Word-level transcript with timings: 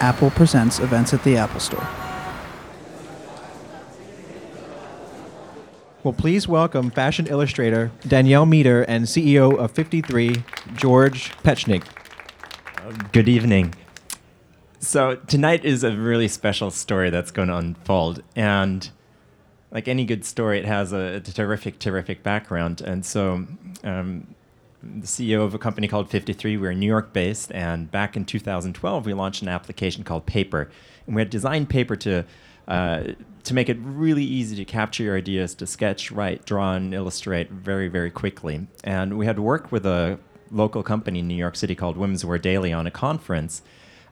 Apple 0.00 0.30
Presents 0.30 0.78
events 0.78 1.12
at 1.12 1.24
the 1.24 1.36
Apple 1.36 1.60
Store. 1.60 1.86
Well, 6.04 6.14
please 6.14 6.46
welcome 6.46 6.90
fashion 6.90 7.26
illustrator 7.26 7.90
Danielle 8.06 8.46
Meder 8.46 8.82
and 8.82 9.04
CEO 9.04 9.58
of 9.58 9.72
53, 9.72 10.44
George 10.74 11.32
Petschnigg. 11.42 11.84
Good 13.12 13.28
evening. 13.28 13.74
So, 14.78 15.16
tonight 15.16 15.64
is 15.64 15.82
a 15.82 15.96
really 15.96 16.28
special 16.28 16.70
story 16.70 17.10
that's 17.10 17.32
going 17.32 17.48
to 17.48 17.56
unfold. 17.56 18.22
And 18.36 18.88
like 19.72 19.88
any 19.88 20.04
good 20.04 20.24
story, 20.24 20.60
it 20.60 20.64
has 20.64 20.92
a, 20.92 21.16
a 21.16 21.20
terrific, 21.20 21.80
terrific 21.80 22.22
background. 22.22 22.80
And 22.80 23.04
so, 23.04 23.46
um, 23.82 24.34
the 24.82 25.06
CEO 25.06 25.44
of 25.44 25.54
a 25.54 25.58
company 25.58 25.88
called 25.88 26.08
53. 26.10 26.56
We're 26.56 26.72
New 26.72 26.86
York 26.86 27.12
based, 27.12 27.52
and 27.52 27.90
back 27.90 28.16
in 28.16 28.24
2012, 28.24 29.06
we 29.06 29.14
launched 29.14 29.42
an 29.42 29.48
application 29.48 30.04
called 30.04 30.26
Paper, 30.26 30.70
and 31.06 31.16
we 31.16 31.20
had 31.20 31.30
designed 31.30 31.68
Paper 31.68 31.96
to 31.96 32.24
uh, 32.68 33.02
to 33.44 33.54
make 33.54 33.70
it 33.70 33.78
really 33.80 34.24
easy 34.24 34.54
to 34.56 34.64
capture 34.64 35.02
your 35.02 35.16
ideas, 35.16 35.54
to 35.54 35.66
sketch, 35.66 36.12
write, 36.12 36.44
draw, 36.44 36.74
and 36.74 36.92
illustrate 36.92 37.50
very, 37.50 37.88
very 37.88 38.10
quickly. 38.10 38.66
And 38.84 39.16
we 39.16 39.24
had 39.24 39.38
worked 39.38 39.72
with 39.72 39.86
a 39.86 40.18
local 40.50 40.82
company 40.82 41.20
in 41.20 41.28
New 41.28 41.34
York 41.34 41.56
City 41.56 41.74
called 41.74 41.96
Women's 41.96 42.24
Wear 42.26 42.38
Daily 42.38 42.74
on 42.74 42.86
a 42.86 42.90
conference, 42.90 43.62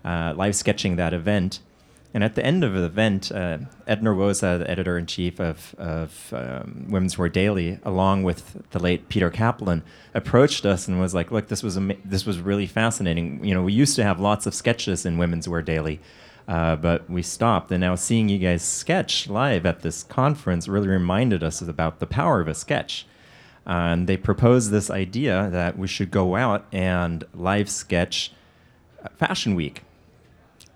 uh, 0.06 0.32
live 0.34 0.56
sketching 0.56 0.96
that 0.96 1.12
event. 1.12 1.60
And 2.16 2.24
at 2.24 2.34
the 2.34 2.42
end 2.42 2.64
of 2.64 2.72
the 2.72 2.84
event, 2.84 3.30
uh, 3.30 3.58
Ed 3.86 4.00
Nardoza, 4.00 4.58
the 4.58 4.70
editor 4.70 4.96
in 4.96 5.04
chief 5.04 5.38
of, 5.38 5.74
of 5.76 6.32
um, 6.32 6.86
Women's 6.88 7.18
Wear 7.18 7.28
Daily, 7.28 7.78
along 7.82 8.22
with 8.22 8.62
the 8.70 8.78
late 8.78 9.10
Peter 9.10 9.28
Kaplan, 9.28 9.82
approached 10.14 10.64
us 10.64 10.88
and 10.88 10.98
was 10.98 11.14
like, 11.14 11.30
"Look, 11.30 11.48
this 11.48 11.62
was 11.62 11.78
this 12.06 12.24
was 12.24 12.40
really 12.40 12.66
fascinating. 12.66 13.44
You 13.44 13.52
know, 13.52 13.62
we 13.62 13.74
used 13.74 13.96
to 13.96 14.02
have 14.02 14.18
lots 14.18 14.46
of 14.46 14.54
sketches 14.54 15.04
in 15.04 15.18
Women's 15.18 15.46
Wear 15.46 15.60
Daily, 15.60 16.00
uh, 16.48 16.76
but 16.76 17.10
we 17.10 17.20
stopped. 17.20 17.70
And 17.70 17.82
now 17.82 17.96
seeing 17.96 18.30
you 18.30 18.38
guys 18.38 18.62
sketch 18.62 19.28
live 19.28 19.66
at 19.66 19.82
this 19.82 20.02
conference 20.02 20.68
really 20.68 20.88
reminded 20.88 21.42
us 21.42 21.60
about 21.60 21.98
the 21.98 22.06
power 22.06 22.40
of 22.40 22.48
a 22.48 22.54
sketch." 22.54 23.06
and 23.68 24.06
they 24.06 24.16
proposed 24.16 24.70
this 24.70 24.90
idea 24.90 25.50
that 25.50 25.76
we 25.76 25.88
should 25.88 26.12
go 26.12 26.36
out 26.36 26.64
and 26.72 27.24
live 27.34 27.68
sketch 27.68 28.30
Fashion 29.18 29.56
Week. 29.56 29.82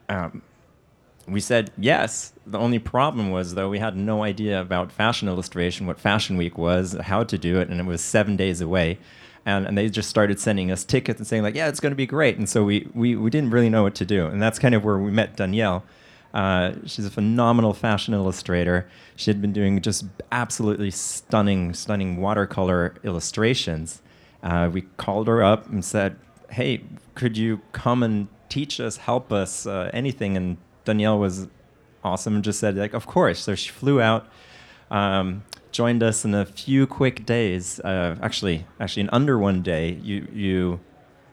Um, 0.09 0.43
we 1.31 1.41
said 1.41 1.71
yes. 1.79 2.33
The 2.47 2.59
only 2.59 2.79
problem 2.79 3.31
was, 3.31 3.55
though, 3.55 3.69
we 3.69 3.79
had 3.79 3.97
no 3.97 4.23
idea 4.23 4.61
about 4.61 4.91
fashion 4.91 5.29
illustration, 5.29 5.87
what 5.87 6.01
Fashion 6.01 6.37
Week 6.37 6.59
was, 6.59 6.97
how 7.01 7.25
to 7.25 7.39
do 7.39 7.61
it, 7.61 7.69
and 7.69 7.81
it 7.81 7.87
was 7.87 8.01
seven 8.01 8.37
days 8.37 8.61
away. 8.61 8.99
And, 9.47 9.67
and 9.67 9.79
they 9.79 9.89
just 9.89 10.11
started 10.11 10.39
sending 10.39 10.71
us 10.71 10.85
tickets 10.85 11.19
and 11.19 11.27
saying, 11.27 11.43
like, 11.43 11.55
yeah, 11.55 11.69
it's 11.69 11.81
going 11.81 11.93
to 11.93 11.97
be 11.97 12.07
great. 12.07 12.37
And 12.37 12.49
so 12.49 12.63
we, 12.63 12.89
we, 12.95 13.17
we 13.17 13.31
didn't 13.31 13.51
really 13.51 13.71
know 13.71 13.83
what 13.83 13.95
to 13.97 14.05
do. 14.05 14.27
And 14.27 14.43
that's 14.43 14.59
kind 14.59 14.75
of 14.75 14.85
where 14.85 14.99
we 14.99 15.11
met 15.11 15.37
Danielle. 15.37 15.83
Uh, 16.35 16.73
she's 16.85 17.07
a 17.07 17.11
phenomenal 17.11 17.73
fashion 17.73 18.13
illustrator. 18.13 18.89
She 19.17 19.31
had 19.31 19.41
been 19.41 19.53
doing 19.53 19.81
just 19.81 20.05
absolutely 20.31 20.91
stunning, 20.91 21.73
stunning 21.75 22.19
watercolor 22.19 22.95
illustrations. 23.03 24.03
Uh, 24.43 24.69
we 24.73 24.83
called 24.97 25.27
her 25.27 25.43
up 25.43 25.69
and 25.69 25.85
said, 25.85 26.17
hey, 26.51 26.85
could 27.15 27.37
you 27.37 27.63
come 27.73 28.03
and 28.03 28.29
teach 28.49 28.79
us, 28.79 28.99
help 28.99 29.33
us, 29.33 29.67
uh, 29.67 29.91
anything? 29.93 30.37
And 30.37 30.59
Danielle 30.91 31.19
was 31.19 31.49
awesome 32.03 32.35
and 32.35 32.45
just 32.45 32.59
said, 32.59 32.77
like, 32.77 32.95
of 32.95 33.07
course. 33.07 33.39
So 33.39 33.55
she 33.55 33.71
flew 33.71 34.01
out, 34.01 34.27
um, 34.91 35.45
joined 35.71 36.03
us 36.03 36.25
in 36.25 36.35
a 36.35 36.45
few 36.45 36.87
quick 36.87 37.25
days. 37.25 37.79
Uh, 37.81 38.17
actually, 38.21 38.67
actually, 38.81 39.03
in 39.03 39.11
under 39.11 39.39
one 39.39 39.63
day, 39.63 39.93
you 40.03 40.27
you 40.33 40.81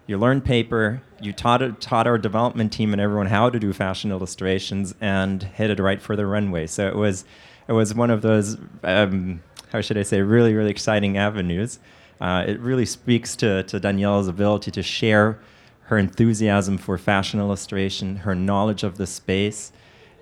you 0.06 0.18
learned 0.18 0.46
paper. 0.46 1.02
You 1.22 1.34
taught 1.34 1.82
taught 1.82 2.06
our 2.08 2.18
development 2.18 2.72
team 2.72 2.94
and 2.94 3.02
everyone 3.02 3.28
how 3.28 3.50
to 3.50 3.60
do 3.60 3.74
fashion 3.74 4.12
illustrations 4.12 4.94
and 5.02 5.42
headed 5.42 5.80
right 5.80 6.02
for 6.02 6.16
the 6.16 6.26
runway. 6.26 6.68
So 6.68 6.88
it 6.88 6.96
was 6.96 7.26
it 7.68 7.74
was 7.74 7.96
one 7.96 8.12
of 8.12 8.22
those 8.22 8.58
um, 8.84 9.42
how 9.72 9.82
should 9.82 9.98
I 9.98 10.04
say 10.04 10.22
really 10.22 10.54
really 10.54 10.72
exciting 10.72 11.18
avenues. 11.18 11.80
Uh, 12.20 12.44
it 12.48 12.60
really 12.60 12.86
speaks 12.86 13.36
to, 13.36 13.62
to 13.64 13.80
Danielle's 13.80 14.28
ability 14.28 14.72
to 14.72 14.82
share 14.82 15.40
her 15.88 15.98
enthusiasm 15.98 16.78
for 16.78 16.98
fashion 16.98 17.40
illustration, 17.40 18.18
her 18.18 18.36
knowledge 18.36 18.84
of 18.84 18.98
the 18.98 19.08
space, 19.08 19.72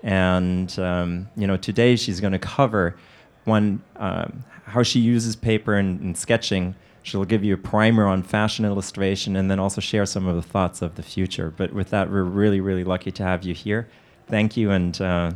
and 0.02 0.78
um, 0.78 1.28
you 1.36 1.46
know 1.46 1.56
today 1.56 1.96
she's 1.96 2.20
going 2.20 2.32
to 2.32 2.38
cover 2.38 2.96
one 3.44 3.82
um, 3.96 4.44
how 4.64 4.82
she 4.82 5.00
uses 5.00 5.34
paper 5.36 5.74
and, 5.74 6.00
and, 6.00 6.16
sketching. 6.16 6.74
She'll 7.02 7.24
give 7.24 7.44
you 7.44 7.54
a 7.54 7.58
primer 7.58 8.06
on 8.06 8.24
fashion 8.24 8.64
illustration 8.64 9.36
and 9.36 9.48
then 9.48 9.60
also 9.60 9.80
share 9.80 10.06
some 10.06 10.26
of 10.26 10.34
the 10.34 10.42
thoughts 10.42 10.82
of 10.82 10.96
the 10.96 11.04
future. 11.04 11.52
But 11.56 11.72
with 11.72 11.90
that, 11.90 12.10
we're 12.10 12.24
really, 12.24 12.60
really 12.60 12.82
lucky 12.82 13.12
to 13.12 13.22
have 13.22 13.44
you 13.44 13.54
here. 13.54 13.88
Thank 14.28 14.56
you, 14.56 14.70
and 14.70 15.00
uh, 15.00 15.32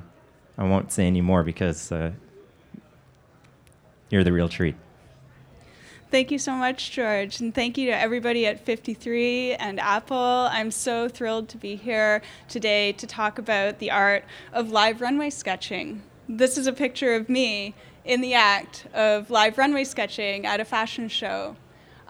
I 0.58 0.64
won't 0.64 0.92
say 0.92 1.06
any 1.06 1.20
more 1.20 1.42
because 1.42 1.92
uh, 1.92 2.12
you're 4.10 4.24
the 4.24 4.32
real 4.32 4.48
treat. 4.48 4.74
Thank 6.10 6.32
you 6.32 6.40
so 6.40 6.54
much, 6.54 6.90
George. 6.90 7.38
And 7.38 7.54
thank 7.54 7.78
you 7.78 7.86
to 7.86 7.96
everybody 7.96 8.44
at 8.44 8.58
53 8.58 9.54
and 9.54 9.78
Apple. 9.78 10.48
I'm 10.50 10.72
so 10.72 11.08
thrilled 11.08 11.48
to 11.50 11.56
be 11.56 11.76
here 11.76 12.20
today 12.48 12.90
to 12.94 13.06
talk 13.06 13.38
about 13.38 13.78
the 13.78 13.92
art 13.92 14.24
of 14.52 14.72
live 14.72 15.00
runway 15.00 15.30
sketching. 15.30 16.02
This 16.28 16.58
is 16.58 16.66
a 16.66 16.72
picture 16.72 17.14
of 17.14 17.28
me 17.28 17.76
in 18.04 18.22
the 18.22 18.34
act 18.34 18.88
of 18.92 19.30
live 19.30 19.56
runway 19.56 19.84
sketching 19.84 20.46
at 20.46 20.58
a 20.58 20.64
fashion 20.64 21.08
show. 21.08 21.54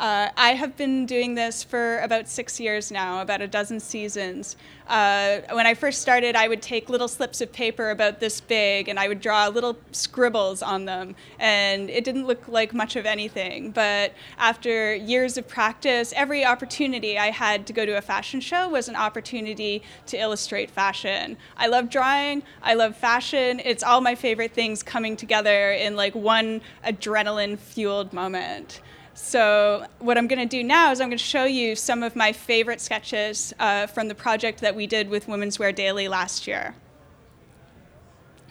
Uh, 0.00 0.30
I 0.34 0.54
have 0.54 0.78
been 0.78 1.04
doing 1.04 1.34
this 1.34 1.62
for 1.62 1.98
about 1.98 2.26
six 2.26 2.58
years 2.58 2.90
now, 2.90 3.20
about 3.20 3.42
a 3.42 3.46
dozen 3.46 3.78
seasons. 3.78 4.56
Uh, 4.88 5.40
when 5.52 5.66
I 5.66 5.74
first 5.74 6.00
started, 6.00 6.34
I 6.34 6.48
would 6.48 6.62
take 6.62 6.88
little 6.88 7.06
slips 7.06 7.42
of 7.42 7.52
paper 7.52 7.90
about 7.90 8.18
this 8.18 8.40
big 8.40 8.88
and 8.88 8.98
I 8.98 9.08
would 9.08 9.20
draw 9.20 9.48
little 9.48 9.76
scribbles 9.92 10.62
on 10.62 10.86
them. 10.86 11.16
And 11.38 11.90
it 11.90 12.02
didn't 12.02 12.26
look 12.26 12.48
like 12.48 12.72
much 12.72 12.96
of 12.96 13.04
anything. 13.04 13.72
But 13.72 14.14
after 14.38 14.94
years 14.94 15.36
of 15.36 15.46
practice, 15.46 16.14
every 16.16 16.46
opportunity 16.46 17.18
I 17.18 17.30
had 17.30 17.66
to 17.66 17.74
go 17.74 17.84
to 17.84 17.98
a 17.98 18.00
fashion 18.00 18.40
show 18.40 18.70
was 18.70 18.88
an 18.88 18.96
opportunity 18.96 19.82
to 20.06 20.16
illustrate 20.16 20.70
fashion. 20.70 21.36
I 21.58 21.66
love 21.66 21.90
drawing, 21.90 22.42
I 22.62 22.72
love 22.72 22.96
fashion. 22.96 23.60
It's 23.62 23.82
all 23.82 24.00
my 24.00 24.14
favorite 24.14 24.54
things 24.54 24.82
coming 24.82 25.14
together 25.14 25.72
in 25.72 25.94
like 25.94 26.14
one 26.14 26.62
adrenaline 26.86 27.58
fueled 27.58 28.14
moment. 28.14 28.80
So 29.22 29.86
what 29.98 30.16
I'm 30.16 30.26
going 30.26 30.40
to 30.40 30.56
do 30.56 30.64
now 30.64 30.90
is 30.90 31.00
I'm 31.00 31.08
going 31.08 31.18
to 31.18 31.22
show 31.22 31.44
you 31.44 31.76
some 31.76 32.02
of 32.02 32.16
my 32.16 32.32
favorite 32.32 32.80
sketches 32.80 33.52
uh, 33.60 33.86
from 33.86 34.08
the 34.08 34.14
project 34.14 34.60
that 34.62 34.74
we 34.74 34.86
did 34.86 35.08
with 35.08 35.28
Women's 35.28 35.58
Wear 35.58 35.72
Daily 35.72 36.08
last 36.08 36.48
year. 36.48 36.74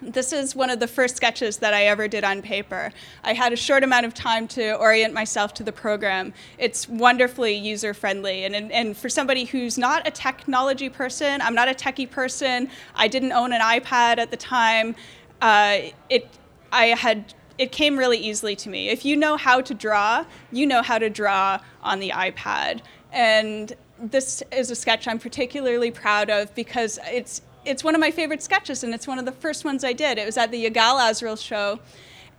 This 0.02 0.31
is 0.31 0.56
one 0.56 0.69
of 0.69 0.80
the 0.80 0.88
first 0.88 1.18
sketches 1.18 1.57
that 1.57 1.74
I 1.74 1.85
ever 1.88 2.07
did 2.07 2.24
on 2.24 2.41
paper. 2.41 2.94
I 3.24 3.34
had 3.34 3.52
a 3.52 3.57
short 3.57 3.84
amount 3.84 4.06
of 4.06 4.13
time 4.13 4.47
to 4.50 4.75
orient 4.75 5.13
myself 5.13 5.56
to 5.56 5.63
the 5.63 5.74
program. 5.74 6.34
It's 6.59 6.88
wonderfully 6.88 7.56
user 7.56 7.94
friendly. 7.94 8.46
And, 8.46 8.56
and, 8.56 8.72
and, 8.72 8.96
for 8.96 9.09
somebody 9.09 9.46
who's 9.46 9.78
not 9.78 10.07
a 10.07 10.12
technology 10.12 10.88
person, 10.88 11.41
I'm 11.41 11.56
not 11.56 11.68
a 11.68 11.74
techie 11.74 12.09
person, 12.09 12.69
I 12.96 13.07
didn't 13.09 13.34
own 13.34 13.51
an 13.51 13.62
iPad 13.62 14.19
at 14.19 14.30
the 14.31 14.38
time, 14.38 14.96
uh, 15.41 15.80
it, 16.09 16.30
I 16.72 16.88
had 16.88 17.34
it 17.59 17.74
came 17.74 18.00
really 18.00 18.18
easily 18.18 18.56
to 18.56 18.70
me. 18.70 18.88
If 18.88 19.03
you 19.03 19.18
know 19.18 19.36
how 19.36 19.59
to 19.59 19.74
draw, 19.74 20.25
you 20.52 20.66
know 20.66 20.81
how 20.81 20.97
to 20.97 21.09
draw 21.09 21.59
on 21.84 22.00
the 22.00 22.09
iPad. 22.12 22.80
And 23.12 23.74
this 24.02 24.42
is 24.53 24.72
a 24.72 24.75
sketch 24.75 25.08
I'm 25.09 25.20
particularly 25.20 25.92
proud 25.92 26.30
of 26.30 26.56
because 26.56 26.98
it's 27.12 27.42
it's 27.66 27.84
one 27.84 27.94
of 27.94 28.00
my 28.00 28.12
favorite 28.12 28.42
sketches 28.42 28.86
and 28.86 28.94
it's 28.94 29.06
one 29.06 29.19
of 29.19 29.25
the 29.25 29.34
first 29.34 29.66
ones 29.66 29.84
I 29.84 29.92
did. 29.92 30.18
It 30.18 30.25
was 30.25 30.38
at 30.38 30.50
the 30.50 30.66
Yigal 30.66 30.98
Azrouël 30.98 31.38
show 31.38 31.80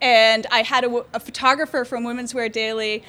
and 0.00 0.47
I 0.50 0.62
had 0.62 0.84
a, 0.84 1.04
a 1.12 1.20
photographer 1.20 1.84
from 1.84 2.03
Women's 2.04 2.34
Wear 2.34 2.48
Daily 2.48 3.04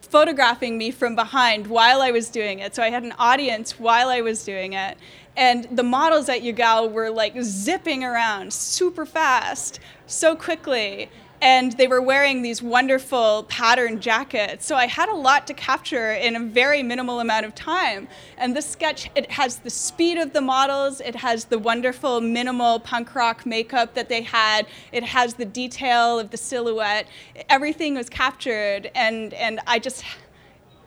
photographing 0.00 0.76
me 0.76 0.90
from 0.90 1.14
behind 1.14 1.66
while 1.66 2.00
I 2.00 2.10
was 2.10 2.30
doing 2.30 2.58
it. 2.58 2.74
So 2.74 2.82
I 2.82 2.90
had 2.90 3.04
an 3.04 3.14
audience 3.18 3.78
while 3.78 4.08
I 4.08 4.22
was 4.22 4.42
doing 4.44 4.72
it. 4.72 4.96
And 5.36 5.68
the 5.70 5.82
models 5.82 6.28
at 6.28 6.42
Yigal 6.42 6.90
were 6.92 7.10
like 7.10 7.40
zipping 7.42 8.04
around 8.04 8.52
super 8.52 9.06
fast, 9.06 9.80
so 10.06 10.36
quickly. 10.36 11.10
And 11.42 11.72
they 11.78 11.86
were 11.86 12.02
wearing 12.02 12.42
these 12.42 12.62
wonderful 12.62 13.44
patterned 13.44 14.02
jackets. 14.02 14.66
So 14.66 14.76
I 14.76 14.86
had 14.86 15.08
a 15.08 15.14
lot 15.14 15.46
to 15.46 15.54
capture 15.54 16.12
in 16.12 16.36
a 16.36 16.40
very 16.40 16.82
minimal 16.82 17.20
amount 17.20 17.46
of 17.46 17.54
time. 17.54 18.08
And 18.36 18.54
this 18.54 18.66
sketch, 18.66 19.10
it 19.14 19.30
has 19.30 19.56
the 19.60 19.70
speed 19.70 20.18
of 20.18 20.34
the 20.34 20.42
models, 20.42 21.00
it 21.00 21.16
has 21.16 21.46
the 21.46 21.58
wonderful 21.58 22.20
minimal 22.20 22.78
punk 22.80 23.14
rock 23.14 23.46
makeup 23.46 23.94
that 23.94 24.10
they 24.10 24.20
had, 24.20 24.66
it 24.92 25.02
has 25.02 25.32
the 25.32 25.46
detail 25.46 26.18
of 26.18 26.30
the 26.30 26.36
silhouette. 26.36 27.06
Everything 27.48 27.94
was 27.94 28.10
captured. 28.10 28.90
And, 28.94 29.32
and 29.32 29.60
I 29.66 29.78
just, 29.78 30.04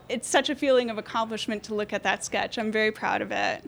it's 0.07 0.27
such 0.27 0.51
a 0.51 0.55
feeling 0.55 0.91
of 0.91 0.99
accomplishment 0.99 1.63
to 1.63 1.73
look 1.73 1.93
at 1.93 2.03
that 2.03 2.23
sketch. 2.23 2.59
I'm 2.59 2.71
very 2.71 2.91
proud 2.91 3.23
of 3.23 3.31
it. 3.31 3.67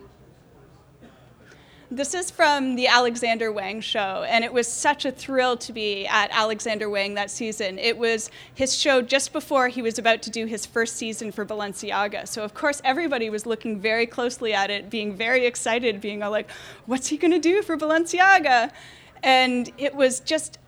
This 1.88 2.14
is 2.14 2.32
from 2.32 2.74
the 2.74 2.88
Alexander 2.88 3.52
Wang 3.52 3.80
show, 3.80 4.24
and 4.28 4.44
it 4.44 4.52
was 4.52 4.66
such 4.66 5.04
a 5.04 5.12
thrill 5.12 5.56
to 5.58 5.72
be 5.72 6.04
at 6.08 6.30
Alexander 6.32 6.90
Wang 6.90 7.14
that 7.14 7.30
season. 7.30 7.78
It 7.78 7.96
was 7.96 8.28
his 8.52 8.74
show 8.74 9.00
just 9.00 9.32
before 9.32 9.68
he 9.68 9.82
was 9.82 9.96
about 9.96 10.20
to 10.22 10.30
do 10.30 10.46
his 10.46 10.66
first 10.66 10.96
season 10.96 11.30
for 11.30 11.46
Balenciaga. 11.46 12.26
So, 12.26 12.42
of 12.42 12.54
course, 12.54 12.82
everybody 12.82 13.30
was 13.30 13.46
looking 13.46 13.78
very 13.78 14.04
closely 14.04 14.52
at 14.52 14.68
it, 14.68 14.90
being 14.90 15.14
very 15.14 15.46
excited, 15.46 16.00
being 16.00 16.24
all 16.24 16.32
like, 16.32 16.50
what's 16.86 17.06
he 17.06 17.16
going 17.16 17.30
to 17.30 17.38
do 17.38 17.62
for 17.62 17.76
Balenciaga? 17.76 18.72
And 19.22 19.70
it 19.78 19.94
was 19.94 20.18
just 20.18 20.58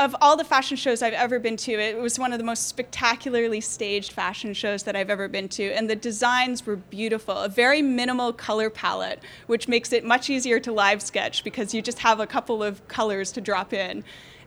of 0.00 0.16
all 0.22 0.34
the 0.34 0.44
fashion 0.44 0.78
shows 0.78 1.02
I've 1.02 1.12
ever 1.12 1.38
been 1.38 1.58
to, 1.58 1.72
it 1.72 1.98
was 1.98 2.18
one 2.18 2.32
of 2.32 2.38
the 2.38 2.44
most 2.44 2.66
spectacularly 2.68 3.60
staged 3.60 4.12
fashion 4.12 4.54
shows 4.54 4.82
that 4.84 4.96
I've 4.96 5.10
ever 5.10 5.28
been 5.28 5.48
to. 5.50 5.72
And 5.72 5.90
the 5.90 5.94
designs 5.94 6.64
were 6.64 6.76
beautiful, 6.76 7.36
a 7.36 7.50
very 7.50 7.82
minimal 7.82 8.32
color 8.32 8.70
palette, 8.70 9.20
which 9.46 9.68
makes 9.68 9.92
it 9.92 10.02
much 10.02 10.30
easier 10.30 10.58
to 10.60 10.72
live 10.72 11.02
sketch 11.02 11.44
because 11.44 11.74
you 11.74 11.82
just 11.82 11.98
have 11.98 12.18
a 12.18 12.26
couple 12.26 12.62
of 12.62 12.86
colors 12.88 13.30
to 13.32 13.42
drop 13.42 13.74
in. 13.74 14.02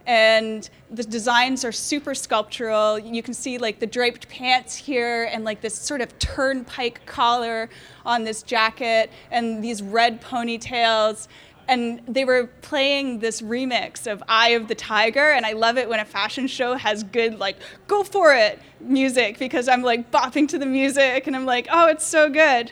And 0.07 0.67
the 0.89 1.03
designs 1.03 1.63
are 1.63 1.71
super 1.71 2.15
sculptural. 2.15 2.97
You 2.97 3.21
can 3.21 3.35
see 3.35 3.59
like 3.59 3.79
the 3.79 3.87
draped 3.87 4.27
pants 4.27 4.75
here 4.75 5.29
and 5.31 5.45
like 5.45 5.61
this 5.61 5.75
sort 5.75 6.01
of 6.01 6.17
turnpike 6.17 7.05
collar 7.05 7.69
on 8.05 8.23
this 8.23 8.41
jacket 8.41 9.11
and 9.31 9.63
these 9.63 9.83
red 9.83 10.19
ponytails 10.19 11.27
and 11.67 12.01
they 12.07 12.25
were 12.25 12.47
playing 12.61 13.19
this 13.19 13.41
remix 13.41 14.11
of 14.11 14.23
Eye 14.27 14.49
of 14.49 14.67
the 14.67 14.75
Tiger, 14.75 15.31
and 15.31 15.45
I 15.45 15.53
love 15.53 15.77
it 15.77 15.87
when 15.89 15.99
a 15.99 16.05
fashion 16.05 16.47
show 16.47 16.75
has 16.75 17.03
good, 17.03 17.39
like, 17.39 17.57
go 17.87 18.03
for 18.03 18.33
it 18.33 18.59
music 18.79 19.39
because 19.39 19.67
I'm 19.67 19.81
like 19.81 20.11
bopping 20.11 20.47
to 20.49 20.57
the 20.57 20.65
music 20.65 21.25
and 21.27 21.35
I'm 21.35 21.45
like, 21.45 21.67
oh, 21.71 21.87
it's 21.87 22.05
so 22.05 22.29
good. 22.29 22.71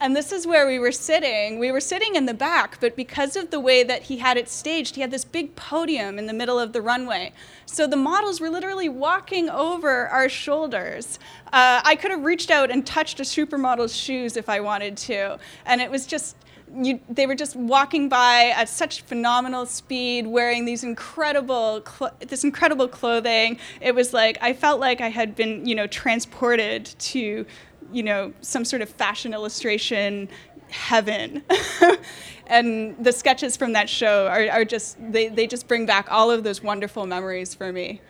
And 0.00 0.16
this 0.16 0.32
is 0.32 0.48
where 0.48 0.66
we 0.66 0.80
were 0.80 0.90
sitting. 0.90 1.60
We 1.60 1.70
were 1.70 1.80
sitting 1.80 2.16
in 2.16 2.26
the 2.26 2.34
back, 2.34 2.80
but 2.80 2.96
because 2.96 3.36
of 3.36 3.52
the 3.52 3.60
way 3.60 3.84
that 3.84 4.02
he 4.02 4.18
had 4.18 4.36
it 4.36 4.48
staged, 4.48 4.96
he 4.96 5.00
had 5.00 5.12
this 5.12 5.24
big 5.24 5.54
podium 5.54 6.18
in 6.18 6.26
the 6.26 6.32
middle 6.32 6.58
of 6.58 6.72
the 6.72 6.82
runway. 6.82 7.32
So 7.66 7.86
the 7.86 7.96
models 7.96 8.40
were 8.40 8.50
literally 8.50 8.88
walking 8.88 9.48
over 9.48 10.08
our 10.08 10.28
shoulders. 10.28 11.20
Uh, 11.52 11.82
I 11.84 11.94
could 11.94 12.10
have 12.10 12.24
reached 12.24 12.50
out 12.50 12.68
and 12.68 12.84
touched 12.84 13.20
a 13.20 13.22
supermodel's 13.22 13.94
shoes 13.94 14.36
if 14.36 14.48
I 14.48 14.58
wanted 14.58 14.96
to. 14.96 15.38
And 15.66 15.80
it 15.80 15.88
was 15.88 16.04
just, 16.04 16.34
you, 16.74 17.00
they 17.08 17.26
were 17.26 17.34
just 17.34 17.56
walking 17.56 18.08
by 18.08 18.52
at 18.56 18.68
such 18.68 19.02
phenomenal 19.02 19.66
speed, 19.66 20.26
wearing 20.26 20.64
these 20.64 20.84
incredible, 20.84 21.84
this 22.20 22.44
incredible 22.44 22.88
clothing. 22.88 23.58
It 23.80 23.94
was 23.94 24.12
like 24.12 24.38
I 24.40 24.52
felt 24.52 24.80
like 24.80 25.00
I 25.00 25.08
had 25.08 25.36
been, 25.36 25.66
you 25.66 25.74
know, 25.74 25.86
transported 25.86 26.86
to, 26.86 27.46
you 27.92 28.02
know, 28.02 28.32
some 28.40 28.64
sort 28.64 28.82
of 28.82 28.88
fashion 28.88 29.34
illustration 29.34 30.28
heaven. 30.70 31.42
and 32.46 32.96
the 33.02 33.12
sketches 33.12 33.56
from 33.56 33.74
that 33.74 33.88
show 33.88 34.26
are, 34.26 34.48
are 34.48 34.64
just 34.64 34.96
they, 35.12 35.28
they 35.28 35.46
just 35.46 35.68
bring 35.68 35.86
back 35.86 36.10
all 36.10 36.30
of 36.30 36.44
those 36.44 36.62
wonderful 36.62 37.06
memories 37.06 37.54
for 37.54 37.72
me. 37.72 38.00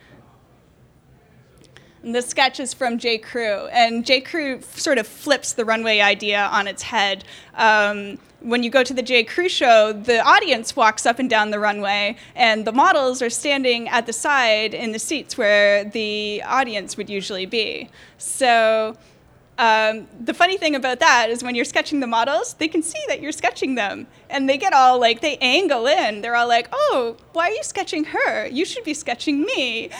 And 2.01 2.13
this 2.13 2.27
sketch 2.27 2.59
is 2.59 2.73
from 2.73 2.97
J. 2.97 3.17
Crew, 3.17 3.67
and 3.71 4.05
J. 4.05 4.19
Crew 4.19 4.61
sort 4.61 4.97
of 4.97 5.07
flips 5.07 5.53
the 5.53 5.63
runway 5.63 6.01
idea 6.01 6.49
on 6.51 6.67
its 6.67 6.83
head. 6.83 7.23
Um, 7.55 8.19
when 8.43 8.61
you 8.61 8.69
go 8.69 8.83
to 8.83 8.93
the 8.93 9.01
J. 9.01 9.23
Crew 9.23 9.49
show, 9.49 9.93
the 9.93 10.19
audience 10.19 10.75
walks 10.75 11.05
up 11.05 11.17
and 11.17 11.29
down 11.29 11.49
the 11.49 11.59
runway, 11.59 12.17
and 12.35 12.65
the 12.65 12.71
models 12.71 13.21
are 13.21 13.29
standing 13.29 13.87
at 13.87 14.05
the 14.05 14.13
side 14.13 14.73
in 14.73 14.91
the 14.91 14.99
seats 14.99 15.37
where 15.37 15.85
the 15.85 16.43
audience 16.45 16.97
would 16.97 17.09
usually 17.09 17.45
be. 17.45 17.89
So 18.17 18.97
um, 19.57 20.07
the 20.19 20.33
funny 20.33 20.57
thing 20.57 20.75
about 20.75 20.99
that 20.99 21.29
is 21.29 21.43
when 21.43 21.55
you're 21.55 21.65
sketching 21.65 21.99
the 21.99 22.07
models, 22.07 22.55
they 22.55 22.67
can 22.67 22.83
see 22.83 22.99
that 23.07 23.21
you're 23.21 23.31
sketching 23.31 23.75
them. 23.75 24.07
And 24.33 24.49
they 24.49 24.57
get 24.57 24.73
all 24.73 24.99
like, 24.99 25.21
they 25.21 25.37
angle 25.37 25.85
in. 25.85 26.21
They're 26.21 26.35
all 26.35 26.47
like, 26.47 26.67
oh, 26.73 27.17
why 27.33 27.49
are 27.49 27.53
you 27.53 27.63
sketching 27.63 28.03
her? 28.05 28.47
You 28.47 28.65
should 28.65 28.83
be 28.83 28.95
sketching 28.95 29.43
me. 29.43 29.91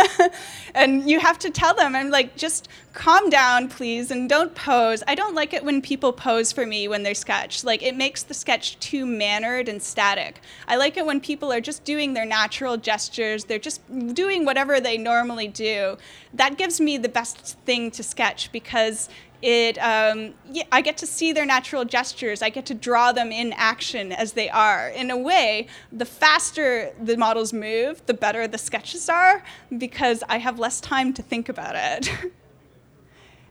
and 0.74 1.08
you 1.08 1.18
have 1.18 1.38
to 1.38 1.50
tell 1.50 1.74
them, 1.74 1.96
I'm 1.96 2.10
like, 2.10 2.36
just 2.36 2.68
calm 2.92 3.30
down, 3.30 3.68
please, 3.68 4.10
and 4.10 4.28
don't 4.28 4.54
pose. 4.54 5.02
I 5.08 5.14
don't 5.14 5.34
like 5.34 5.54
it 5.54 5.64
when 5.64 5.80
people 5.80 6.12
pose 6.12 6.52
for 6.52 6.66
me 6.66 6.86
when 6.86 7.02
they 7.02 7.14
sketch. 7.14 7.64
Like, 7.64 7.82
it 7.82 7.96
makes 7.96 8.22
the 8.22 8.34
sketch 8.34 8.78
too 8.78 9.06
mannered 9.06 9.70
and 9.70 9.82
static. 9.82 10.42
I 10.68 10.76
like 10.76 10.98
it 10.98 11.06
when 11.06 11.20
people 11.20 11.50
are 11.50 11.62
just 11.62 11.82
doing 11.84 12.12
their 12.12 12.26
natural 12.26 12.76
gestures, 12.76 13.44
they're 13.44 13.58
just 13.58 13.80
doing 14.14 14.44
whatever 14.44 14.80
they 14.80 14.98
normally 14.98 15.48
do. 15.48 15.96
That 16.34 16.58
gives 16.58 16.78
me 16.78 16.98
the 16.98 17.08
best 17.08 17.58
thing 17.64 17.90
to 17.92 18.02
sketch 18.02 18.52
because 18.52 19.08
it 19.42 19.76
um, 19.78 20.34
yeah, 20.50 20.62
i 20.70 20.80
get 20.80 20.96
to 20.96 21.06
see 21.06 21.32
their 21.32 21.44
natural 21.44 21.84
gestures 21.84 22.42
i 22.42 22.48
get 22.48 22.64
to 22.64 22.74
draw 22.74 23.12
them 23.12 23.32
in 23.32 23.52
action 23.54 24.12
as 24.12 24.32
they 24.32 24.48
are 24.48 24.88
in 24.88 25.10
a 25.10 25.16
way 25.16 25.66
the 25.90 26.04
faster 26.04 26.92
the 27.02 27.16
models 27.16 27.52
move 27.52 28.04
the 28.06 28.14
better 28.14 28.46
the 28.46 28.58
sketches 28.58 29.08
are 29.08 29.42
because 29.78 30.22
i 30.28 30.38
have 30.38 30.58
less 30.58 30.80
time 30.80 31.12
to 31.12 31.22
think 31.22 31.48
about 31.48 31.74
it 31.74 32.32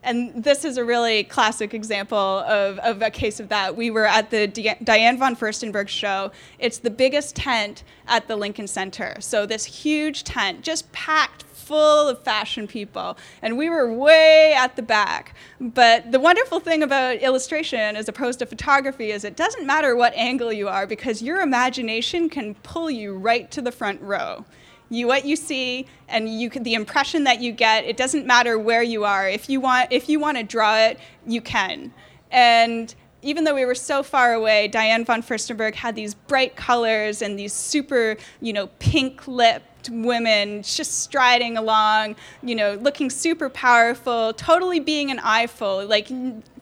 and 0.04 0.44
this 0.44 0.66
is 0.66 0.78
a 0.78 0.84
really 0.84 1.24
classic 1.24 1.74
example 1.74 2.18
of, 2.18 2.80
of 2.80 3.02
a 3.02 3.12
case 3.12 3.40
of 3.40 3.50
that. 3.50 3.76
We 3.76 3.92
were 3.92 4.06
at 4.06 4.32
the 4.32 4.48
Diane 4.48 5.18
von 5.18 5.36
Furstenberg 5.36 5.88
show. 5.88 6.32
It's 6.58 6.80
the 6.80 6.90
biggest 6.90 7.36
tent 7.36 7.84
at 8.08 8.28
the 8.28 8.36
Lincoln 8.36 8.68
Center. 8.68 9.16
So, 9.20 9.46
this 9.46 9.66
huge 9.66 10.24
tent, 10.24 10.62
just 10.62 10.92
packed 10.92 11.44
full 11.62 12.10
of 12.10 12.24
fashion 12.24 12.68
people, 12.68 13.18
and 13.42 13.58
we 13.58 13.70
were 13.70 13.94
way 13.94 14.54
at 14.54 14.76
the 14.76 14.82
back. 14.82 15.36
But 15.60 16.12
the 16.12 16.20
wonderful 16.20 16.60
thing 16.60 16.84
about 16.84 17.18
illustration 17.18 17.96
as 17.96 18.10
opposed 18.10 18.40
to 18.40 18.46
photography 18.46 19.12
is 19.12 19.24
it 19.24 19.36
doesn't 19.36 19.66
matter 19.66 19.96
what 19.96 20.14
angle 20.16 20.52
you 20.52 20.68
are 20.68 20.88
because 20.88 21.22
your 21.22 21.42
imagination 21.42 22.30
can 22.30 22.56
pull 22.56 22.90
you 22.90 23.16
right 23.16 23.50
to 23.52 23.62
the 23.62 23.72
front 23.72 24.02
row. 24.02 24.46
You 24.90 25.08
what 25.08 25.24
you 25.24 25.38
see 25.38 25.88
and 26.10 26.28
you 26.28 26.50
the 26.50 26.74
impression 26.74 27.24
that 27.24 27.40
you 27.40 27.54
get 27.54 27.86
it 27.86 27.96
doesn't 27.96 28.26
matter 28.26 28.60
where 28.60 28.84
you 28.84 29.06
are. 29.06 29.30
If 29.30 29.50
you 29.50 29.62
want 29.62 29.92
if 29.92 30.10
you 30.10 30.20
want 30.20 30.38
to 30.38 30.44
draw 30.44 30.78
it 30.78 31.00
you 31.26 31.42
can. 31.42 31.94
And 32.30 32.94
even 33.22 33.44
though 33.44 33.56
we 33.56 33.66
were 33.66 33.76
so 33.76 34.04
far 34.04 34.34
away 34.34 34.68
diane 34.68 35.06
von 35.06 35.22
furstenberg 35.22 35.76
had 35.76 35.96
these 35.96 36.14
bright 36.14 36.56
colors 36.56 37.22
and 37.22 37.38
these 37.38 37.54
super 37.54 38.18
you 38.42 38.54
know 38.54 38.68
pink 38.80 39.28
lipped 39.28 39.90
women 39.90 40.62
just 40.62 41.00
striding 41.00 41.58
along 41.58 42.16
you 42.44 42.56
know 42.56 42.76
looking 42.76 43.10
super 43.10 43.50
powerful 43.50 44.34
totally 44.34 44.80
being 44.80 45.12
an 45.12 45.20
eyeful. 45.20 45.86
Like 45.86 46.08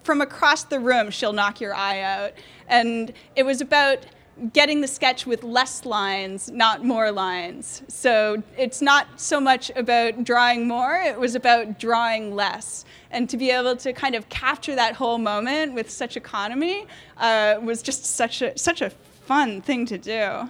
from 0.03 0.21
across 0.21 0.63
the 0.63 0.79
room 0.79 1.09
she'll 1.09 1.33
knock 1.33 1.61
your 1.61 1.73
eye 1.73 2.01
out. 2.01 2.33
And 2.67 3.13
it 3.35 3.43
was 3.43 3.61
about 3.61 4.05
getting 4.53 4.81
the 4.81 4.87
sketch 4.87 5.25
with 5.25 5.43
less 5.43 5.85
lines, 5.85 6.49
not 6.51 6.83
more 6.83 7.11
lines. 7.11 7.83
So 7.87 8.41
it's 8.57 8.81
not 8.81 9.07
so 9.19 9.39
much 9.39 9.71
about 9.75 10.23
drawing 10.23 10.67
more, 10.67 10.95
it 10.95 11.19
was 11.19 11.35
about 11.35 11.79
drawing 11.79 12.35
less. 12.35 12.85
And 13.11 13.29
to 13.29 13.37
be 13.37 13.51
able 13.51 13.75
to 13.77 13.93
kind 13.93 14.15
of 14.15 14.29
capture 14.29 14.75
that 14.75 14.95
whole 14.95 15.17
moment 15.17 15.73
with 15.73 15.89
such 15.89 16.15
economy 16.15 16.85
uh, 17.17 17.59
was 17.61 17.81
just 17.81 18.05
such 18.05 18.41
a, 18.41 18.57
such 18.57 18.81
a 18.81 18.89
fun 18.89 19.61
thing 19.61 19.85
to 19.87 19.97
do. 19.97 20.49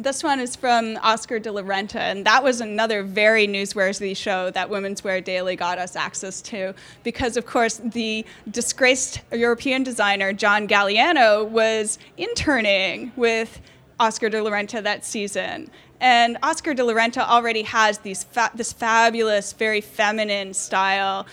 This 0.00 0.22
one 0.22 0.38
is 0.38 0.54
from 0.54 0.96
Oscar 1.02 1.40
de 1.40 1.50
la 1.50 1.60
Renta, 1.60 1.96
and 1.96 2.24
that 2.24 2.44
was 2.44 2.60
another 2.60 3.02
very 3.02 3.48
newsworthy 3.48 4.16
show 4.16 4.48
that 4.52 4.70
Women's 4.70 5.02
Wear 5.02 5.20
Daily 5.20 5.56
got 5.56 5.76
us 5.76 5.96
access 5.96 6.40
to 6.42 6.72
because, 7.02 7.36
of 7.36 7.46
course, 7.46 7.80
the 7.84 8.24
disgraced 8.48 9.22
European 9.32 9.82
designer 9.82 10.32
John 10.32 10.68
Galliano 10.68 11.44
was 11.48 11.98
interning 12.16 13.10
with 13.16 13.60
Oscar 13.98 14.28
de 14.28 14.40
la 14.40 14.52
Renta 14.52 14.80
that 14.84 15.04
season. 15.04 15.68
And 16.00 16.38
Oscar 16.44 16.74
de 16.74 16.84
la 16.84 16.92
Renta 16.92 17.26
already 17.26 17.62
has 17.62 17.98
these 17.98 18.22
fa- 18.22 18.52
this 18.54 18.72
fabulous, 18.72 19.52
very 19.52 19.80
feminine 19.80 20.54
style 20.54 21.26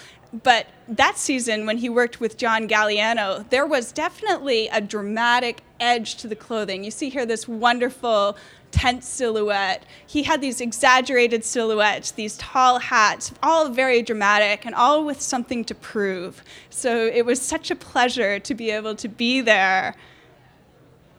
but 0.43 0.67
that 0.87 1.17
season, 1.17 1.65
when 1.65 1.77
he 1.77 1.89
worked 1.89 2.19
with 2.19 2.37
John 2.37 2.67
Galliano, 2.67 3.47
there 3.49 3.65
was 3.65 3.91
definitely 3.91 4.67
a 4.67 4.81
dramatic 4.81 5.63
edge 5.79 6.15
to 6.15 6.27
the 6.27 6.35
clothing. 6.35 6.83
You 6.83 6.91
see 6.91 7.09
here 7.09 7.25
this 7.25 7.47
wonderful 7.47 8.37
tent 8.75 9.05
silhouette. 9.05 9.85
He 10.05 10.23
had 10.23 10.41
these 10.41 10.59
exaggerated 10.59 11.45
silhouettes, 11.45 12.11
these 12.11 12.35
tall 12.37 12.77
hats, 12.77 13.31
all 13.41 13.69
very 13.69 14.01
dramatic 14.01 14.65
and 14.65 14.75
all 14.75 15.05
with 15.05 15.21
something 15.21 15.63
to 15.63 15.73
prove. 15.73 16.43
So 16.69 17.07
it 17.07 17.25
was 17.25 17.41
such 17.41 17.71
a 17.71 17.75
pleasure 17.75 18.37
to 18.37 18.53
be 18.53 18.71
able 18.71 18.95
to 18.95 19.07
be 19.07 19.39
there 19.39 19.95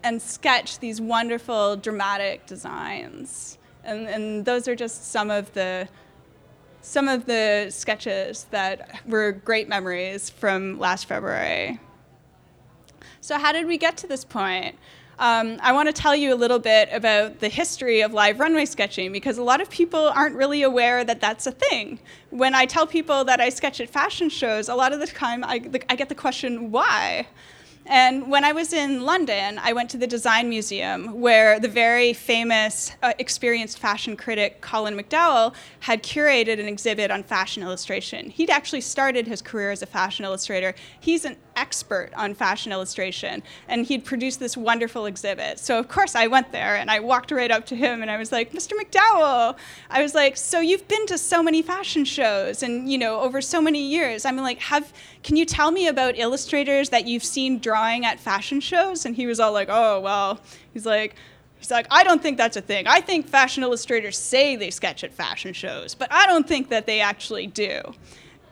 and 0.04 0.20
sketch 0.20 0.80
these 0.80 1.00
wonderful 1.00 1.76
dramatic 1.76 2.44
designs. 2.44 3.56
And, 3.84 4.06
and 4.06 4.44
those 4.44 4.68
are 4.68 4.76
just 4.76 5.10
some 5.10 5.30
of 5.30 5.52
the 5.54 5.88
some 6.82 7.08
of 7.08 7.26
the 7.26 7.66
sketches 7.70 8.44
that 8.50 9.00
were 9.06 9.32
great 9.32 9.68
memories 9.68 10.30
from 10.30 10.78
last 10.78 11.06
February. 11.06 11.80
So, 13.20 13.38
how 13.38 13.50
did 13.50 13.66
we 13.66 13.76
get 13.76 13.96
to 13.98 14.06
this 14.06 14.24
point? 14.24 14.76
Um, 15.18 15.58
I 15.62 15.72
want 15.72 15.88
to 15.88 15.94
tell 15.94 16.14
you 16.14 16.34
a 16.34 16.36
little 16.36 16.58
bit 16.58 16.90
about 16.92 17.40
the 17.40 17.48
history 17.48 18.02
of 18.02 18.12
live 18.12 18.38
runway 18.38 18.66
sketching 18.66 19.12
because 19.12 19.38
a 19.38 19.42
lot 19.42 19.62
of 19.62 19.70
people 19.70 20.08
aren't 20.08 20.36
really 20.36 20.62
aware 20.62 21.04
that 21.04 21.20
that's 21.20 21.46
a 21.46 21.52
thing. 21.52 21.98
When 22.28 22.54
I 22.54 22.66
tell 22.66 22.86
people 22.86 23.24
that 23.24 23.40
I 23.40 23.48
sketch 23.48 23.80
at 23.80 23.88
fashion 23.88 24.28
shows, 24.28 24.68
a 24.68 24.74
lot 24.74 24.92
of 24.92 25.00
the 25.00 25.06
time 25.06 25.42
I, 25.42 25.62
I 25.88 25.96
get 25.96 26.10
the 26.10 26.14
question, 26.14 26.70
why? 26.70 27.28
And 27.88 28.28
when 28.28 28.44
I 28.44 28.50
was 28.50 28.72
in 28.72 29.02
London, 29.02 29.60
I 29.62 29.72
went 29.72 29.90
to 29.90 29.96
the 29.96 30.08
Design 30.08 30.48
Museum, 30.48 31.20
where 31.20 31.60
the 31.60 31.68
very 31.68 32.12
famous, 32.12 32.92
uh, 33.00 33.12
experienced 33.20 33.78
fashion 33.78 34.16
critic 34.16 34.60
Colin 34.60 34.96
McDowell 34.96 35.54
had 35.80 36.02
curated 36.02 36.58
an 36.58 36.66
exhibit 36.66 37.12
on 37.12 37.22
fashion 37.22 37.62
illustration. 37.62 38.30
He'd 38.30 38.50
actually 38.50 38.80
started 38.80 39.28
his 39.28 39.40
career 39.40 39.70
as 39.70 39.82
a 39.82 39.86
fashion 39.86 40.24
illustrator. 40.24 40.74
He's 40.98 41.24
an 41.24 41.36
expert 41.54 42.10
on 42.16 42.34
fashion 42.34 42.72
illustration, 42.72 43.42
and 43.68 43.86
he'd 43.86 44.04
produced 44.04 44.40
this 44.40 44.56
wonderful 44.56 45.06
exhibit. 45.06 45.60
So, 45.60 45.78
of 45.78 45.88
course, 45.88 46.16
I 46.16 46.26
went 46.26 46.50
there 46.50 46.76
and 46.76 46.90
I 46.90 46.98
walked 46.98 47.30
right 47.30 47.50
up 47.50 47.66
to 47.66 47.76
him 47.76 48.02
and 48.02 48.10
I 48.10 48.18
was 48.18 48.32
like, 48.32 48.52
Mr. 48.52 48.72
McDowell, 48.72 49.56
I 49.90 50.02
was 50.02 50.14
like, 50.14 50.36
so 50.36 50.60
you've 50.60 50.86
been 50.88 51.06
to 51.06 51.16
so 51.16 51.42
many 51.42 51.62
fashion 51.62 52.04
shows 52.04 52.62
and, 52.62 52.90
you 52.90 52.98
know, 52.98 53.20
over 53.20 53.40
so 53.40 53.60
many 53.60 53.86
years. 53.86 54.24
I'm 54.24 54.36
like, 54.36 54.58
have, 54.60 54.92
can 55.22 55.36
you 55.36 55.44
tell 55.44 55.70
me 55.70 55.86
about 55.86 56.18
illustrators 56.18 56.90
that 56.90 57.06
you've 57.06 57.24
seen 57.24 57.58
drawing 57.76 58.06
at 58.06 58.18
fashion 58.18 58.60
shows? 58.60 59.04
And 59.04 59.14
he 59.14 59.26
was 59.26 59.38
all 59.38 59.52
like, 59.52 59.68
oh, 59.70 60.00
well, 60.00 60.40
he's 60.72 60.86
like, 60.86 61.14
He's 61.58 61.70
like, 61.70 61.86
I 61.90 62.04
don't 62.04 62.20
think 62.20 62.36
that's 62.36 62.58
a 62.58 62.60
thing. 62.60 62.86
I 62.86 63.00
think 63.00 63.26
fashion 63.26 63.62
illustrators 63.62 64.18
say 64.18 64.56
they 64.56 64.68
sketch 64.68 65.02
at 65.02 65.14
fashion 65.14 65.54
shows, 65.54 65.94
but 65.94 66.12
I 66.12 66.26
don't 66.26 66.46
think 66.46 66.68
that 66.68 66.84
they 66.84 67.00
actually 67.00 67.46
do. 67.46 67.80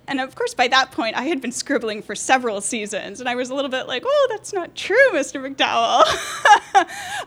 And 0.09 0.21
of 0.21 0.35
course, 0.35 0.55
by 0.55 0.69
that 0.69 0.91
point, 0.91 1.15
I 1.15 1.25
had 1.25 1.43
been 1.43 1.53
scribbling 1.53 2.01
for 2.01 2.15
several 2.15 2.63
seasons, 2.63 3.21
and 3.21 3.29
I 3.29 3.35
was 3.35 3.51
a 3.51 3.55
little 3.55 3.71
bit 3.71 3.87
like, 3.87 4.05
"Oh, 4.07 4.27
that's 4.31 4.55
not 4.55 4.75
true, 4.75 5.11
Mr. 5.13 5.39
McDowell. 5.39 6.05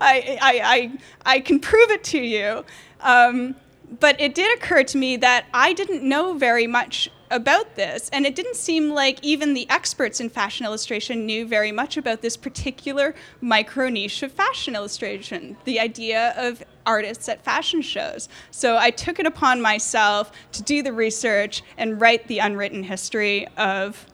I, 0.02 0.40
I, 0.42 0.62
I, 0.64 0.92
I 1.36 1.40
can 1.42 1.60
prove 1.60 1.92
it 1.92 2.04
to 2.06 2.20
you." 2.20 2.66
Um, 3.02 3.56
but 4.00 4.20
it 4.20 4.34
did 4.34 4.58
occur 4.58 4.84
to 4.84 4.98
me 4.98 5.16
that 5.18 5.46
I 5.54 5.74
didn't 5.74 6.02
know 6.02 6.34
very 6.34 6.66
much 6.66 7.10
about 7.30 7.76
this, 7.76 8.10
and 8.14 8.26
it 8.26 8.36
didn't 8.36 8.56
seem 8.56 8.90
like 8.90 9.20
even 9.24 9.54
the 9.54 9.70
experts 9.70 10.20
in 10.20 10.30
fashion 10.30 10.66
illustration 10.66 11.26
knew 11.26 11.46
very 11.46 11.72
much 11.72 11.98
about 11.98 12.22
this 12.22 12.38
particular 12.38 13.14
micro 13.42 13.90
niche 13.90 14.24
of 14.24 14.32
fashion 14.32 14.76
illustration 14.76 15.58
the 15.66 15.80
idea 15.80 16.34
of 16.38 16.64
artists 16.86 17.28
at 17.28 17.44
fashion 17.44 17.82
shows. 17.82 18.30
So 18.52 18.78
I 18.78 18.92
took 18.92 19.20
it 19.20 19.26
upon 19.26 19.62
myself 19.62 20.32
to 20.54 20.64
do 20.64 20.82
the 20.82 20.94
research 20.94 21.64
and 21.78 22.00
write 22.00 22.28
the 22.28 22.40
unwritten 22.40 22.84
history 22.84 23.48
of 23.58 24.06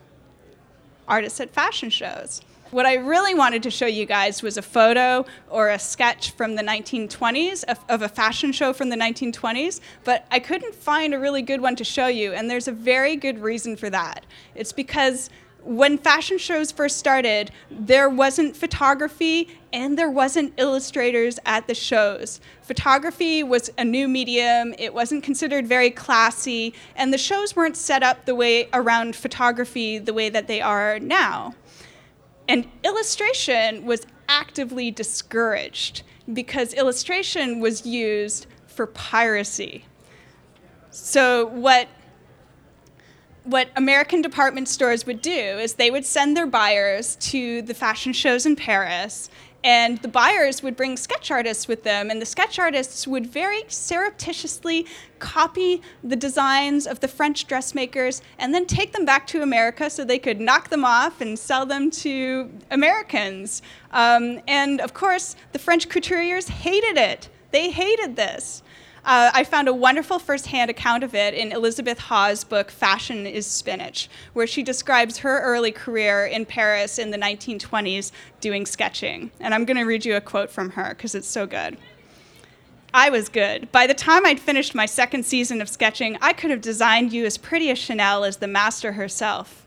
artists 1.08 1.40
at 1.40 1.54
fashion 1.54 1.90
shows. 1.90 2.42
What 2.74 2.88
I 2.88 2.96
really 2.96 3.36
wanted 3.36 3.62
to 3.64 3.70
show 3.70 3.86
you 3.86 4.08
guys 4.08 4.42
was 4.42 4.58
a 4.58 4.64
photo 4.64 5.28
or 5.48 5.70
a 5.70 5.78
sketch 5.78 6.32
from 6.32 6.56
the 6.56 6.64
1920s 6.64 7.64
of, 7.66 7.78
of, 7.88 8.02
a 8.02 8.10
fashion 8.10 8.52
show 8.52 8.74
from 8.74 8.90
the 8.90 8.96
1920s, 8.96 9.80
but 10.04 10.26
I 10.32 10.40
couldn't 10.40 10.74
find 10.74 11.14
a 11.14 11.20
really 11.20 11.44
good 11.44 11.62
one 11.62 11.76
to 11.76 11.84
show 11.84 12.08
you, 12.08 12.34
and 12.34 12.50
there's 12.50 12.68
a 12.68 12.72
very 12.72 13.16
good 13.16 13.38
reason 13.38 13.76
for 13.76 13.92
that. 13.92 14.26
It's 14.56 14.74
because 14.74 15.30
when 15.62 16.00
fashion 16.00 16.40
shows 16.40 16.72
first 16.72 16.98
started, 16.98 17.52
there 17.70 18.10
wasn't 18.10 18.58
photography 18.58 19.50
and 19.72 19.96
there 19.96 20.10
wasn't 20.10 20.52
illustrators 20.58 21.38
at 21.46 21.68
the 21.68 21.76
shows. 21.76 22.42
Photography 22.64 23.44
was 23.44 23.70
a 23.78 23.86
new 23.86 24.08
medium, 24.08 24.74
it 24.80 24.96
wasn't 24.96 25.24
considered 25.24 25.68
very 25.68 25.92
classy, 25.92 26.74
and 26.96 27.14
the 27.14 27.20
shows 27.20 27.56
weren't 27.56 27.78
set 27.78 28.02
up 28.02 28.26
the 28.26 28.34
way 28.34 28.68
around 28.74 29.16
photography 29.16 30.00
the 30.00 30.14
way 30.14 30.30
that 30.30 30.48
they 30.48 30.60
are 30.60 30.98
now. 30.98 31.54
And 32.48 32.70
illustration 32.84 33.86
was 33.86 34.06
actively 34.28 34.92
discouraged 34.92 36.04
because 36.32 36.74
illustration 36.74 37.60
was 37.60 37.86
used 37.86 38.48
for 38.68 38.88
piracy. 38.88 39.86
So, 40.90 41.48
what, 41.48 41.88
what 43.44 43.70
American 43.76 44.22
department 44.22 44.68
stores 44.68 45.06
would 45.06 45.22
do 45.22 45.32
is 45.32 45.74
they 45.74 45.92
would 45.92 46.06
send 46.06 46.38
their 46.38 46.46
buyers 46.46 47.16
to 47.18 47.62
the 47.64 47.74
fashion 47.74 48.14
shows 48.14 48.46
in 48.46 48.56
Paris 48.56 49.30
and 49.64 49.98
the 50.00 50.08
buyers 50.08 50.62
would 50.62 50.76
bring 50.76 50.98
sketch 50.98 51.32
artists 51.32 51.68
with 51.68 51.84
them, 51.84 52.10
and 52.12 52.22
the 52.22 52.26
sketch 52.26 52.60
artists 52.60 53.08
would 53.08 53.26
very 53.26 53.64
surreptitiously 53.68 54.86
copy 55.20 55.82
the 56.04 56.16
designs 56.16 56.86
of 56.86 57.00
the 57.00 57.08
French 57.08 57.48
dressmakers 57.48 58.22
and 58.38 58.54
then 58.54 58.66
take 58.66 58.92
them 58.92 59.06
back 59.06 59.26
to 59.28 59.42
America 59.42 59.90
so 59.90 60.04
they 60.04 60.20
could 60.20 60.40
knock 60.40 60.70
them 60.70 60.84
off 60.84 61.22
and 61.22 61.40
sell 61.40 61.66
them 61.66 61.90
to 61.90 62.52
Americans. 62.72 63.62
Um, 63.92 64.42
and 64.48 64.82
of 64.82 64.94
course, 64.94 65.36
the 65.54 65.60
French 65.60 65.88
couturiers 65.88 66.50
hated 66.50 66.98
it. 66.98 67.30
They 67.52 67.70
hated 67.70 68.16
this. 68.16 68.64
Uh, 69.06 69.32
I 69.34 69.44
found 69.44 69.68
a 69.68 69.74
wonderful 69.74 70.18
firsthand 70.18 70.70
account 70.70 71.04
of 71.04 71.14
it 71.14 71.34
in 71.34 71.52
Elizabeth 71.52 72.00
Hawes' 72.00 72.46
book, 72.46 72.72
Fashion 72.72 73.28
is 73.28 73.46
Spinach, 73.46 74.10
where 74.32 74.48
she 74.48 74.64
describes 74.64 75.18
her 75.18 75.42
early 75.42 75.74
career 75.74 76.26
in 76.26 76.46
Paris 76.46 76.98
in 76.98 77.12
the 77.12 77.18
1920s 77.18 78.12
doing 78.40 78.66
sketching. 78.66 79.30
And 79.42 79.54
I'm 79.54 79.66
going 79.66 79.78
to 79.78 79.84
read 79.84 80.06
you 80.06 80.16
a 80.16 80.22
quote 80.22 80.50
from 80.50 80.72
her 80.72 80.90
because 80.90 81.16
it's 81.16 81.28
so 81.28 81.46
good. 81.46 81.78
I 82.94 83.10
was 83.10 83.28
good. 83.28 83.70
By 83.74 83.88
the 83.88 83.94
time 83.94 84.26
I'd 84.26 84.40
finished 84.40 84.74
my 84.74 84.86
second 84.86 85.26
season 85.26 85.62
of 85.62 85.68
sketching, 85.68 86.18
I 86.22 86.32
could 86.32 86.52
have 86.52 86.62
designed 86.62 87.12
you 87.12 87.26
as 87.26 87.38
pretty 87.38 87.72
a 87.72 87.76
Chanel 87.76 88.24
as 88.24 88.38
the 88.38 88.48
master 88.48 88.94
herself 88.94 89.63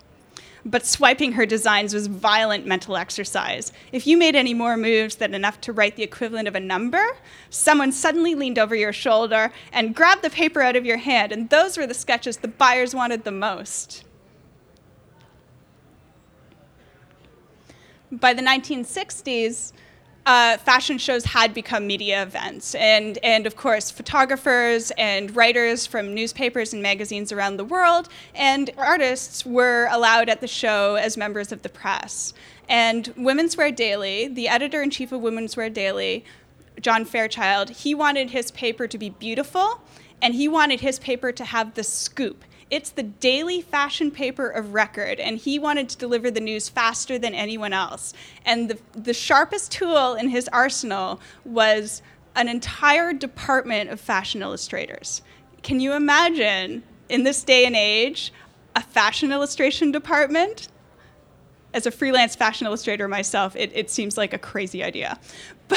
but 0.66 0.85
swiping 0.85 1.32
her 1.32 1.46
designs 1.46 1.94
was 1.94 2.08
violent 2.08 2.66
mental 2.66 2.96
exercise. 2.96 3.73
If 3.92 4.04
you 4.06 4.16
made 4.16 4.35
any 4.35 4.52
more 4.52 4.76
moves 4.76 5.14
than 5.14 5.32
enough 5.32 5.61
to 5.62 5.73
write 5.73 5.94
the 5.94 6.02
equivalent 6.02 6.49
of 6.49 6.56
a 6.56 6.61
number, 6.61 7.04
someone 7.50 7.92
suddenly 7.92 8.35
leaned 8.35 8.58
over 8.58 8.75
your 8.75 8.92
shoulder 8.92 9.52
and 9.73 9.94
grabbed 9.94 10.23
the 10.23 10.30
paper 10.30 10.61
out 10.61 10.75
of 10.75 10.85
your 10.85 10.96
hand, 10.96 11.30
and 11.30 11.49
those 11.50 11.78
were 11.78 11.87
the 11.87 11.94
sketches 11.94 12.38
the 12.38 12.49
buyers 12.49 12.94
wanted 12.94 13.23
the 13.23 13.30
most. 13.30 14.04
By 18.11 18.35
the 18.35 18.42
1960s, 18.42 19.73
uh, 20.26 20.56
fashion 20.59 20.99
shows 20.99 21.25
had 21.25 21.54
become 21.54 21.87
media 21.87 22.21
events. 22.21 22.75
And, 22.75 23.16
and 23.23 23.47
of 23.47 23.56
course, 23.56 23.92
photographers 23.92 24.90
and 24.99 25.35
writers 25.35 25.87
from 25.87 26.12
newspapers 26.14 26.73
and 26.73 26.83
magazines 26.83 27.30
around 27.30 27.56
the 27.56 27.64
world 27.64 28.09
and 28.35 28.71
artists 28.76 29.47
were 29.47 29.88
allowed 29.90 30.28
at 30.28 30.40
the 30.40 30.49
show 30.49 30.97
as 30.97 31.16
members 31.16 31.52
of 31.52 31.62
the 31.62 31.68
press. 31.68 32.35
And 32.68 33.12
Women's 33.16 33.56
Wear 33.56 33.71
Daily, 33.71 34.26
the 34.26 34.49
editor 34.49 34.83
in 34.83 34.90
chief 34.90 35.12
of 35.12 35.21
Women's 35.21 35.56
Wear 35.56 35.71
Daily, 35.71 36.25
John 36.80 37.04
Fairchild, 37.04 37.71
he 37.71 37.95
wanted 37.95 38.30
his 38.30 38.50
paper 38.50 38.88
to 38.88 38.99
be 38.99 39.11
beautiful 39.11 39.80
and 40.21 40.35
he 40.35 40.49
wanted 40.49 40.80
his 40.80 40.99
paper 40.99 41.30
to 41.30 41.45
have 41.45 41.75
the 41.75 41.85
scoop. 41.85 42.45
It's 42.68 42.90
the 42.90 43.04
daily 43.04 43.61
fashion 43.61 44.11
paper 44.11 44.49
of 44.49 44.75
record, 44.75 45.20
and 45.20 45.38
he 45.38 45.58
wanted 45.58 45.88
to 45.90 45.96
deliver 45.96 46.32
the 46.32 46.40
news 46.40 46.68
faster 46.68 47.16
than 47.16 47.32
anyone 47.32 47.73
else. 47.73 48.12
And 48.44 48.68
the, 48.68 48.78
the 48.92 49.14
sharpest 49.14 49.70
tool 49.70 50.14
in 50.14 50.28
his 50.28 50.49
arsenal 50.49 51.20
was 51.44 52.02
an 52.35 52.49
entire 52.49 53.12
department 53.12 53.90
of 53.90 54.00
fashion 54.00 54.42
illustrators. 54.42 55.23
Can 55.62 55.78
you 55.78 55.92
imagine, 55.92 56.82
in 57.08 57.23
this 57.23 57.44
day 57.44 57.66
and 57.66 57.76
age, 57.76 58.32
a 58.75 58.82
fashion 58.82 59.30
illustration 59.30 59.92
department? 59.92 60.68
As 61.73 61.87
a 61.87 61.90
freelance 61.90 62.35
fashion 62.35 62.66
illustrator 62.66 63.06
myself, 63.06 63.54
it, 63.54 63.70
it 63.75 63.90
seems 63.90 64.16
like 64.16 64.32
a 64.32 64.38
crazy 64.38 64.82
idea. 64.82 65.20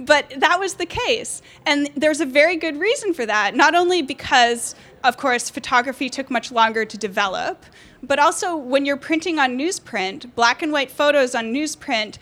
but 0.00 0.32
that 0.38 0.56
was 0.58 0.74
the 0.74 0.86
case. 0.86 1.42
And 1.66 1.90
there's 1.96 2.20
a 2.20 2.26
very 2.26 2.56
good 2.56 2.78
reason 2.78 3.12
for 3.12 3.26
that, 3.26 3.54
not 3.54 3.74
only 3.74 4.02
because 4.02 4.74
of 5.04 5.16
course, 5.16 5.50
photography 5.50 6.08
took 6.08 6.30
much 6.30 6.52
longer 6.52 6.84
to 6.84 6.96
develop, 6.96 7.64
but 8.02 8.18
also 8.18 8.56
when 8.56 8.84
you're 8.84 8.96
printing 8.96 9.38
on 9.38 9.58
newsprint, 9.58 10.34
black 10.34 10.62
and 10.62 10.72
white 10.72 10.90
photos 10.90 11.34
on 11.34 11.52
newsprint 11.52 12.18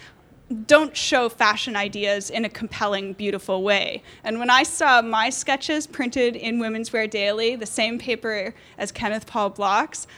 don't 0.67 0.97
show 0.97 1.29
fashion 1.29 1.77
ideas 1.77 2.29
in 2.29 2.45
a 2.45 2.49
compelling, 2.49 3.13
beautiful 3.13 3.63
way. 3.63 4.03
And 4.25 4.41
when 4.41 4.51
I 4.51 4.65
saw 4.65 5.01
my 5.01 5.31
sketches 5.31 5.87
printed 5.87 6.35
in 6.35 6.59
Women's 6.59 6.93
Wear 6.93 7.07
Daily, 7.07 7.55
the 7.55 7.67
same 7.67 7.99
paper 7.99 8.55
as 8.77 8.91
Kenneth 8.91 9.27
Paul 9.27 9.51
Block's, 9.51 10.09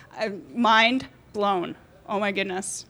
mind 0.54 1.06
blown. 1.34 1.76
Oh 2.08 2.18
my 2.18 2.32
goodness. 2.32 2.86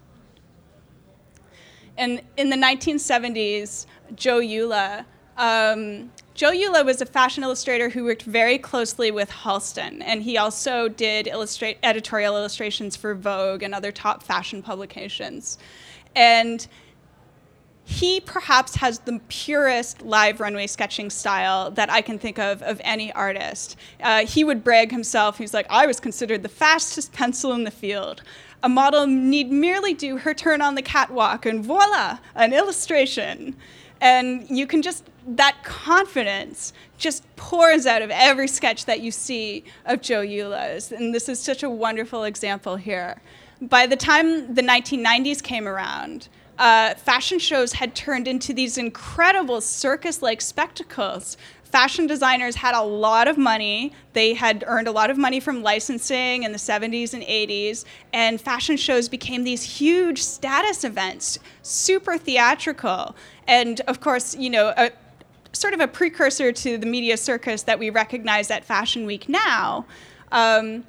And 1.99 2.23
in 2.37 2.49
the 2.49 2.57
1970s, 2.57 3.87
Joe 4.15 4.41
Eula 4.41 5.05
um, 5.37 6.11
Joe 6.35 6.53
Eula 6.53 6.85
was 6.85 7.01
a 7.01 7.07
fashion 7.07 7.43
illustrator 7.43 7.91
who 7.91 8.05
worked 8.05 8.23
very 8.23 8.59
closely 8.59 9.11
with 9.11 9.31
Halston, 9.31 10.03
and 10.03 10.23
he 10.23 10.39
also 10.39 10.89
did 10.89 11.27
illustrate, 11.27 11.79
editorial 11.83 12.37
illustrations 12.37 12.97
for 12.97 13.15
Vogue 13.15 13.63
and 13.63 13.75
other 13.75 13.93
top 13.93 14.23
fashion 14.23 14.63
publications. 14.63 15.59
And 16.15 16.67
he 17.85 18.21
perhaps 18.21 18.77
has 18.77 19.01
the 19.01 19.21
purest 19.29 20.03
live 20.03 20.41
runway 20.41 20.67
sketching 20.67 21.11
style 21.11 21.71
that 21.73 21.91
I 21.91 22.01
can 22.01 22.19
think 22.19 22.39
of 22.39 22.63
of 22.63 22.81
any 22.85 23.13
artist. 23.13 23.77
Uh, 24.01 24.25
he 24.25 24.45
would 24.45 24.63
brag 24.63 24.91
himself, 24.91 25.39
he's 25.39 25.53
like, 25.53 25.67
I 25.69 25.87
was 25.87 26.01
considered 26.01 26.43
the 26.43 26.49
fastest 26.49 27.13
pencil 27.13 27.53
in 27.53 27.65
the 27.65 27.71
field. 27.71 28.23
A 28.63 28.69
model 28.69 29.07
need 29.07 29.51
merely 29.51 29.93
do 29.93 30.19
her 30.19 30.33
turn 30.33 30.63
on 30.63 30.77
the 30.77 30.83
catwalk, 30.83 31.45
and 31.45 31.65
voila, 31.65 32.19
an 32.37 32.53
illustration. 32.53 33.57
And 34.03 34.45
you 34.51 34.67
can 34.67 34.83
just, 34.83 35.05
that 35.29 35.63
confidence 35.63 36.73
just 36.99 37.25
pours 37.37 37.87
out 37.87 38.03
of 38.03 38.11
every 38.11 38.49
sketch 38.49 38.85
that 38.87 39.01
you 39.01 39.13
see 39.13 39.65
of 39.87 40.03
Joe 40.03 40.23
Eula's. 40.23 40.91
And 40.91 41.15
this 41.15 41.29
is 41.29 41.39
such 41.39 41.63
a 41.63 41.71
wonderful 41.71 42.25
example 42.25 42.77
here. 42.77 43.23
by 43.61 43.87
the 43.87 43.95
time 43.95 44.53
the 44.55 44.63
1990s 44.63 45.41
came 45.41 45.69
around, 45.69 46.29
uh, 46.59 46.95
fashion 46.95 47.39
shows 47.39 47.75
had 47.75 47.95
turned 47.95 48.27
into 48.27 48.53
these 48.53 48.77
incredible 48.77 49.61
circus 49.61 50.21
like 50.21 50.41
spectacles. 50.41 51.37
Fashion 51.73 52.07
designers 52.07 52.55
had 52.57 52.75
a 52.75 52.83
lot 52.83 53.27
of 53.27 53.39
money. 53.39 53.93
They 54.13 54.35
had 54.35 54.63
earned 54.67 54.89
a 54.89 54.93
lot 54.93 55.09
of 55.09 55.17
money 55.17 55.41
from 55.41 55.63
licensing 55.63 56.43
in 56.43 56.53
the 56.53 56.59
70s 56.59 57.15
and 57.15 57.23
80s, 57.23 57.87
and 58.13 58.39
fashion 58.39 58.77
shows 58.77 59.09
became 59.09 59.43
these 59.43 59.63
huge 59.63 60.23
status 60.23 60.85
events, 60.85 61.39
super 61.63 62.19
theatrical. 62.19 63.17
And 63.49 63.81
of 63.89 64.01
course, 64.01 64.37
you 64.37 64.51
know, 64.51 64.75
a, 64.77 64.91
sort 65.55 65.73
of 65.73 65.81
a 65.81 65.89
precursor 65.89 66.53
to 66.53 66.77
the 66.77 66.85
media 66.85 67.17
circus 67.17 67.63
that 67.63 67.79
we 67.79 67.89
recognize 67.89 68.51
at 68.51 68.67
Fashion 68.67 69.07
Week 69.07 69.27
now. 69.27 69.87
Um, 70.31 70.85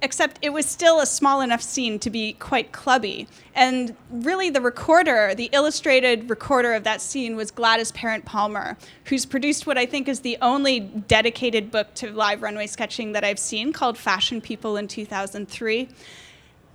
except 0.00 0.38
it 0.42 0.50
was 0.50 0.66
still 0.66 1.00
a 1.00 1.06
small 1.06 1.40
enough 1.40 1.62
scene 1.62 1.98
to 1.98 2.10
be 2.10 2.34
quite 2.34 2.72
clubby. 2.72 3.26
And 3.54 3.96
really, 4.10 4.50
the 4.50 4.60
recorder, 4.60 5.34
the 5.34 5.50
illustrated 5.52 6.30
recorder 6.30 6.74
of 6.74 6.84
that 6.84 7.00
scene 7.00 7.34
was 7.34 7.50
Gladys 7.50 7.90
Perint 7.90 8.24
Palmer, 8.24 8.76
who's 9.06 9.26
produced 9.26 9.66
what 9.66 9.76
I 9.76 9.86
think 9.86 10.08
is 10.08 10.20
the 10.20 10.38
only 10.40 10.80
dedicated 10.80 11.70
book 11.70 11.94
to 11.96 12.12
live 12.12 12.42
runway 12.42 12.66
sketching 12.66 13.12
that 13.12 13.24
I've 13.24 13.38
seen 13.38 13.72
called 13.72 13.98
Fashion 13.98 14.40
People 14.40 14.76
in 14.76 14.86
2003. 14.86 15.88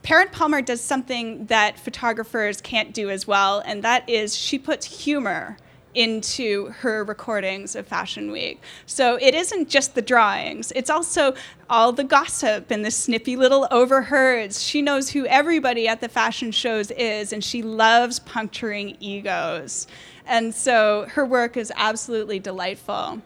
Perint 0.04 0.34
Palmer 0.34 0.62
does 0.62 0.82
something 0.82 1.46
that 1.46 1.80
photographers 1.80 2.60
can't 2.60 2.94
do 2.94 3.10
as 3.10 3.26
well, 3.26 3.64
and 3.66 3.84
that 3.84 4.08
is 4.10 4.36
she 4.36 4.60
puts 4.60 5.04
humor 5.04 5.58
into 5.94 6.68
her 6.80 7.04
recordings 7.04 7.76
of 7.76 7.88
Fashion 7.88 8.32
Week. 8.32 8.62
So 8.86 9.18
it 9.22 9.34
isn't 9.34 9.70
just 9.70 9.96
the 9.96 10.02
drawings, 10.02 10.72
it's 10.76 10.90
also 10.90 11.34
all 11.70 11.92
the 11.92 12.04
gossip 12.04 12.72
and 12.72 12.86
the 12.86 12.92
snippy 12.92 13.36
little 13.36 13.68
overheards. 13.72 14.62
She 14.62 14.82
knows 14.82 15.10
who 15.10 15.26
everybody 15.26 15.88
at 15.88 16.02
the 16.02 16.10
fashion 16.10 16.52
shows 16.52 16.92
is, 16.92 17.34
and 17.34 17.44
she 17.44 17.62
loves 17.62 18.20
puncturing 18.20 18.98
egos. 19.00 19.88
And 20.26 20.54
so 20.54 21.08
her 21.10 21.26
work 21.26 21.58
is 21.58 21.72
absolutely 21.76 22.40
delightful. 22.40 23.22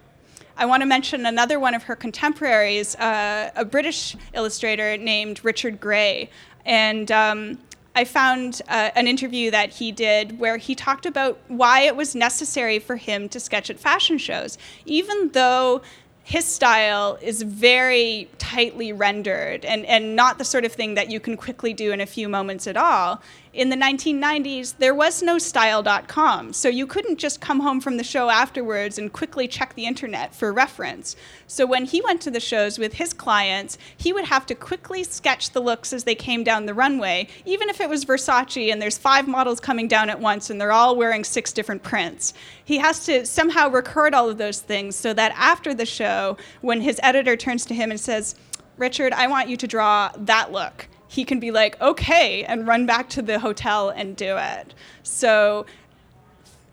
I 0.59 0.65
want 0.65 0.81
to 0.81 0.87
mention 0.87 1.25
another 1.27 1.59
one 1.59 1.75
of 1.75 1.83
her 1.83 1.95
contemporaries, 1.95 2.95
uh, 2.95 3.51
a 3.55 3.63
British 3.63 4.15
illustrator 4.33 4.97
named 4.97 5.43
Richard 5.43 5.79
Gray. 5.79 6.31
And 6.65 7.11
um, 7.11 7.59
I 7.97 8.05
found 8.05 8.61
uh, 8.67 8.91
an 8.95 9.07
interview 9.07 9.49
that 9.49 9.71
he 9.71 9.91
did 9.91 10.37
where 10.37 10.57
he 10.57 10.75
talked 10.75 11.07
about 11.07 11.39
why 11.47 11.81
it 11.81 11.95
was 11.95 12.13
necessary 12.13 12.77
for 12.77 12.95
him 12.95 13.27
to 13.29 13.39
sketch 13.39 13.71
at 13.71 13.79
fashion 13.79 14.19
shows, 14.19 14.59
even 14.85 15.29
though 15.29 15.81
his 16.23 16.45
style 16.45 17.17
is 17.23 17.41
very 17.41 18.29
tightly 18.37 18.93
rendered 18.93 19.65
and, 19.65 19.83
and 19.87 20.15
not 20.15 20.37
the 20.37 20.45
sort 20.45 20.63
of 20.63 20.73
thing 20.73 20.93
that 20.93 21.09
you 21.09 21.19
can 21.19 21.35
quickly 21.35 21.73
do 21.73 21.91
in 21.91 21.99
a 21.99 22.05
few 22.05 22.29
moments 22.29 22.67
at 22.67 22.77
all 22.77 23.19
in 23.57 23.69
the 23.69 23.75
1990s, 23.75 24.77
there 24.77 24.93
was 24.93 25.23
no 25.23 25.39
style.com. 25.39 26.53
So 26.53 26.69
you 26.69 26.85
couldn't 26.85 27.17
just 27.17 27.41
come 27.41 27.59
home 27.59 27.81
from 27.81 27.97
the 27.97 28.03
show 28.03 28.29
afterwards 28.29 28.99
and 28.99 29.11
quickly 29.11 29.47
check 29.47 29.73
the 29.73 29.87
internet 29.87 30.35
for 30.35 30.53
reference. 30.53 31.15
So 31.47 31.65
when 31.65 31.85
he 31.85 31.99
went 31.99 32.21
to 32.21 32.31
the 32.31 32.39
shows 32.39 32.77
with 32.77 32.93
his 32.93 33.13
clients, 33.13 33.79
he 33.97 34.13
would 34.13 34.25
have 34.25 34.45
to 34.45 34.55
quickly 34.55 35.03
sketch 35.03 35.49
the 35.51 35.59
looks 35.59 35.91
as 35.91 36.03
they 36.03 36.13
came 36.13 36.43
down 36.43 36.67
the 36.67 36.75
runway, 36.75 37.29
even 37.45 37.67
if 37.67 37.81
it 37.81 37.89
was 37.89 38.05
Versace 38.05 38.71
and 38.71 38.79
there's 38.79 38.99
five 38.99 39.27
models 39.27 39.59
coming 39.59 39.87
down 39.87 40.11
at 40.11 40.19
once 40.19 40.51
and 40.51 40.61
they're 40.61 40.71
all 40.71 40.95
wearing 40.95 41.23
six 41.23 41.51
different 41.51 41.81
prints. 41.81 42.35
He 42.63 42.77
has 42.77 43.05
to 43.07 43.25
somehow 43.25 43.69
record 43.69 44.13
all 44.13 44.29
of 44.29 44.37
those 44.37 44.59
things 44.59 44.95
so 44.95 45.15
that 45.15 45.33
after 45.35 45.73
the 45.73 45.87
show, 45.87 46.37
when 46.61 46.79
his 46.79 46.99
editor 47.01 47.35
turns 47.35 47.65
to 47.65 47.73
him 47.73 47.89
and 47.89 47.99
says, 47.99 48.35
Richard, 48.77 49.13
I 49.13 49.25
want 49.25 49.49
you 49.49 49.57
to 49.57 49.65
draw 49.65 50.11
that 50.15 50.51
look 50.51 50.87
he 51.07 51.23
can 51.23 51.39
be 51.39 51.51
like, 51.51 51.79
okay, 51.81 52.43
and 52.43 52.67
run 52.67 52.85
back 52.85 53.09
to 53.09 53.21
the 53.21 53.39
hotel 53.39 53.89
and 53.89 54.15
do 54.15 54.37
it. 54.37 54.73
So 55.03 55.65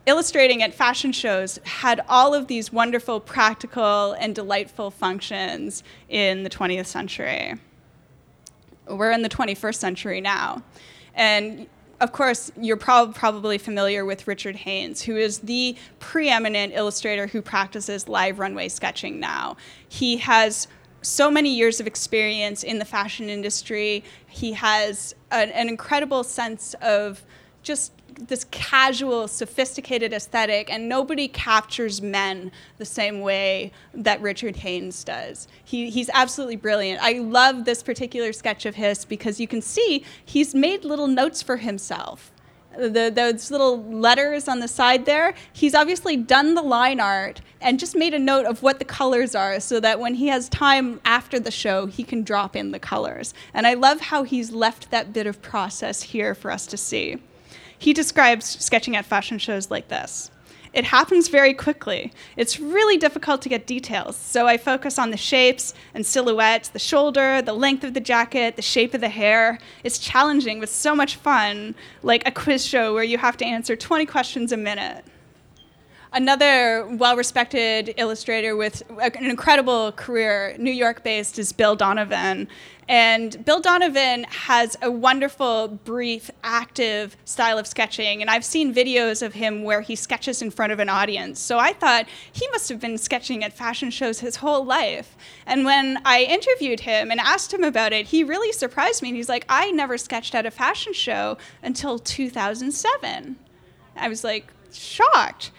illustrating 0.06 0.62
at 0.62 0.74
fashion 0.74 1.12
shows 1.12 1.58
had 1.64 2.00
all 2.08 2.34
of 2.34 2.46
these 2.46 2.72
wonderful 2.72 3.20
practical 3.20 4.12
and 4.12 4.34
delightful 4.34 4.90
functions 4.90 5.82
in 6.08 6.42
the 6.42 6.50
20th 6.50 6.86
century. 6.86 7.54
We're 8.86 9.12
in 9.12 9.22
the 9.22 9.30
21st 9.30 9.76
century 9.76 10.20
now. 10.20 10.62
And 11.14 11.66
of 12.00 12.12
course, 12.12 12.52
you're 12.60 12.76
prob- 12.76 13.14
probably 13.14 13.56
familiar 13.56 14.04
with 14.04 14.26
Richard 14.26 14.56
Haynes, 14.56 15.00
who 15.00 15.16
is 15.16 15.38
the 15.38 15.76
preeminent 16.00 16.74
illustrator 16.74 17.26
who 17.26 17.40
practices 17.40 18.08
live 18.08 18.38
runway 18.38 18.68
sketching 18.68 19.20
now. 19.20 19.56
He 19.88 20.18
has 20.18 20.68
so 21.04 21.30
many 21.30 21.54
years 21.54 21.80
of 21.80 21.86
experience 21.86 22.62
in 22.62 22.78
the 22.78 22.84
fashion 22.84 23.28
industry. 23.28 24.04
He 24.26 24.52
has 24.52 25.14
an, 25.30 25.50
an 25.50 25.69
incredible 25.69 26.25
sense 26.25 26.75
of 26.82 27.23
just 27.62 27.93
this 28.28 28.45
casual, 28.50 29.26
sophisticated 29.26 30.12
aesthetic, 30.12 30.73
and 30.73 30.88
nobody 30.88 31.26
captures 31.26 32.00
men 32.00 32.52
the 32.78 32.84
same 32.84 33.21
way 33.21 33.73
that 33.93 34.21
Richard 34.21 34.56
Haynes 34.56 35.02
does. 35.02 35.49
He, 35.64 35.90
he's 35.90 36.10
absolutely 36.12 36.56
brilliant. 36.56 37.02
I 37.02 37.14
love 37.14 37.64
this 37.64 37.82
particular 37.82 38.32
sketch 38.32 38.67
of 38.67 38.76
his 38.76 39.04
because 39.04 39.40
you 39.40 39.49
can 39.49 39.60
see 39.60 40.04
he's 40.25 40.54
made 40.54 40.84
little 40.84 41.08
notes 41.08 41.43
for 41.43 41.56
himself 41.56 42.30
the, 42.78 43.13
those 43.15 43.50
little 43.50 43.82
letters 43.84 44.49
on 44.49 44.60
the 44.60 44.69
side 44.69 45.04
there, 45.04 45.34
he's 45.52 45.75
obviously 45.75 46.17
done 46.17 46.54
the 46.54 46.63
line 46.63 47.00
art 47.00 47.41
and 47.60 47.78
just 47.78 47.97
made 47.97 48.15
a 48.15 48.19
note 48.19 48.47
of 48.47 48.63
what 48.63 48.78
the 48.78 48.84
colors 48.84 49.34
are 49.34 49.60
so 49.60 49.80
that 49.80 50.00
when 50.00 50.15
he 50.15 50.28
has 50.28 50.49
time 50.49 51.00
after 51.04 51.41
the 51.41 51.50
show, 51.50 51.87
he 51.87 52.02
can 52.02 52.23
drop 52.23 52.54
in 52.54 52.71
the 52.71 52.78
colors. 52.78 53.34
And 53.52 53.67
I 53.67 53.75
love 53.75 54.00
how 54.00 54.23
he's 54.23 54.50
left 54.50 54.91
that 54.91 55.13
bit 55.13 55.26
of 55.26 55.41
process 55.41 56.02
here 56.02 56.34
for 56.34 56.50
us 56.50 56.67
to 56.67 56.76
see. 56.76 57.19
He 57.78 57.93
describes 57.93 58.45
sketching 58.65 58.97
at 58.97 59.04
fashion 59.04 59.39
shows 59.39 59.71
like 59.71 59.89
this 59.89 60.30
it 60.75 60.84
happens 60.84 61.28
very 61.28 61.54
quickly. 61.54 62.13
It's 62.37 62.58
really 62.58 62.97
difficult 62.97 63.41
to 63.43 63.49
get 63.49 63.67
details, 63.67 64.17
so 64.17 64.47
I 64.47 64.56
focus 64.56 64.99
on 64.99 65.10
the 65.13 65.17
shapes 65.17 65.73
and 65.95 66.04
silhouettes, 66.04 66.69
the 66.69 66.80
shoulder, 66.80 67.41
the 67.41 67.52
length 67.52 67.84
of 67.84 67.95
the 67.95 68.00
jacket, 68.00 68.56
the 68.56 68.63
shape 68.63 68.93
of 68.93 69.00
the 69.00 69.08
hair. 69.08 69.58
It's 69.84 69.99
challenging, 69.99 70.58
but 70.58 70.69
so 70.69 70.95
much 70.97 71.15
fun, 71.15 71.76
like 72.02 72.26
a 72.26 72.32
quiz 72.32 72.67
show 72.67 72.93
where 72.93 73.04
you 73.04 73.19
have 73.19 73.37
to 73.37 73.45
answer 73.45 73.76
20 73.76 74.04
questions 74.06 74.50
a 74.50 74.56
minute. 74.56 75.04
Another 76.14 76.86
well 76.86 77.16
respected 77.16 77.92
illustrator 77.96 78.54
with 78.54 78.84
an 79.00 79.28
incredible 79.28 79.90
career, 79.90 80.54
New 80.60 80.70
York 80.70 81.02
based, 81.02 81.40
is 81.40 81.52
Bill 81.52 81.74
Donovan. 81.74 82.46
And 82.88 83.44
Bill 83.44 83.60
Donovan 83.60 84.22
has 84.28 84.76
a 84.80 84.92
wonderful, 84.92 85.66
brief, 85.66 86.30
active 86.44 87.16
style 87.24 87.58
of 87.58 87.66
sketching. 87.66 88.20
And 88.20 88.30
I've 88.30 88.44
seen 88.44 88.72
videos 88.72 89.26
of 89.26 89.34
him 89.34 89.64
where 89.64 89.80
he 89.80 89.96
sketches 89.96 90.40
in 90.40 90.52
front 90.52 90.72
of 90.72 90.78
an 90.78 90.88
audience. 90.88 91.40
So 91.40 91.58
I 91.58 91.72
thought 91.72 92.06
he 92.30 92.46
must 92.52 92.68
have 92.68 92.78
been 92.78 92.96
sketching 92.96 93.42
at 93.42 93.52
fashion 93.52 93.90
shows 93.90 94.20
his 94.20 94.36
whole 94.36 94.64
life. 94.64 95.16
And 95.46 95.64
when 95.64 96.00
I 96.04 96.22
interviewed 96.22 96.80
him 96.80 97.10
and 97.10 97.18
asked 97.18 97.52
him 97.52 97.64
about 97.64 97.92
it, 97.92 98.06
he 98.06 98.22
really 98.22 98.52
surprised 98.52 99.02
me. 99.02 99.08
And 99.08 99.16
he's 99.16 99.28
like, 99.28 99.46
I 99.48 99.72
never 99.72 99.98
sketched 99.98 100.36
at 100.36 100.46
a 100.46 100.52
fashion 100.52 100.92
show 100.92 101.38
until 101.60 101.98
2007. 101.98 103.36
I 103.96 104.08
was 104.08 104.22
like, 104.22 104.52
shocked. 104.72 105.50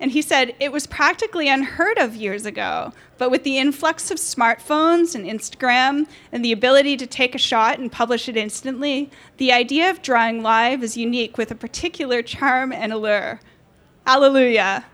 And 0.00 0.10
he 0.10 0.22
said 0.22 0.54
it 0.58 0.72
was 0.72 0.86
practically 0.86 1.48
unheard 1.48 1.98
of 1.98 2.16
years 2.16 2.44
ago, 2.44 2.92
but 3.16 3.30
with 3.30 3.44
the 3.44 3.58
influx 3.58 4.10
of 4.10 4.18
smartphones 4.18 5.14
and 5.14 5.24
Instagram 5.24 6.06
and 6.32 6.44
the 6.44 6.52
ability 6.52 6.96
to 6.96 7.06
take 7.06 7.34
a 7.34 7.38
shot 7.38 7.78
and 7.78 7.90
publish 7.90 8.28
it 8.28 8.36
instantly, 8.36 9.10
the 9.36 9.52
idea 9.52 9.90
of 9.90 10.02
drawing 10.02 10.42
live 10.42 10.82
is 10.82 10.96
unique 10.96 11.38
with 11.38 11.50
a 11.50 11.54
particular 11.54 12.22
charm 12.22 12.72
and 12.72 12.92
allure. 12.92 13.40
Alleluia. 14.06 14.84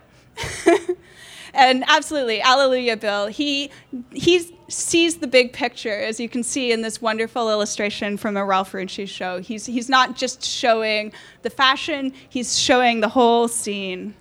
and 1.54 1.82
absolutely, 1.88 2.42
alleluia, 2.42 2.96
Bill. 2.96 3.26
He, 3.26 3.70
he 4.12 4.54
sees 4.68 5.16
the 5.16 5.26
big 5.26 5.52
picture, 5.52 5.98
as 5.98 6.20
you 6.20 6.28
can 6.28 6.42
see 6.42 6.72
in 6.72 6.82
this 6.82 7.00
wonderful 7.00 7.50
illustration 7.50 8.16
from 8.16 8.36
a 8.36 8.44
Ralph 8.44 8.72
Rucci 8.72 9.08
show. 9.08 9.40
He's, 9.40 9.66
he's 9.66 9.88
not 9.88 10.14
just 10.14 10.44
showing 10.44 11.12
the 11.42 11.50
fashion, 11.50 12.12
he's 12.28 12.58
showing 12.58 13.00
the 13.00 13.08
whole 13.08 13.48
scene. 13.48 14.14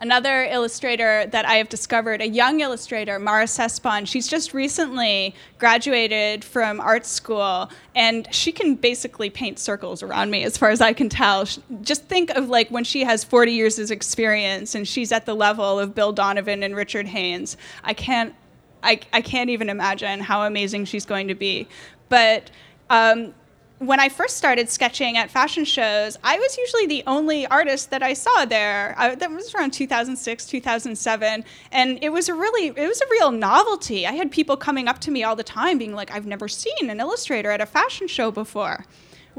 Another 0.00 0.44
illustrator 0.44 1.26
that 1.26 1.44
I 1.44 1.56
have 1.56 1.68
discovered, 1.68 2.22
a 2.22 2.28
young 2.28 2.60
illustrator, 2.60 3.18
Mara 3.18 3.44
Cesspon, 3.44 4.06
she's 4.06 4.26
just 4.26 4.54
recently 4.54 5.34
graduated 5.58 6.42
from 6.42 6.80
art 6.80 7.04
school 7.04 7.70
and 7.94 8.26
she 8.34 8.50
can 8.50 8.76
basically 8.76 9.28
paint 9.28 9.58
circles 9.58 10.02
around 10.02 10.30
me 10.30 10.42
as 10.42 10.56
far 10.56 10.70
as 10.70 10.80
I 10.80 10.94
can 10.94 11.10
tell. 11.10 11.46
Just 11.82 12.06
think 12.06 12.30
of 12.30 12.48
like 12.48 12.70
when 12.70 12.82
she 12.82 13.04
has 13.04 13.24
40 13.24 13.52
years 13.52 13.78
of 13.78 13.90
experience 13.90 14.74
and 14.74 14.88
she's 14.88 15.12
at 15.12 15.26
the 15.26 15.34
level 15.34 15.78
of 15.78 15.94
Bill 15.94 16.12
Donovan 16.12 16.62
and 16.62 16.74
Richard 16.74 17.06
Haynes. 17.06 17.58
I 17.84 17.92
can't, 17.92 18.34
I, 18.82 19.00
I 19.12 19.20
can't 19.20 19.50
even 19.50 19.68
imagine 19.68 20.20
how 20.20 20.44
amazing 20.44 20.86
she's 20.86 21.04
going 21.04 21.28
to 21.28 21.34
be. 21.34 21.68
But 22.08 22.50
um, 22.88 23.34
when 23.80 23.98
I 23.98 24.10
first 24.10 24.36
started 24.36 24.68
sketching 24.68 25.16
at 25.16 25.30
fashion 25.30 25.64
shows, 25.64 26.18
I 26.22 26.38
was 26.38 26.58
usually 26.58 26.86
the 26.86 27.02
only 27.06 27.46
artist 27.46 27.90
that 27.90 28.02
I 28.02 28.12
saw 28.12 28.44
there. 28.44 28.94
I, 28.98 29.14
that 29.14 29.30
was 29.30 29.54
around 29.54 29.72
2006, 29.72 30.46
2007, 30.46 31.44
and 31.72 31.98
it 32.02 32.10
was 32.10 32.28
a 32.28 32.34
really, 32.34 32.66
it 32.66 32.86
was 32.86 33.00
a 33.00 33.06
real 33.10 33.32
novelty. 33.32 34.06
I 34.06 34.12
had 34.12 34.30
people 34.30 34.58
coming 34.58 34.86
up 34.86 34.98
to 35.00 35.10
me 35.10 35.24
all 35.24 35.34
the 35.34 35.42
time, 35.42 35.78
being 35.78 35.94
like, 35.94 36.12
"I've 36.12 36.26
never 36.26 36.46
seen 36.46 36.90
an 36.90 37.00
illustrator 37.00 37.50
at 37.50 37.62
a 37.62 37.66
fashion 37.66 38.06
show 38.06 38.30
before." 38.30 38.84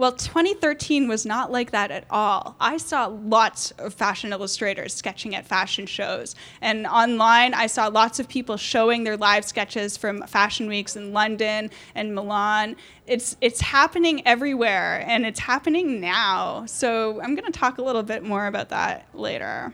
Well, 0.02 0.14
2013 0.14 1.08
was 1.08 1.28
not 1.28 1.52
like 1.52 1.70
that 1.70 1.92
at 1.92 2.06
all. 2.10 2.56
I 2.60 2.78
saw 2.78 3.06
lots 3.06 3.70
of 3.78 3.94
fashion 3.94 4.32
illustrators 4.32 4.96
sketching 4.96 5.36
at 5.36 5.46
fashion 5.46 5.86
shows. 5.86 6.34
And 6.60 6.88
online, 6.88 7.54
I 7.54 7.68
saw 7.68 7.86
lots 7.86 8.20
of 8.20 8.28
people 8.28 8.58
showing 8.58 9.04
their 9.04 9.16
live 9.16 9.46
sketches 9.46 9.98
from 9.98 10.24
fashion 10.24 10.68
weeks 10.68 10.96
in 10.96 11.14
London 11.14 11.70
and 11.94 12.16
Milan. 12.16 12.78
It's, 13.06 13.38
it's 13.42 13.62
happening 13.62 14.26
everywhere, 14.26 15.06
and 15.06 15.24
it's 15.24 15.42
happening 15.42 16.02
now. 16.02 16.66
So 16.66 17.22
I'm 17.22 17.36
going 17.36 17.52
to 17.52 17.60
talk 17.60 17.78
a 17.78 17.84
little 17.84 18.02
bit 18.02 18.24
more 18.24 18.48
about 18.48 18.70
that 18.70 19.08
later. 19.14 19.72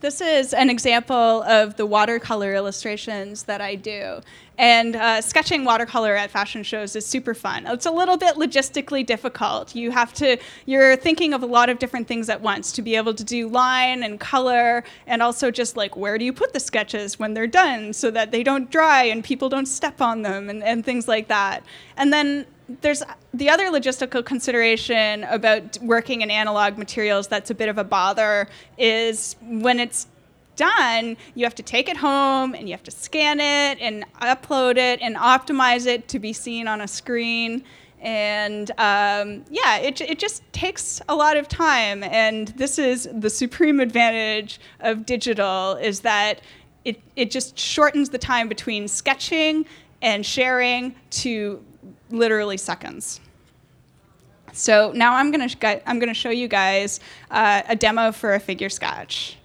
This 0.00 0.22
is 0.22 0.54
an 0.54 0.70
example 0.70 1.42
of 1.42 1.76
the 1.76 1.84
watercolor 1.84 2.54
illustrations 2.54 3.42
that 3.42 3.60
I 3.60 3.74
do. 3.74 4.22
And 4.60 4.94
uh, 4.94 5.22
sketching 5.22 5.64
watercolor 5.64 6.14
at 6.14 6.30
fashion 6.30 6.62
shows 6.62 6.94
is 6.94 7.06
super 7.06 7.32
fun. 7.32 7.66
It's 7.66 7.86
a 7.86 7.90
little 7.90 8.18
bit 8.18 8.34
logistically 8.34 9.06
difficult. 9.06 9.74
You 9.74 9.90
have 9.90 10.12
to, 10.14 10.36
you're 10.66 10.96
thinking 10.96 11.32
of 11.32 11.42
a 11.42 11.46
lot 11.46 11.70
of 11.70 11.78
different 11.78 12.06
things 12.06 12.28
at 12.28 12.42
once 12.42 12.70
to 12.72 12.82
be 12.82 12.94
able 12.94 13.14
to 13.14 13.24
do 13.24 13.48
line 13.48 14.02
and 14.02 14.20
color, 14.20 14.84
and 15.06 15.22
also 15.22 15.50
just 15.50 15.78
like 15.78 15.96
where 15.96 16.18
do 16.18 16.26
you 16.26 16.34
put 16.34 16.52
the 16.52 16.60
sketches 16.60 17.18
when 17.18 17.32
they're 17.32 17.46
done 17.46 17.94
so 17.94 18.10
that 18.10 18.32
they 18.32 18.42
don't 18.42 18.70
dry 18.70 19.04
and 19.04 19.24
people 19.24 19.48
don't 19.48 19.64
step 19.64 20.02
on 20.02 20.20
them 20.20 20.50
and, 20.50 20.62
and 20.62 20.84
things 20.84 21.08
like 21.08 21.28
that. 21.28 21.64
And 21.96 22.12
then 22.12 22.44
there's 22.82 23.02
the 23.32 23.48
other 23.48 23.70
logistical 23.70 24.22
consideration 24.22 25.24
about 25.24 25.78
working 25.80 26.20
in 26.20 26.30
analog 26.30 26.76
materials 26.76 27.28
that's 27.28 27.48
a 27.48 27.54
bit 27.54 27.70
of 27.70 27.78
a 27.78 27.84
bother 27.84 28.46
is 28.76 29.36
when 29.40 29.80
it's 29.80 30.06
done, 30.60 31.16
you 31.34 31.44
have 31.44 31.54
to 31.54 31.62
take 31.62 31.88
it 31.88 31.96
home 31.96 32.54
and 32.54 32.68
you 32.68 32.74
have 32.74 32.82
to 32.82 32.90
scan 32.90 33.40
it 33.40 33.80
and 33.80 34.04
upload 34.20 34.76
it 34.76 35.00
and 35.00 35.16
optimize 35.16 35.86
it 35.86 36.06
to 36.08 36.18
be 36.18 36.34
seen 36.34 36.68
on 36.68 36.82
a 36.82 36.88
screen. 36.88 37.64
And 38.02 38.70
um, 38.72 39.44
yeah, 39.50 39.78
it, 39.78 40.00
it 40.02 40.18
just 40.18 40.42
takes 40.52 41.00
a 41.08 41.14
lot 41.14 41.38
of 41.38 41.48
time. 41.48 42.02
And 42.02 42.48
this 42.48 42.78
is 42.78 43.08
the 43.10 43.30
supreme 43.30 43.80
advantage 43.80 44.60
of 44.80 45.06
digital 45.06 45.76
is 45.76 46.00
that 46.00 46.42
it, 46.84 47.00
it 47.16 47.30
just 47.30 47.58
shortens 47.58 48.10
the 48.10 48.18
time 48.18 48.46
between 48.48 48.86
sketching 48.86 49.64
and 50.02 50.24
sharing 50.24 50.94
to 51.22 51.64
literally 52.10 52.58
seconds. 52.58 53.20
So 54.52 54.92
now 54.94 55.14
I'm 55.14 55.30
to 55.48 55.88
I'm 55.88 55.98
to 56.08 56.14
show 56.14 56.30
you 56.30 56.48
guys 56.48 57.00
uh, 57.30 57.62
a 57.68 57.76
demo 57.76 58.12
for 58.12 58.34
a 58.34 58.40
figure 58.40 58.68
sketch. 58.68 59.36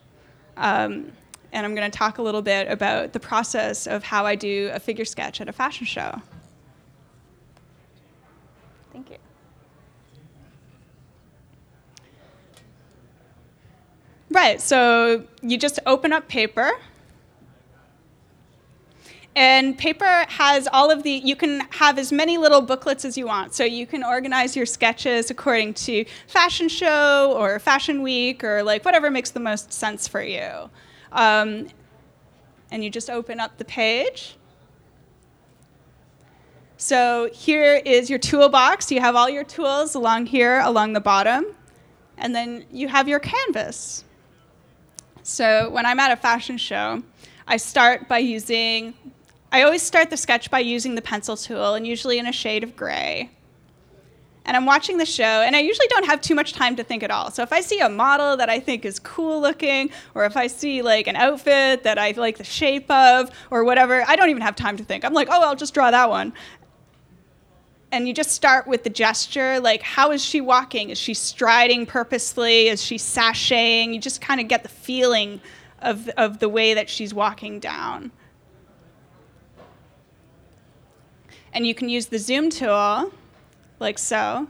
Um, 0.58 1.12
and 1.52 1.66
I'm 1.66 1.74
going 1.74 1.90
to 1.90 1.98
talk 1.98 2.18
a 2.18 2.22
little 2.22 2.42
bit 2.42 2.70
about 2.70 3.14
the 3.14 3.20
process 3.20 3.88
of 3.88 4.04
how 4.04 4.26
I 4.26 4.36
do 4.36 4.70
a 4.74 4.80
figure 4.80 5.06
sketch 5.06 5.40
at 5.40 5.48
a 5.48 5.54
fashion 5.54 5.86
show. 5.86 6.22
Thank 8.92 9.10
you. 9.10 9.18
Right, 14.30 14.60
so 14.60 15.26
you 15.42 15.58
just 15.58 15.80
open 15.86 16.12
up 16.12 16.28
paper 16.28 16.72
and 19.36 19.78
paper 19.78 20.26
has 20.30 20.68
all 20.72 20.90
of 20.90 21.04
the, 21.04 21.12
you 21.12 21.36
can 21.36 21.62
have 21.72 22.00
as 22.00 22.12
many 22.12 22.38
little 22.38 22.62
booklets 22.62 23.04
as 23.04 23.18
you 23.18 23.26
want. 23.26 23.54
So 23.54 23.66
you 23.66 23.86
can 23.86 24.02
organize 24.02 24.56
your 24.56 24.66
sketches 24.66 25.30
according 25.30 25.74
to 25.74 26.06
fashion 26.28 26.70
show 26.70 27.34
or 27.38 27.60
fashion 27.60 28.02
week 28.02 28.46
or 28.46 28.64
like 28.64 28.86
whatever 28.86 29.12
makes 29.12 29.32
the 29.32 29.42
most 29.42 29.74
sense 29.74 30.08
for 30.08 30.24
you. 30.24 30.70
Um, 31.12 31.68
and 32.72 32.82
you 32.84 32.90
just 32.90 33.10
open 33.10 33.42
up 33.42 33.58
the 33.58 33.66
page. 33.66 34.38
So 36.78 37.30
here 37.34 37.82
is 37.86 38.10
your 38.10 38.20
toolbox. 38.20 38.90
You 38.90 39.02
have 39.02 39.16
all 39.18 39.30
your 39.30 39.44
tools 39.44 39.96
along 39.96 40.28
here, 40.28 40.60
along 40.60 40.94
the 40.94 41.02
bottom. 41.02 41.46
And 42.18 42.34
then 42.34 42.66
you 42.72 42.88
have 42.88 43.10
your 43.10 43.20
canvas. 43.20 44.06
So 45.24 45.70
when 45.72 45.86
I'm 45.86 46.00
at 46.00 46.12
a 46.12 46.16
fashion 46.16 46.58
show, 46.58 47.04
I 47.48 47.58
start 47.58 48.08
by 48.08 48.20
using 48.20 48.94
I 49.56 49.62
always 49.62 49.84
start 49.84 50.10
the 50.10 50.18
sketch 50.18 50.52
by 50.52 50.60
using 50.60 50.96
the 50.96 51.02
pencil 51.02 51.38
tool, 51.38 51.76
and 51.76 51.88
usually 51.88 52.20
in 52.20 52.28
a 52.28 52.34
shade 52.34 52.62
of 52.66 52.76
gray. 52.76 53.32
And 54.44 54.58
I'm 54.58 54.66
watching 54.66 54.98
the 54.98 55.06
show, 55.06 55.24
and 55.24 55.56
I 55.56 55.62
usually 55.62 55.88
don't 55.88 56.06
have 56.06 56.20
too 56.20 56.36
much 56.36 56.52
time 56.52 56.76
to 56.76 56.84
think 56.84 57.04
at 57.04 57.10
all. 57.10 57.32
So 57.32 57.42
if 57.42 57.54
I 57.54 57.62
see 57.62 57.80
a 57.80 57.88
model 57.88 58.36
that 58.36 58.50
I 58.50 58.60
think 58.60 58.84
is 58.84 59.00
cool 59.00 59.40
looking, 59.40 59.92
or 60.14 60.26
if 60.26 60.36
I 60.36 60.48
see 60.48 60.82
like 60.82 61.08
an 61.08 61.16
outfit 61.16 61.84
that 61.84 61.98
I 61.98 62.12
like 62.18 62.38
the 62.38 62.44
shape 62.44 62.92
of, 62.92 63.32
or 63.50 63.64
whatever, 63.64 64.04
I 64.06 64.18
don't 64.18 64.30
even 64.30 64.42
have 64.42 64.58
time 64.58 64.76
to 64.76 64.84
think. 64.84 65.06
I'm 65.06 65.14
like, 65.14 65.30
oh, 65.32 65.42
I'll 65.48 65.56
just 65.56 65.74
draw 65.74 65.90
that 65.90 66.10
one. 66.10 66.34
And 67.94 68.10
you 68.10 68.14
just 68.14 68.32
start 68.32 68.68
with 68.68 68.84
the 68.84 68.90
gesture, 68.90 69.62
like 69.62 69.82
how 69.82 70.12
is 70.12 70.22
she 70.22 70.42
walking? 70.42 70.90
Is 70.90 70.98
she 70.98 71.14
striding 71.14 71.86
purposefully? 71.86 72.68
Is 72.68 72.84
she 72.84 72.98
sashaying? 72.98 73.94
You 73.94 74.02
just 74.02 74.20
kind 74.20 74.42
of 74.42 74.50
get 74.50 74.64
the 74.64 74.70
feeling 74.70 75.40
of, 75.80 76.10
of 76.18 76.40
the 76.40 76.50
way 76.50 76.74
that 76.74 76.90
she's 76.90 77.14
walking 77.14 77.62
down. 77.62 78.12
And 81.56 81.66
you 81.66 81.74
can 81.74 81.88
use 81.88 82.06
the 82.08 82.20
zoom 82.20 82.50
tool, 82.50 83.14
like 83.80 83.98
so, 83.98 84.50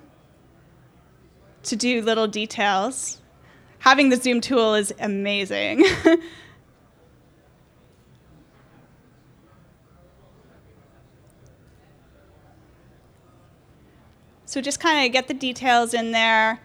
to 1.62 1.76
do 1.76 2.02
little 2.02 2.26
details. 2.26 3.22
Having 3.78 4.10
the 4.10 4.16
zoom 4.16 4.42
tool 4.42 4.74
is 4.74 4.92
amazing. 5.00 5.86
so 14.46 14.60
just 14.60 14.80
kind 14.80 15.06
of 15.06 15.12
get 15.14 15.28
the 15.28 15.36
details 15.36 15.94
in 15.94 16.10
there. 16.12 16.60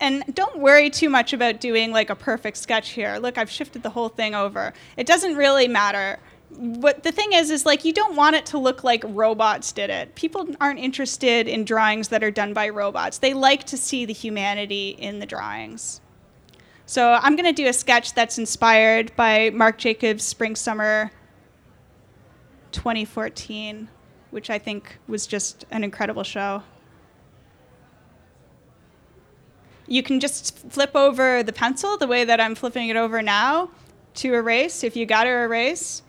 And 0.00 0.24
don't 0.34 0.58
worry 0.58 0.90
too 0.90 1.08
much 1.08 1.32
about 1.32 1.60
doing 1.60 1.92
like 1.92 2.10
a 2.10 2.16
perfect 2.16 2.56
sketch 2.56 2.90
here. 2.90 3.18
Look, 3.18 3.38
I've 3.38 3.48
shifted 3.48 3.84
the 3.84 3.90
whole 3.90 4.08
thing 4.08 4.34
over. 4.34 4.72
It 4.96 5.06
doesn't 5.06 5.36
really 5.36 5.68
matter 5.68 6.18
what 6.56 7.02
the 7.02 7.12
thing 7.12 7.32
is 7.32 7.50
is 7.50 7.66
like 7.66 7.84
you 7.84 7.92
don't 7.92 8.16
want 8.16 8.36
it 8.36 8.46
to 8.46 8.58
look 8.58 8.84
like 8.84 9.02
robots 9.06 9.72
did 9.72 9.90
it. 9.90 10.14
People 10.14 10.48
aren't 10.60 10.78
interested 10.78 11.48
in 11.48 11.64
drawings 11.64 12.08
that 12.08 12.22
are 12.22 12.30
done 12.30 12.52
by 12.52 12.68
robots. 12.68 13.18
They 13.18 13.34
like 13.34 13.64
to 13.64 13.76
see 13.76 14.04
the 14.04 14.12
humanity 14.12 14.90
in 14.90 15.18
the 15.18 15.26
drawings. 15.26 16.00
So 16.86 17.18
I'm 17.20 17.34
going 17.34 17.46
to 17.46 17.62
do 17.62 17.68
a 17.68 17.72
sketch 17.72 18.12
that's 18.14 18.38
inspired 18.38 19.14
by 19.16 19.50
Marc 19.50 19.78
Jacobs' 19.78 20.24
Spring 20.24 20.54
Summer 20.54 21.10
2014, 22.72 23.88
which 24.30 24.50
I 24.50 24.58
think 24.58 24.98
was 25.08 25.26
just 25.26 25.64
an 25.70 25.82
incredible 25.82 26.24
show. 26.24 26.62
You 29.86 30.02
can 30.02 30.20
just 30.20 30.58
flip 30.70 30.94
over 30.94 31.42
the 31.42 31.52
pencil 31.52 31.96
the 31.96 32.06
way 32.06 32.24
that 32.24 32.40
I'm 32.40 32.54
flipping 32.54 32.88
it 32.88 32.96
over 32.96 33.22
now 33.22 33.70
to 34.14 34.34
erase 34.34 34.84
if 34.84 34.96
you 34.96 35.06
got 35.06 35.24
to 35.24 35.30
erase. 35.30 36.02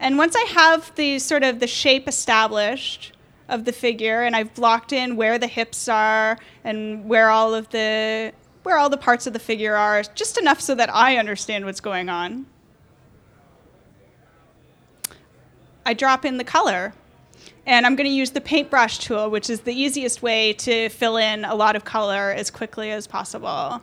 And 0.00 0.16
once 0.16 0.36
I 0.36 0.44
have 0.50 0.94
the 0.94 1.18
sort 1.18 1.42
of 1.42 1.60
the 1.60 1.66
shape 1.66 2.08
established 2.08 3.12
of 3.48 3.64
the 3.64 3.72
figure 3.72 4.22
and 4.22 4.36
I've 4.36 4.54
blocked 4.54 4.92
in 4.92 5.16
where 5.16 5.38
the 5.38 5.46
hips 5.46 5.88
are 5.88 6.38
and 6.64 7.08
where 7.08 7.30
all 7.30 7.54
of 7.54 7.68
the 7.70 8.32
where 8.62 8.76
all 8.76 8.90
the 8.90 8.98
parts 8.98 9.26
of 9.26 9.32
the 9.32 9.38
figure 9.38 9.74
are, 9.74 10.02
just 10.14 10.36
enough 10.36 10.60
so 10.60 10.74
that 10.74 10.94
I 10.94 11.16
understand 11.16 11.64
what's 11.64 11.80
going 11.80 12.08
on. 12.08 12.44
I 15.86 15.94
drop 15.94 16.26
in 16.26 16.36
the 16.36 16.44
color. 16.44 16.92
And 17.64 17.86
I'm 17.86 17.96
going 17.96 18.06
to 18.06 18.14
use 18.14 18.30
the 18.30 18.40
paintbrush 18.40 18.98
tool, 18.98 19.30
which 19.30 19.50
is 19.50 19.60
the 19.60 19.74
easiest 19.74 20.22
way 20.22 20.54
to 20.54 20.88
fill 20.88 21.18
in 21.18 21.44
a 21.44 21.54
lot 21.54 21.76
of 21.76 21.84
color 21.84 22.30
as 22.30 22.50
quickly 22.50 22.90
as 22.90 23.06
possible. 23.06 23.82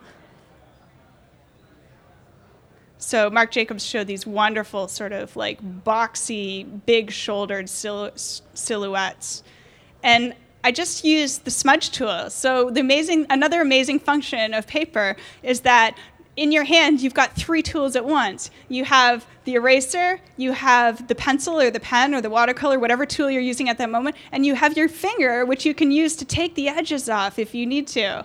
So 2.98 3.30
Marc 3.30 3.50
Jacobs 3.50 3.84
showed 3.84 4.06
these 4.06 4.26
wonderful 4.26 4.88
sort 4.88 5.12
of 5.12 5.36
like 5.36 5.60
boxy, 5.84 6.66
big-shouldered 6.86 7.68
sil- 7.68 8.16
silhouettes, 8.54 9.42
and 10.02 10.34
I 10.64 10.72
just 10.72 11.04
used 11.04 11.44
the 11.44 11.50
smudge 11.50 11.90
tool. 11.90 12.28
So 12.30 12.70
the 12.70 12.80
amazing, 12.80 13.26
another 13.30 13.60
amazing 13.60 14.00
function 14.00 14.52
of 14.52 14.66
paper 14.66 15.14
is 15.42 15.60
that 15.60 15.96
in 16.36 16.52
your 16.52 16.64
hand 16.64 17.00
you've 17.00 17.14
got 17.14 17.32
three 17.34 17.62
tools 17.62 17.96
at 17.96 18.04
once. 18.04 18.50
You 18.68 18.84
have 18.84 19.26
the 19.44 19.54
eraser, 19.54 20.20
you 20.36 20.52
have 20.52 21.06
the 21.06 21.14
pencil 21.14 21.60
or 21.60 21.70
the 21.70 21.80
pen 21.80 22.14
or 22.14 22.20
the 22.20 22.30
watercolor, 22.30 22.78
whatever 22.78 23.06
tool 23.06 23.30
you're 23.30 23.42
using 23.42 23.68
at 23.68 23.78
that 23.78 23.90
moment, 23.90 24.16
and 24.32 24.44
you 24.44 24.54
have 24.54 24.76
your 24.76 24.88
finger, 24.88 25.46
which 25.46 25.64
you 25.64 25.72
can 25.72 25.92
use 25.92 26.16
to 26.16 26.24
take 26.24 26.54
the 26.56 26.68
edges 26.68 27.08
off 27.08 27.38
if 27.38 27.54
you 27.54 27.64
need 27.64 27.86
to. 27.88 28.24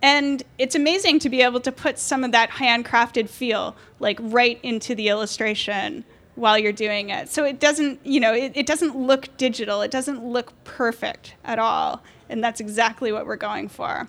And 0.00 0.42
it's 0.58 0.74
amazing 0.74 1.18
to 1.20 1.28
be 1.28 1.42
able 1.42 1.60
to 1.60 1.72
put 1.72 1.98
some 1.98 2.22
of 2.22 2.32
that 2.32 2.50
handcrafted 2.50 3.28
feel 3.28 3.76
like 3.98 4.18
right 4.22 4.60
into 4.62 4.94
the 4.94 5.08
illustration 5.08 6.04
while 6.36 6.56
you're 6.56 6.72
doing 6.72 7.10
it. 7.10 7.28
So 7.28 7.44
it 7.44 7.58
doesn't, 7.58 8.00
you 8.04 8.20
know, 8.20 8.32
it, 8.32 8.52
it 8.54 8.66
doesn't 8.66 8.96
look 8.96 9.36
digital. 9.36 9.82
It 9.82 9.90
doesn't 9.90 10.24
look 10.24 10.52
perfect 10.64 11.34
at 11.44 11.58
all. 11.58 12.02
And 12.28 12.42
that's 12.42 12.60
exactly 12.60 13.10
what 13.10 13.26
we're 13.26 13.36
going 13.36 13.68
for. 13.68 14.08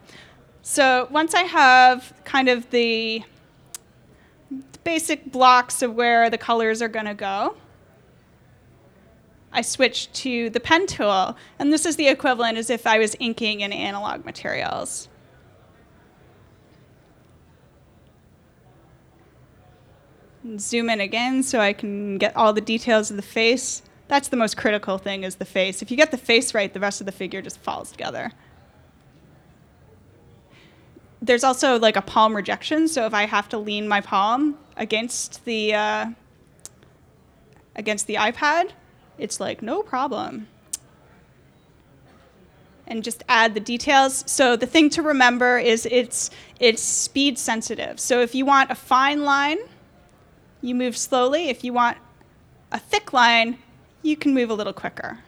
So 0.61 1.07
once 1.09 1.33
I 1.33 1.43
have 1.43 2.13
kind 2.25 2.49
of 2.49 2.69
the 2.69 3.23
basic 4.83 5.31
blocks 5.31 5.81
of 5.81 5.95
where 5.95 6.29
the 6.29 6.37
colors 6.37 6.81
are 6.83 6.87
going 6.87 7.07
to 7.07 7.15
go, 7.15 7.55
I 9.51 9.61
switch 9.61 10.11
to 10.13 10.51
the 10.51 10.59
pen 10.59 10.85
tool. 10.85 11.35
And 11.57 11.73
this 11.73 11.87
is 11.87 11.95
the 11.95 12.07
equivalent 12.07 12.59
as 12.59 12.69
if 12.69 12.85
I 12.85 12.99
was 12.99 13.15
inking 13.19 13.61
in 13.61 13.73
analog 13.73 14.25
materials. 14.25 15.09
Zoom 20.57 20.89
in 20.89 20.99
again 20.99 21.43
so 21.43 21.59
I 21.59 21.73
can 21.73 22.17
get 22.17 22.35
all 22.35 22.53
the 22.53 22.61
details 22.61 23.11
of 23.11 23.17
the 23.17 23.21
face. 23.21 23.81
That's 24.07 24.29
the 24.29 24.37
most 24.37 24.57
critical 24.57 24.97
thing 24.97 25.23
is 25.23 25.35
the 25.35 25.45
face. 25.45 25.81
If 25.81 25.91
you 25.91 25.97
get 25.97 26.11
the 26.11 26.17
face 26.17 26.53
right, 26.53 26.73
the 26.73 26.79
rest 26.79 27.01
of 27.01 27.05
the 27.05 27.11
figure 27.11 27.41
just 27.41 27.59
falls 27.59 27.91
together. 27.91 28.31
There's 31.21 31.43
also 31.43 31.77
like 31.77 31.97
a 31.97 32.01
palm 32.01 32.35
rejection, 32.35 32.87
so 32.87 33.05
if 33.05 33.13
I 33.13 33.25
have 33.25 33.49
to 33.49 33.57
lean 33.57 33.87
my 33.87 34.01
palm 34.01 34.57
against 34.77 35.43
the 35.43 35.73
uh, 35.73 36.05
against 37.75 38.07
the 38.07 38.15
iPad, 38.15 38.71
it's 39.17 39.39
like 39.39 39.61
no 39.61 39.83
problem. 39.83 40.47
And 42.87 43.03
just 43.03 43.23
add 43.29 43.53
the 43.53 43.59
details. 43.59 44.23
So 44.25 44.55
the 44.55 44.65
thing 44.65 44.89
to 44.91 45.03
remember 45.03 45.59
is 45.59 45.85
it's 45.85 46.31
it's 46.59 46.81
speed 46.81 47.37
sensitive. 47.37 47.99
So 47.99 48.21
if 48.21 48.33
you 48.33 48.45
want 48.45 48.71
a 48.71 48.75
fine 48.75 49.23
line, 49.23 49.59
you 50.61 50.75
move 50.75 50.97
slowly. 50.97 51.49
If 51.49 51.63
you 51.63 51.73
want 51.73 51.97
a 52.71 52.79
thick 52.79 53.13
line, 53.13 53.59
you 54.01 54.15
can 54.15 54.33
move 54.33 54.49
a 54.49 54.53
little 54.53 54.73
quicker. 54.73 55.19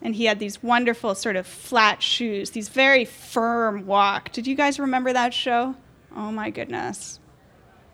And 0.00 0.14
he 0.14 0.26
had 0.26 0.38
these 0.38 0.62
wonderful 0.62 1.14
sort 1.14 1.36
of 1.36 1.46
flat 1.46 2.02
shoes, 2.02 2.50
these 2.50 2.68
very 2.68 3.04
firm 3.04 3.84
walk. 3.84 4.32
Did 4.32 4.46
you 4.46 4.54
guys 4.54 4.78
remember 4.78 5.12
that 5.12 5.34
show? 5.34 5.74
Oh 6.14 6.30
my 6.30 6.50
goodness. 6.50 7.18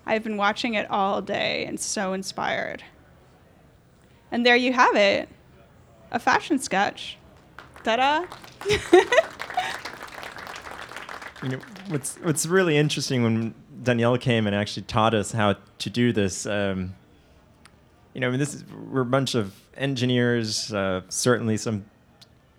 I've 0.07 0.23
been 0.23 0.37
watching 0.37 0.75
it 0.75 0.91
all 0.91 1.23
day 1.23 1.65
and 1.65 1.81
so 1.81 2.13
inspired. 2.13 2.85
And 4.31 4.45
there 4.45 4.57
you 4.57 4.73
have 4.73 4.97
it 4.97 5.29
a 6.11 6.19
fashion 6.19 6.59
sketch. 6.59 7.19
Ta 7.83 7.97
da! 7.97 8.25
you 11.45 11.51
know, 11.51 11.59
what's 11.89 12.17
what's 12.17 12.47
really 12.47 12.77
interesting 12.77 13.23
when 13.23 13.55
Danielle 13.83 14.17
came 14.17 14.47
and 14.47 14.57
actually 14.57 14.85
taught 14.85 15.15
us 15.15 15.33
how 15.33 15.57
to 15.79 15.91
do 15.91 16.13
this. 16.13 16.47
Um, 16.47 16.95
you 18.15 18.21
know, 18.21 18.29
I 18.29 18.31
mean, 18.31 18.41
this 18.41 18.55
is 18.55 18.65
we're 18.65 19.03
a 19.03 19.07
bunch 19.07 19.35
of 19.35 19.55
engineers, 19.77 20.73
uh, 20.73 21.03
certainly 21.11 21.59
some 21.59 21.85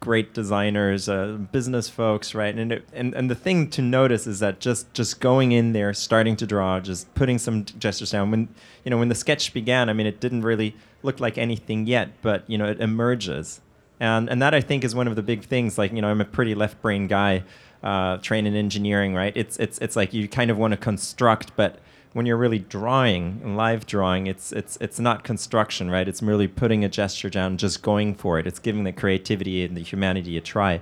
great 0.02 0.36
designers, 0.36 1.10
uh, 1.10 1.38
business 1.52 1.90
folks, 1.90 2.36
right? 2.36 2.54
And, 2.54 2.72
it, 2.72 2.88
and 2.94 3.16
and 3.16 3.30
the 3.30 3.36
thing 3.36 3.72
to 3.72 3.82
notice 3.82 4.28
is 4.28 4.40
that 4.40 4.60
just 4.60 4.94
just 4.94 5.20
going 5.20 5.52
in 5.52 5.74
there, 5.74 5.92
starting 5.94 6.36
to 6.36 6.46
draw, 6.46 6.80
just 6.80 7.14
putting 7.16 7.40
some 7.40 7.66
gestures 7.66 8.12
down. 8.12 8.30
When 8.30 8.50
you 8.84 8.92
know 8.92 8.98
when 9.00 9.10
the 9.10 9.16
sketch 9.16 9.52
began, 9.52 9.90
I 9.90 9.94
mean, 9.94 10.06
it 10.06 10.20
didn't 10.20 10.44
really 10.44 10.76
look 11.02 11.20
like 11.20 11.40
anything 11.40 11.88
yet, 11.88 12.10
but 12.22 12.48
you 12.48 12.60
know, 12.60 12.66
it 12.66 12.80
emerges, 12.80 13.62
and 14.00 14.30
and 14.30 14.40
that 14.44 14.54
I 14.54 14.62
think 14.62 14.84
is 14.84 14.94
one 14.94 15.08
of 15.08 15.16
the 15.16 15.24
big 15.24 15.44
things. 15.44 15.80
Like 15.80 15.92
you 15.92 16.04
know, 16.04 16.10
I'm 16.10 16.22
a 16.22 16.26
pretty 16.26 16.54
left 16.54 16.84
brain 16.84 17.08
guy 17.08 17.44
uh, 17.86 18.18
trained 18.18 18.48
in 18.48 18.56
engineering, 18.56 19.14
right? 19.14 19.32
It's 19.38 19.58
it's 19.58 19.78
it's 19.78 19.96
like 19.96 20.12
you 20.12 20.28
kind 20.28 20.50
of 20.50 20.58
want 20.58 20.72
to 20.72 20.78
construct, 20.78 21.56
but 21.56 21.80
when 22.14 22.26
you're 22.26 22.36
really 22.36 22.58
drawing, 22.58 23.56
live 23.56 23.86
drawing, 23.86 24.26
it's 24.26 24.52
it's 24.52 24.76
it's 24.82 25.00
not 25.00 25.24
construction, 25.24 25.92
right? 25.92 26.08
It's 26.08 26.22
merely 26.22 26.48
putting 26.48 26.84
a 26.84 26.90
gesture 26.90 27.30
down, 27.30 27.58
just 27.58 27.84
going 27.84 28.16
for 28.16 28.40
it. 28.40 28.48
It's 28.48 28.58
giving 28.58 28.86
the 28.86 28.92
creativity 28.92 29.64
and 29.64 29.78
the 29.78 29.84
humanity 29.84 30.36
a 30.36 30.42
try, 30.42 30.82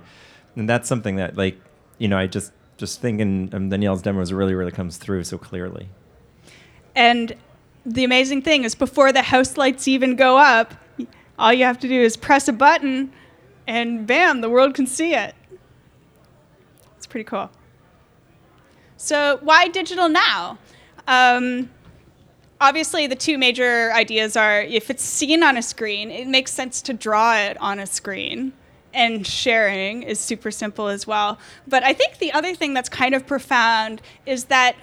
and 0.56 0.66
that's 0.66 0.88
something 0.88 1.16
that 1.16 1.36
like 1.36 1.60
you 1.98 2.08
know 2.08 2.16
I 2.16 2.26
just 2.26 2.52
just 2.78 3.02
thinking 3.02 3.50
um, 3.52 3.68
Danielle's 3.68 4.00
demos 4.00 4.32
really 4.32 4.54
really 4.54 4.72
comes 4.72 4.96
through 4.96 5.24
so 5.24 5.36
clearly. 5.36 5.90
And 6.96 7.36
the 7.84 8.04
amazing 8.04 8.40
thing 8.40 8.64
is, 8.64 8.74
before 8.74 9.12
the 9.12 9.22
house 9.22 9.58
lights 9.58 9.86
even 9.86 10.16
go 10.16 10.38
up, 10.38 10.72
all 11.38 11.52
you 11.52 11.64
have 11.64 11.78
to 11.80 11.88
do 11.88 12.00
is 12.00 12.16
press 12.16 12.48
a 12.48 12.52
button, 12.54 13.12
and 13.66 14.06
bam, 14.06 14.40
the 14.40 14.48
world 14.48 14.72
can 14.72 14.86
see 14.86 15.12
it 15.12 15.34
pretty 17.14 17.22
cool. 17.22 17.48
So 18.96 19.38
why 19.40 19.68
digital 19.68 20.08
now? 20.08 20.58
Um, 21.06 21.70
obviously, 22.60 23.06
the 23.06 23.14
two 23.14 23.38
major 23.38 23.92
ideas 23.92 24.36
are 24.36 24.62
if 24.62 24.90
it's 24.90 25.04
seen 25.04 25.44
on 25.44 25.56
a 25.56 25.62
screen, 25.62 26.10
it 26.10 26.26
makes 26.26 26.52
sense 26.52 26.82
to 26.82 26.92
draw 26.92 27.36
it 27.36 27.56
on 27.60 27.78
a 27.78 27.86
screen. 27.86 28.52
And 28.92 29.24
sharing 29.24 30.02
is 30.02 30.18
super 30.18 30.50
simple 30.50 30.88
as 30.88 31.06
well. 31.06 31.38
But 31.68 31.84
I 31.84 31.92
think 31.92 32.18
the 32.18 32.32
other 32.32 32.52
thing 32.52 32.74
that's 32.74 32.88
kind 32.88 33.14
of 33.14 33.28
profound 33.28 34.02
is 34.26 34.46
that 34.46 34.74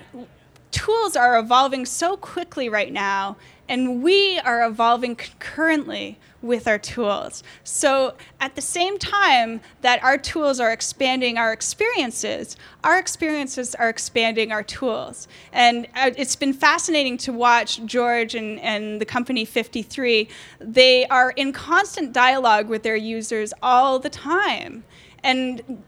tools 0.72 1.18
are 1.18 1.38
evolving 1.38 1.86
so 1.86 2.16
quickly 2.16 2.70
right 2.70 2.94
now, 2.94 3.36
and 3.68 4.02
we 4.02 4.40
are 4.40 4.66
evolving 4.66 5.18
concurrently 5.18 6.18
with 6.42 6.68
our 6.68 6.80
tools. 6.80 7.44
So 7.64 8.16
at 8.40 8.56
the 8.56 8.62
same 8.62 8.98
time 8.98 9.62
that 9.82 10.04
our 10.04 10.18
tools 10.18 10.60
are 10.60 10.72
expanding 10.72 11.38
our 11.38 11.54
experiences, 11.54 12.58
our 12.84 12.98
experiences 12.98 13.76
are 13.76 13.90
expanding 13.90 14.52
our 14.52 14.64
tools. 14.64 15.28
And 15.54 15.88
uh, 15.96 16.12
it's 16.18 16.36
been 16.36 16.54
fascinating 16.54 17.18
to 17.20 17.34
watch 17.34 17.84
George 17.86 18.36
and, 18.36 18.60
and 18.60 19.00
the 19.00 19.06
company 19.06 19.46
53. 19.46 20.28
They 20.60 21.06
are 21.08 21.32
in 21.32 21.54
constant 21.54 22.14
dialogue 22.14 22.68
with 22.68 22.84
their 22.84 22.96
users 22.96 23.54
all 23.62 24.00
the 24.00 24.10
time. 24.10 24.84
And 25.24 25.84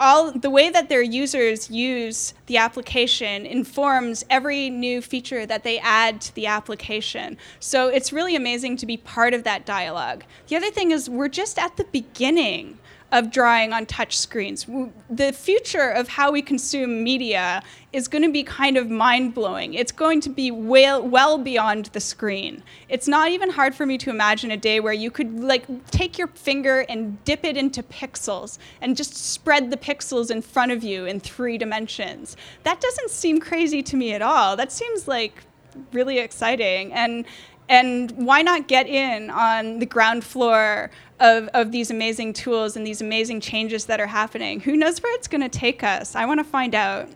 all 0.00 0.32
the 0.32 0.50
way 0.50 0.70
that 0.70 0.88
their 0.88 1.02
users 1.02 1.70
use 1.70 2.34
the 2.46 2.56
application 2.56 3.44
informs 3.44 4.24
every 4.30 4.70
new 4.70 5.02
feature 5.02 5.46
that 5.46 5.64
they 5.64 5.78
add 5.80 6.20
to 6.20 6.34
the 6.34 6.46
application. 6.46 7.36
So 7.60 7.88
it's 7.88 8.12
really 8.12 8.36
amazing 8.36 8.76
to 8.78 8.86
be 8.86 8.96
part 8.96 9.34
of 9.34 9.44
that 9.44 9.66
dialogue. 9.66 10.24
The 10.48 10.56
other 10.56 10.70
thing 10.70 10.90
is 10.90 11.10
we're 11.10 11.28
just 11.28 11.58
at 11.58 11.76
the 11.76 11.84
beginning 11.84 12.78
of 13.10 13.30
drawing 13.30 13.72
on 13.72 13.86
touch 13.86 14.18
screens. 14.18 14.66
The 15.08 15.32
future 15.32 15.88
of 15.88 16.08
how 16.08 16.30
we 16.30 16.42
consume 16.42 17.02
media 17.02 17.62
is 17.92 18.06
going 18.06 18.22
to 18.22 18.30
be 18.30 18.42
kind 18.42 18.76
of 18.76 18.90
mind 18.90 19.32
blowing. 19.32 19.72
It's 19.72 19.92
going 19.92 20.20
to 20.22 20.28
be 20.28 20.50
well, 20.50 21.02
well 21.02 21.38
beyond 21.38 21.86
the 21.86 22.00
screen. 22.00 22.62
It's 22.90 23.08
not 23.08 23.30
even 23.30 23.48
hard 23.48 23.74
for 23.74 23.86
me 23.86 23.96
to 23.98 24.10
imagine 24.10 24.50
a 24.50 24.58
day 24.58 24.80
where 24.80 24.92
you 24.92 25.10
could 25.10 25.40
like 25.40 25.90
take 25.90 26.18
your 26.18 26.26
finger 26.28 26.80
and 26.88 27.22
dip 27.24 27.44
it 27.44 27.56
into 27.56 27.82
pixels 27.82 28.58
and 28.82 28.94
just 28.94 29.14
spread 29.14 29.70
the 29.70 29.78
pixels 29.78 30.30
in 30.30 30.42
front 30.42 30.72
of 30.72 30.84
you 30.84 31.06
in 31.06 31.18
three 31.18 31.56
dimensions. 31.56 32.36
That 32.64 32.80
doesn't 32.80 33.10
seem 33.10 33.40
crazy 33.40 33.82
to 33.84 33.96
me 33.96 34.12
at 34.12 34.20
all. 34.20 34.54
That 34.54 34.70
seems 34.70 35.08
like 35.08 35.44
really 35.92 36.18
exciting 36.18 36.92
and 36.92 37.24
and 37.68 38.10
why 38.12 38.42
not 38.42 38.68
get 38.68 38.86
in 38.86 39.30
on 39.30 39.78
the 39.78 39.86
ground 39.86 40.24
floor 40.24 40.90
of, 41.20 41.48
of 41.48 41.72
these 41.72 41.90
amazing 41.90 42.32
tools 42.32 42.76
and 42.76 42.86
these 42.86 43.00
amazing 43.00 43.40
changes 43.40 43.86
that 43.86 44.00
are 44.00 44.06
happening? 44.06 44.60
Who 44.60 44.76
knows 44.76 45.02
where 45.02 45.14
it's 45.14 45.28
going 45.28 45.42
to 45.42 45.48
take 45.48 45.82
us? 45.82 46.14
I 46.14 46.24
want 46.24 46.40
to 46.40 46.44
find 46.44 46.74
out. 46.74 47.08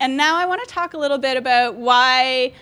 And 0.00 0.16
now 0.16 0.36
I 0.36 0.46
want 0.46 0.66
to 0.66 0.72
talk 0.72 0.94
a 0.94 0.98
little 0.98 1.18
bit 1.18 1.36
about 1.36 1.76
why 1.76 2.52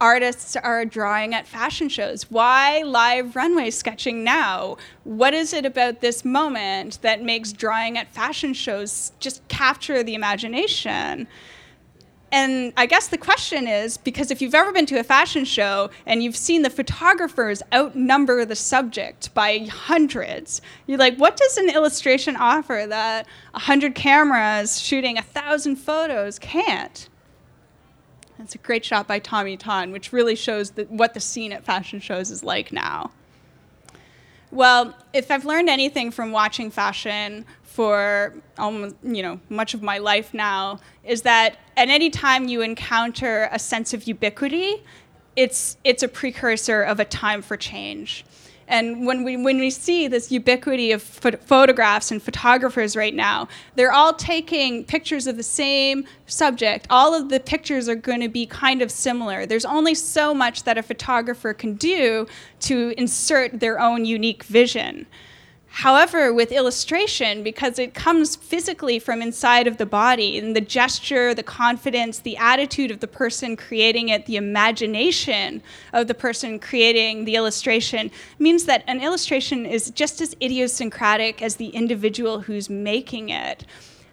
artists 0.00 0.54
are 0.56 0.84
drawing 0.84 1.34
at 1.34 1.46
fashion 1.46 1.88
shows. 1.88 2.30
Why 2.30 2.82
live 2.82 3.34
runway 3.34 3.70
sketching 3.70 4.24
now? 4.24 4.76
What 5.04 5.34
is 5.34 5.52
it 5.52 5.66
about 5.66 6.00
this 6.00 6.24
moment 6.24 7.00
that 7.02 7.22
makes 7.22 7.52
drawing 7.52 7.98
at 7.98 8.12
fashion 8.12 8.54
shows 8.54 9.12
just 9.18 9.46
capture 9.48 10.02
the 10.02 10.14
imagination? 10.14 11.26
And 12.30 12.74
I 12.76 12.84
guess 12.84 13.08
the 13.08 13.16
question 13.16 13.66
is 13.66 13.96
because 13.96 14.30
if 14.30 14.42
you've 14.42 14.54
ever 14.54 14.70
been 14.70 14.84
to 14.86 14.98
a 14.98 15.04
fashion 15.04 15.46
show 15.46 15.88
and 16.04 16.22
you've 16.22 16.36
seen 16.36 16.62
the 16.62 16.70
photographers 16.70 17.62
outnumber 17.72 18.44
the 18.44 18.56
subject 18.56 19.32
by 19.32 19.66
hundreds, 19.70 20.60
you're 20.86 20.98
like, 20.98 21.16
what 21.16 21.36
does 21.38 21.56
an 21.56 21.70
illustration 21.70 22.36
offer 22.36 22.84
that 22.86 23.26
100 23.52 23.94
cameras 23.94 24.78
shooting 24.78 25.14
1,000 25.14 25.76
photos 25.76 26.38
can't? 26.38 27.08
That's 28.36 28.54
a 28.54 28.58
great 28.58 28.84
shot 28.84 29.08
by 29.08 29.18
Tommy 29.18 29.56
Ton, 29.56 29.90
which 29.90 30.12
really 30.12 30.36
shows 30.36 30.72
the, 30.72 30.84
what 30.84 31.14
the 31.14 31.20
scene 31.20 31.52
at 31.52 31.64
fashion 31.64 31.98
shows 31.98 32.30
is 32.30 32.44
like 32.44 32.72
now. 32.72 33.10
Well, 34.50 34.94
if 35.12 35.30
I've 35.30 35.44
learned 35.44 35.68
anything 35.68 36.10
from 36.10 36.30
watching 36.30 36.70
fashion 36.70 37.44
for 37.78 38.34
almost, 38.58 38.96
you 39.04 39.22
know, 39.22 39.38
much 39.50 39.72
of 39.72 39.82
my 39.82 39.98
life 39.98 40.34
now, 40.34 40.80
is 41.04 41.22
that 41.22 41.58
at 41.76 41.88
any 41.88 42.10
time 42.10 42.48
you 42.48 42.60
encounter 42.60 43.48
a 43.52 43.58
sense 43.60 43.94
of 43.94 44.08
ubiquity, 44.08 44.82
it's, 45.36 45.76
it's 45.84 46.02
a 46.02 46.08
precursor 46.08 46.82
of 46.82 46.98
a 46.98 47.04
time 47.04 47.40
for 47.40 47.56
change. 47.56 48.24
And 48.66 49.06
when 49.06 49.22
we, 49.22 49.36
when 49.36 49.60
we 49.60 49.70
see 49.70 50.08
this 50.08 50.32
ubiquity 50.32 50.90
of 50.90 51.20
ph- 51.20 51.36
photographs 51.36 52.10
and 52.10 52.20
photographers 52.20 52.96
right 52.96 53.14
now, 53.14 53.46
they're 53.76 53.92
all 53.92 54.12
taking 54.12 54.82
pictures 54.82 55.28
of 55.28 55.36
the 55.36 55.44
same 55.44 56.04
subject. 56.26 56.88
All 56.90 57.14
of 57.14 57.28
the 57.28 57.38
pictures 57.38 57.88
are 57.88 57.94
going 57.94 58.22
to 58.22 58.28
be 58.28 58.44
kind 58.44 58.82
of 58.82 58.90
similar. 58.90 59.46
There's 59.46 59.64
only 59.64 59.94
so 59.94 60.34
much 60.34 60.64
that 60.64 60.78
a 60.78 60.82
photographer 60.82 61.54
can 61.54 61.74
do 61.74 62.26
to 62.62 62.92
insert 62.98 63.60
their 63.60 63.78
own 63.78 64.04
unique 64.04 64.42
vision. 64.42 65.06
However, 65.70 66.32
with 66.32 66.50
illustration, 66.50 67.42
because 67.42 67.78
it 67.78 67.94
comes 67.94 68.34
physically 68.34 68.98
from 68.98 69.22
inside 69.22 69.66
of 69.66 69.76
the 69.76 69.86
body, 69.86 70.38
and 70.38 70.56
the 70.56 70.60
gesture, 70.60 71.34
the 71.34 71.42
confidence, 71.42 72.18
the 72.18 72.36
attitude 72.36 72.90
of 72.90 73.00
the 73.00 73.06
person 73.06 73.54
creating 73.56 74.08
it, 74.08 74.26
the 74.26 74.36
imagination 74.36 75.62
of 75.92 76.08
the 76.08 76.14
person 76.14 76.58
creating 76.58 77.26
the 77.26 77.36
illustration, 77.36 78.10
means 78.38 78.64
that 78.64 78.82
an 78.86 79.00
illustration 79.00 79.66
is 79.66 79.90
just 79.90 80.20
as 80.20 80.34
idiosyncratic 80.42 81.42
as 81.42 81.56
the 81.56 81.68
individual 81.68 82.40
who's 82.40 82.68
making 82.68 83.28
it. 83.28 83.64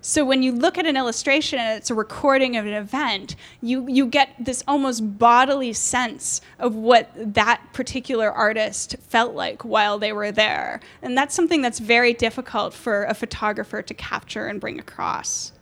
So 0.08 0.24
when 0.24 0.44
you 0.44 0.52
look 0.52 0.78
at 0.78 0.86
an 0.86 0.98
illustration 0.98 1.58
and 1.58 1.80
it's 1.80 1.90
a 1.90 1.96
recording 1.96 2.58
of 2.58 2.68
an 2.68 2.74
event, 2.74 3.36
you, 3.60 3.88
you 3.90 4.06
get 4.06 4.30
this 4.40 4.64
almost 4.68 5.18
bodily 5.18 5.74
sense 5.74 6.42
of 6.60 6.76
what 6.76 7.10
that 7.16 7.60
particular 7.74 8.32
artist 8.32 8.98
felt 9.00 9.34
like 9.34 9.66
while 9.66 9.98
they 9.98 10.14
were 10.14 10.32
there. 10.32 10.80
And 11.02 11.18
that's 11.18 11.34
something 11.34 11.64
that's 11.64 11.80
very 11.80 12.14
difficult 12.14 12.76
for 12.76 13.06
a 13.06 13.16
photographer 13.16 13.82
to 13.82 13.94
capture 13.96 14.46
and 14.46 14.62
bring 14.62 14.80
across. 14.80 15.54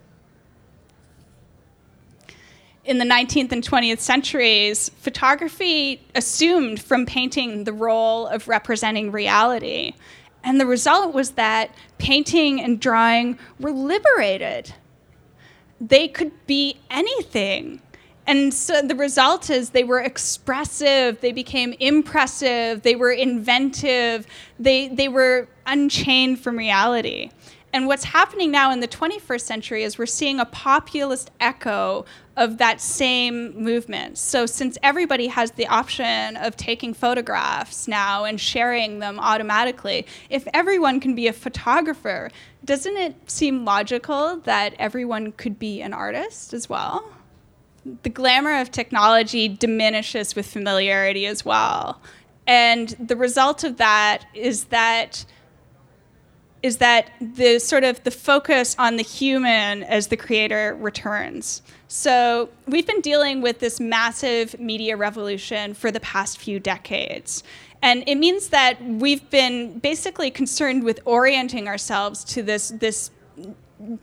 In 2.83 2.97
the 2.97 3.05
19th 3.05 3.53
and 3.53 3.63
20th 3.63 3.99
centuries, 3.99 4.89
photography 4.97 6.01
assumed 6.15 6.81
from 6.81 7.05
painting 7.05 7.63
the 7.63 7.71
role 7.71 8.27
of 8.27 8.49
representing 8.49 9.09
reality. 9.09 9.93
And 10.43 10.59
the 10.59 10.65
result 10.65 11.13
was 11.13 11.31
that 11.31 11.73
painting 11.97 12.61
and 12.61 12.79
drawing 12.79 13.37
were 13.59 13.71
liberated. 13.71 14.73
They 15.79 16.07
could 16.07 16.31
be 16.45 16.77
anything. 16.89 17.81
And 18.25 18.53
so 18.53 18.81
the 18.81 18.95
result 18.95 19.49
is 19.49 19.71
they 19.71 19.83
were 19.83 19.99
expressive, 19.99 21.19
they 21.19 21.33
became 21.33 21.73
impressive, 21.79 22.81
they 22.81 22.95
were 22.95 23.11
inventive, 23.11 24.25
they, 24.57 24.87
they 24.87 25.09
were 25.09 25.49
unchained 25.65 26.39
from 26.39 26.57
reality. 26.57 27.31
And 27.73 27.87
what's 27.87 28.05
happening 28.05 28.51
now 28.51 28.71
in 28.71 28.79
the 28.79 28.87
21st 28.87 29.41
century 29.41 29.83
is 29.83 29.97
we're 29.97 30.05
seeing 30.05 30.39
a 30.39 30.45
populist 30.45 31.31
echo 31.39 32.05
of 32.35 32.57
that 32.57 32.81
same 32.81 33.55
movement. 33.61 34.17
So, 34.17 34.45
since 34.45 34.77
everybody 34.81 35.27
has 35.27 35.51
the 35.51 35.67
option 35.67 36.35
of 36.37 36.57
taking 36.57 36.93
photographs 36.93 37.87
now 37.87 38.23
and 38.23 38.41
sharing 38.41 38.99
them 38.99 39.19
automatically, 39.19 40.07
if 40.29 40.47
everyone 40.53 40.99
can 40.99 41.13
be 41.13 41.27
a 41.27 41.33
photographer, 41.33 42.31
doesn't 42.65 42.97
it 42.97 43.29
seem 43.29 43.65
logical 43.65 44.37
that 44.45 44.73
everyone 44.79 45.33
could 45.33 45.59
be 45.59 45.81
an 45.81 45.93
artist 45.93 46.53
as 46.53 46.67
well? 46.67 47.11
The 48.03 48.09
glamour 48.09 48.61
of 48.61 48.71
technology 48.71 49.47
diminishes 49.47 50.35
with 50.35 50.47
familiarity 50.47 51.27
as 51.27 51.45
well. 51.45 52.01
And 52.47 52.89
the 52.99 53.15
result 53.15 53.63
of 53.63 53.77
that 53.77 54.25
is 54.33 54.65
that 54.65 55.25
is 56.63 56.77
that 56.77 57.11
the 57.19 57.59
sort 57.59 57.83
of 57.83 58.01
the 58.05 58.11
focus 58.11 58.73
on 58.79 58.95
the 58.95 59.03
human 59.03 59.83
as 59.83 60.07
the 60.07 60.15
creator 60.15 60.77
returns. 60.79 61.61
So 61.95 62.49
we've 62.65 62.87
been 62.87 63.01
dealing 63.01 63.43
with 63.43 63.59
this 63.59 63.79
massive 63.79 64.59
media 64.59 64.97
revolution 64.97 65.75
for 65.75 65.91
the 65.91 65.99
past 65.99 66.39
few 66.39 66.59
decades. 66.59 67.43
And 67.83 68.03
it 68.07 68.15
means 68.15 68.49
that 68.49 68.83
we've 68.83 69.29
been 69.29 69.77
basically 69.77 70.31
concerned 70.31 70.83
with 70.83 71.01
orienting 71.05 71.67
ourselves 71.67 72.23
to 72.23 72.41
this, 72.41 72.69
this 72.69 73.11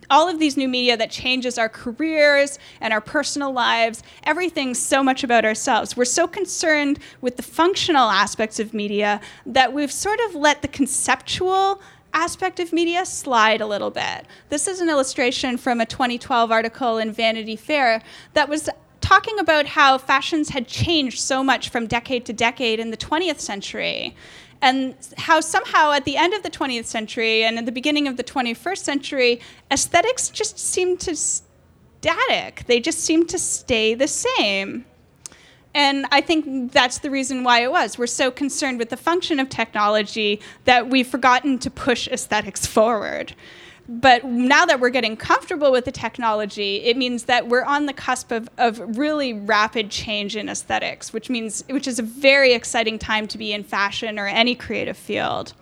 all 0.09 0.29
of 0.29 0.38
these 0.38 0.57
new 0.57 0.68
media 0.68 0.96
that 0.98 1.11
changes 1.11 1.59
our 1.59 1.68
careers 1.68 2.61
and 2.81 2.92
our 2.92 3.00
personal 3.00 3.50
lives, 3.50 4.05
everything's 4.22 4.79
so 4.79 5.03
much 5.03 5.24
about 5.24 5.44
ourselves. 5.44 5.96
We're 5.96 6.05
so 6.05 6.29
concerned 6.29 7.00
with 7.22 7.37
the 7.37 7.42
functional 7.42 8.09
aspects 8.09 8.61
of 8.61 8.72
media 8.72 9.20
that 9.46 9.72
we've 9.72 9.90
sort 9.90 10.20
of 10.29 10.37
let 10.37 10.62
the 10.62 10.68
conceptual 10.68 11.83
aspect 12.12 12.61
of 12.61 12.73
media 12.73 13.05
slide 13.07 13.61
a 13.61 13.66
little 13.66 13.90
bit. 13.90 14.27
This 14.49 14.66
is 14.66 14.81
an 14.81 14.88
illustration 14.88 15.57
from 15.57 15.81
a 15.81 15.87
2012 15.87 16.51
article 16.51 16.99
in 16.99 17.12
Vanity 17.12 17.57
Fair 17.57 18.03
that 18.35 18.49
was 18.49 18.68
talking 19.01 19.38
about 19.38 19.66
how 19.66 19.99
fashions 19.99 20.51
had 20.51 20.66
changed 20.66 21.18
so 21.18 21.42
much 21.42 21.68
from 21.68 21.87
decade 21.87 22.25
to 22.27 22.33
decade 22.33 22.79
in 22.79 22.90
the 22.90 22.96
20th 22.96 23.40
century. 23.40 24.14
And 24.62 24.94
how 25.16 25.40
somehow 25.40 25.92
at 25.92 26.05
the 26.05 26.16
end 26.16 26.35
of 26.35 26.42
the 26.42 26.51
20th 26.51 26.85
century 26.85 27.44
and 27.44 27.59
at 27.59 27.66
the 27.66 27.73
beginning 27.73 28.07
of 28.07 28.16
the 28.16 28.25
21st 28.25 28.79
century, 28.79 29.40
aesthetics 29.70 30.29
just 30.29 30.59
seemed 30.59 31.01
to 31.01 31.16
static. 31.16 32.64
They 32.66 32.79
just 32.79 33.01
seemed 33.01 33.29
to 33.31 33.38
stay 33.38 33.94
the 33.94 34.09
same. 34.09 34.85
And 35.75 36.07
I 36.11 36.21
think 36.21 36.73
that's 36.73 36.99
the 36.99 37.11
reason 37.11 37.45
why 37.45 37.63
it 37.63 37.71
was. 37.71 37.97
We're 37.97 38.09
so 38.09 38.31
concerned 38.31 38.79
with 38.79 38.91
the 38.91 38.97
function 38.97 39.39
of 39.39 39.49
technology 39.49 40.41
that 40.65 40.89
we've 40.89 41.07
forgotten 41.07 41.59
to 41.61 41.71
push 41.71 42.09
aesthetics 42.09 42.67
forward. 42.77 43.35
But 43.89 44.25
now 44.25 44.67
that 44.67 44.79
we're 44.79 44.91
getting 44.91 45.17
comfortable 45.17 45.73
with 45.73 45.85
the 45.85 45.91
technology, 45.91 46.77
it 46.85 46.97
means 46.97 47.25
that 47.25 47.49
we're 47.49 47.65
on 47.65 47.87
the 47.87 47.93
cusp 47.93 48.31
of, 48.31 48.49
of 48.57 48.81
really 48.97 49.33
rapid 49.33 49.91
change 49.91 50.37
in 50.37 50.49
aesthetics, 50.49 51.13
which 51.13 51.29
means 51.29 51.65
which 51.69 51.89
is 51.89 51.99
a 51.99 52.03
very 52.03 52.53
exciting 52.53 53.01
time 53.01 53.27
to 53.27 53.37
be 53.37 53.53
in 53.53 53.65
fashion 53.65 54.17
or 54.17 54.29
any 54.29 54.55
creative 54.55 54.97
field. 54.97 55.55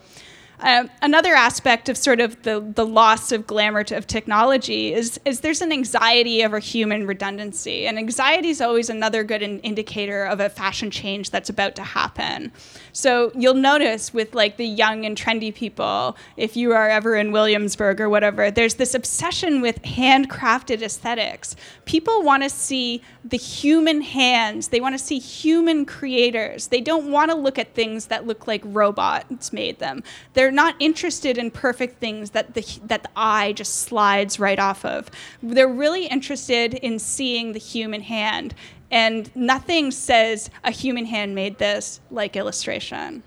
Um, 0.61 0.91
another 1.03 1.35
aspect 1.35 1.89
of 1.89 1.97
sort 1.97 2.21
of 2.21 2.43
the, 2.43 2.61
the 2.61 2.85
loss 2.85 3.31
of 3.31 3.47
glamour 3.47 3.85
to, 3.85 3.97
of 3.97 4.07
technology 4.07 4.93
is, 4.93 5.21
is 5.25 5.41
there's 5.41 5.61
an 5.61 5.71
anxiety 5.71 6.45
over 6.45 6.59
human 6.59 7.07
redundancy. 7.07 7.87
And 7.87 7.97
anxiety 7.97 8.49
is 8.49 8.61
always 8.61 8.91
another 8.91 9.23
good 9.23 9.43
in, 9.43 9.61
indicator 9.61 10.25
of 10.25 10.41
a 10.41 10.49
fashion 10.49 10.91
change 10.91 11.31
that's 11.31 11.49
about 11.49 11.77
to 11.77 11.83
happen. 11.83 12.51
So 12.93 13.31
you'll 13.35 13.55
notice 13.55 14.13
with 14.13 14.35
like 14.35 14.57
the 14.57 14.67
young 14.67 15.07
and 15.07 15.17
trendy 15.17 15.55
people, 15.55 16.17
if 16.37 16.57
you 16.57 16.73
are 16.73 16.89
ever 16.89 17.15
in 17.15 17.31
Williamsburg 17.31 18.01
or 18.01 18.09
whatever, 18.09 18.51
there's 18.51 18.75
this 18.75 18.95
obsession 18.95 19.61
with 19.61 19.81
handcrafted 19.83 20.83
aesthetics. 20.83 21.55
People 21.85 22.23
want 22.23 22.43
to 22.43 22.51
see 22.51 23.03
the 23.25 23.37
human 23.37 24.01
hands, 24.01 24.69
they 24.69 24.81
want 24.81 24.99
to 24.99 25.05
see 25.05 25.19
human 25.19 25.85
creators. 25.85 26.69
They 26.69 26.81
don't 26.81 27.11
want 27.11 27.31
to 27.31 27.37
look 27.37 27.59
at 27.59 27.75
things 27.75 28.07
that 28.07 28.27
look 28.27 28.47
like 28.47 28.63
robots 28.65 29.53
made 29.53 29.79
them. 29.79 30.03
They're 30.35 30.48
they're 30.49 30.55
not 30.55 30.77
interested 30.79 31.37
in 31.37 31.51
perfect 31.51 31.99
things 32.01 32.31
that 32.31 32.55
the 32.55 32.65
that 32.85 33.03
the 33.03 33.11
eye 33.15 33.53
just 33.53 33.83
slides 33.83 34.41
right 34.41 34.59
off 34.59 34.83
of. 34.83 35.11
They're 35.43 35.69
really 35.69 36.07
interested 36.07 36.73
in 36.73 36.99
seeing 36.99 37.53
the 37.53 37.59
human 37.59 38.01
hand, 38.01 38.55
and 38.91 39.31
nothing 39.37 39.91
says 39.91 40.49
a 40.65 40.71
human 40.71 41.05
hand 41.05 41.35
made 41.35 41.59
this 41.59 42.01
like 42.11 42.35
illustration. 42.35 43.23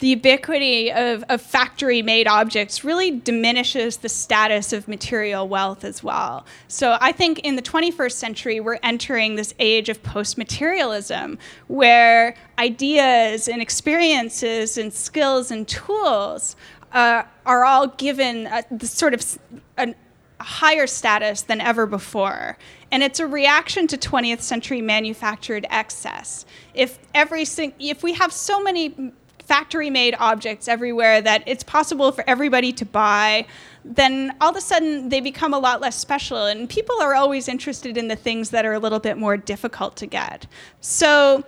The 0.00 0.08
ubiquity 0.08 0.90
of, 0.90 1.22
of 1.28 1.40
factory 1.40 2.00
made 2.02 2.26
objects 2.26 2.84
really 2.84 3.10
diminishes 3.10 3.98
the 3.98 4.08
status 4.08 4.72
of 4.72 4.88
material 4.88 5.46
wealth 5.46 5.84
as 5.84 6.02
well. 6.02 6.46
So 6.68 6.96
I 7.00 7.12
think 7.12 7.40
in 7.40 7.56
the 7.56 7.62
21st 7.62 8.12
century, 8.12 8.60
we're 8.60 8.78
entering 8.82 9.36
this 9.36 9.54
age 9.58 9.90
of 9.90 10.02
post 10.02 10.38
materialism 10.38 11.38
where 11.68 12.34
ideas 12.58 13.46
and 13.46 13.60
experiences 13.60 14.78
and 14.78 14.92
skills 14.92 15.50
and 15.50 15.68
tools 15.68 16.56
uh, 16.92 17.22
are 17.44 17.64
all 17.64 17.88
given 17.88 18.46
a, 18.46 18.86
sort 18.86 19.12
of 19.12 19.38
a 19.76 19.94
higher 20.40 20.86
status 20.86 21.42
than 21.42 21.60
ever 21.60 21.86
before. 21.86 22.56
And 22.90 23.02
it's 23.02 23.20
a 23.20 23.26
reaction 23.26 23.86
to 23.88 23.98
20th 23.98 24.40
century 24.40 24.80
manufactured 24.80 25.66
excess. 25.70 26.46
If 26.74 26.98
every 27.14 27.44
if 27.78 28.02
we 28.02 28.14
have 28.14 28.32
so 28.32 28.62
many 28.62 29.12
factory 29.50 29.90
made 29.90 30.14
objects 30.20 30.68
everywhere 30.68 31.20
that 31.20 31.42
it's 31.44 31.64
possible 31.64 32.12
for 32.12 32.22
everybody 32.28 32.72
to 32.72 32.84
buy, 32.84 33.44
then 33.84 34.32
all 34.40 34.50
of 34.50 34.56
a 34.56 34.60
sudden 34.60 35.08
they 35.08 35.20
become 35.20 35.52
a 35.52 35.58
lot 35.58 35.80
less 35.80 35.98
special. 35.98 36.46
And 36.46 36.68
people 36.68 36.94
are 37.02 37.16
always 37.16 37.48
interested 37.48 37.96
in 37.96 38.06
the 38.06 38.14
things 38.14 38.50
that 38.50 38.64
are 38.64 38.74
a 38.74 38.78
little 38.78 39.00
bit 39.00 39.18
more 39.18 39.36
difficult 39.36 39.96
to 39.96 40.06
get. 40.06 40.46
So, 40.80 41.44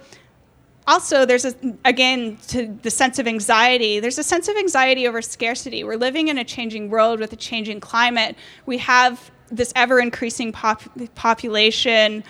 also 0.88 1.24
there's 1.24 1.44
a, 1.44 1.54
again 1.84 2.36
to 2.48 2.76
the 2.82 2.90
sense 2.90 3.20
of 3.20 3.28
anxiety 3.28 4.00
there's 4.00 4.18
a 4.18 4.22
sense 4.24 4.48
of 4.48 4.56
anxiety 4.56 5.06
over 5.06 5.22
scarcity 5.22 5.84
we're 5.84 5.94
living 5.94 6.26
in 6.26 6.38
a 6.38 6.44
changing 6.44 6.90
world 6.90 7.20
with 7.20 7.32
a 7.32 7.36
changing 7.36 7.78
climate 7.78 8.34
we 8.66 8.78
have 8.78 9.30
this 9.48 9.72
ever 9.76 10.00
increasing 10.00 10.50
pop- 10.50 10.82
population 11.14 12.24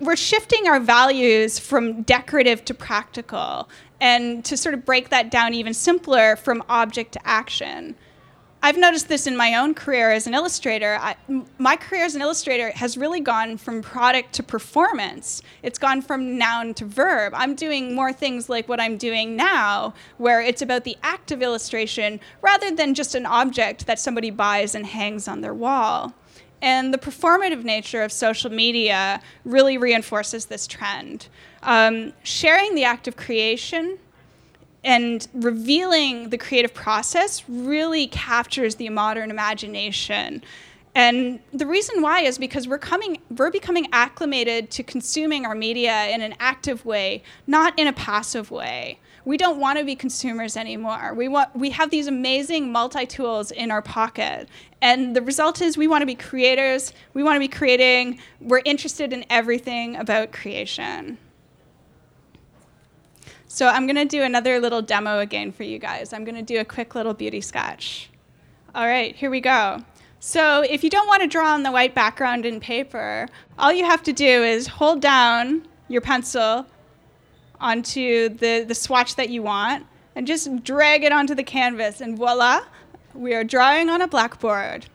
we're 0.00 0.16
shifting 0.16 0.66
our 0.66 0.80
values 0.80 1.58
from 1.58 2.00
decorative 2.04 2.64
to 2.64 2.72
practical 2.72 3.68
and 4.00 4.44
to 4.44 4.56
sort 4.56 4.74
of 4.74 4.84
break 4.84 5.10
that 5.10 5.30
down 5.30 5.54
even 5.54 5.74
simpler 5.74 6.36
from 6.36 6.62
object 6.68 7.12
to 7.12 7.20
action 7.26 7.94
I've 8.62 8.76
noticed 8.76 9.08
this 9.08 9.26
in 9.26 9.38
my 9.38 9.54
own 9.54 9.72
career 9.72 10.10
as 10.10 10.26
an 10.26 10.34
illustrator. 10.34 11.00
My 11.56 11.76
career 11.76 12.04
as 12.04 12.14
an 12.14 12.20
illustrator 12.20 12.70
has 12.72 12.98
really 12.98 13.20
gone 13.20 13.56
from 13.56 13.80
product 13.80 14.34
to 14.34 14.42
performance. 14.42 15.40
It's 15.62 15.78
gone 15.78 16.02
from 16.02 16.36
noun 16.36 16.74
to 16.74 16.84
verb. 16.84 17.32
I'm 17.34 17.54
doing 17.54 17.94
more 17.94 18.12
things 18.12 18.50
like 18.50 18.68
what 18.68 18.78
I'm 18.78 18.98
doing 18.98 19.34
now, 19.34 19.94
where 20.18 20.42
it's 20.42 20.60
about 20.60 20.84
the 20.84 20.98
act 21.02 21.32
of 21.32 21.40
illustration 21.40 22.20
rather 22.42 22.70
than 22.70 22.92
just 22.92 23.14
an 23.14 23.24
object 23.24 23.86
that 23.86 23.98
somebody 23.98 24.30
buys 24.30 24.74
and 24.74 24.84
hangs 24.84 25.26
on 25.26 25.40
their 25.40 25.54
wall. 25.54 26.12
And 26.60 26.92
the 26.92 26.98
performative 26.98 27.64
nature 27.64 28.02
of 28.02 28.12
social 28.12 28.50
media 28.50 29.22
really 29.46 29.78
reinforces 29.78 30.46
this 30.46 30.66
trend. 30.66 31.28
Um, 31.62 32.12
sharing 32.22 32.74
the 32.74 32.84
act 32.84 33.06
of 33.06 33.16
creation 33.16 33.98
and 34.82 35.26
revealing 35.34 36.30
the 36.30 36.38
creative 36.38 36.72
process 36.72 37.44
really 37.48 38.06
captures 38.06 38.76
the 38.76 38.88
modern 38.88 39.30
imagination. 39.30 40.42
And 40.94 41.38
the 41.52 41.66
reason 41.66 42.02
why 42.02 42.22
is 42.22 42.38
because 42.38 42.66
we're 42.66 42.78
coming 42.78 43.18
we're 43.36 43.50
becoming 43.50 43.88
acclimated 43.92 44.70
to 44.72 44.82
consuming 44.82 45.46
our 45.46 45.54
media 45.54 46.08
in 46.08 46.20
an 46.20 46.34
active 46.40 46.84
way, 46.84 47.22
not 47.46 47.78
in 47.78 47.86
a 47.86 47.92
passive 47.92 48.50
way. 48.50 48.98
We 49.24 49.36
don't 49.36 49.60
want 49.60 49.78
to 49.78 49.84
be 49.84 49.94
consumers 49.94 50.56
anymore. 50.56 51.14
We 51.14 51.28
want 51.28 51.54
we 51.54 51.70
have 51.70 51.90
these 51.90 52.08
amazing 52.08 52.72
multi-tools 52.72 53.52
in 53.52 53.70
our 53.70 53.82
pocket. 53.82 54.48
And 54.82 55.14
the 55.14 55.22
result 55.22 55.60
is 55.60 55.76
we 55.76 55.86
want 55.86 56.02
to 56.02 56.06
be 56.06 56.16
creators, 56.16 56.92
we 57.14 57.22
want 57.22 57.36
to 57.36 57.40
be 57.40 57.48
creating, 57.48 58.18
we're 58.40 58.62
interested 58.64 59.12
in 59.12 59.24
everything 59.30 59.94
about 59.94 60.32
creation. 60.32 61.18
So 63.52 63.66
I'm 63.66 63.84
going 63.84 63.96
to 63.96 64.04
do 64.04 64.22
another 64.22 64.60
little 64.60 64.80
demo 64.80 65.18
again 65.18 65.50
for 65.50 65.64
you 65.64 65.80
guys. 65.80 66.12
I'm 66.12 66.24
going 66.24 66.36
to 66.36 66.42
do 66.42 66.60
a 66.60 66.64
quick 66.64 66.94
little 66.94 67.14
beauty 67.14 67.40
sketch. 67.40 68.08
All 68.76 68.86
right, 68.86 69.12
here 69.16 69.28
we 69.28 69.40
go. 69.40 69.82
So 70.20 70.62
if 70.62 70.84
you 70.84 70.88
don't 70.88 71.08
want 71.08 71.22
to 71.22 71.26
draw 71.26 71.52
on 71.52 71.64
the 71.64 71.72
white 71.72 71.92
background 71.92 72.46
in 72.46 72.60
paper, 72.60 73.26
all 73.58 73.72
you 73.72 73.84
have 73.84 74.04
to 74.04 74.12
do 74.12 74.24
is 74.24 74.68
hold 74.68 75.00
down 75.00 75.66
your 75.88 76.00
pencil 76.00 76.64
onto 77.60 78.28
the, 78.28 78.64
the 78.68 78.74
swatch 78.74 79.16
that 79.16 79.30
you 79.30 79.42
want 79.42 79.84
and 80.14 80.28
just 80.28 80.62
drag 80.62 81.02
it 81.02 81.10
onto 81.10 81.34
the 81.34 81.42
canvas 81.42 82.00
and 82.00 82.16
voila, 82.16 82.60
we 83.14 83.34
are 83.34 83.42
drawing 83.42 83.90
on 83.90 84.00
a 84.00 84.06
blackboard. 84.06 84.86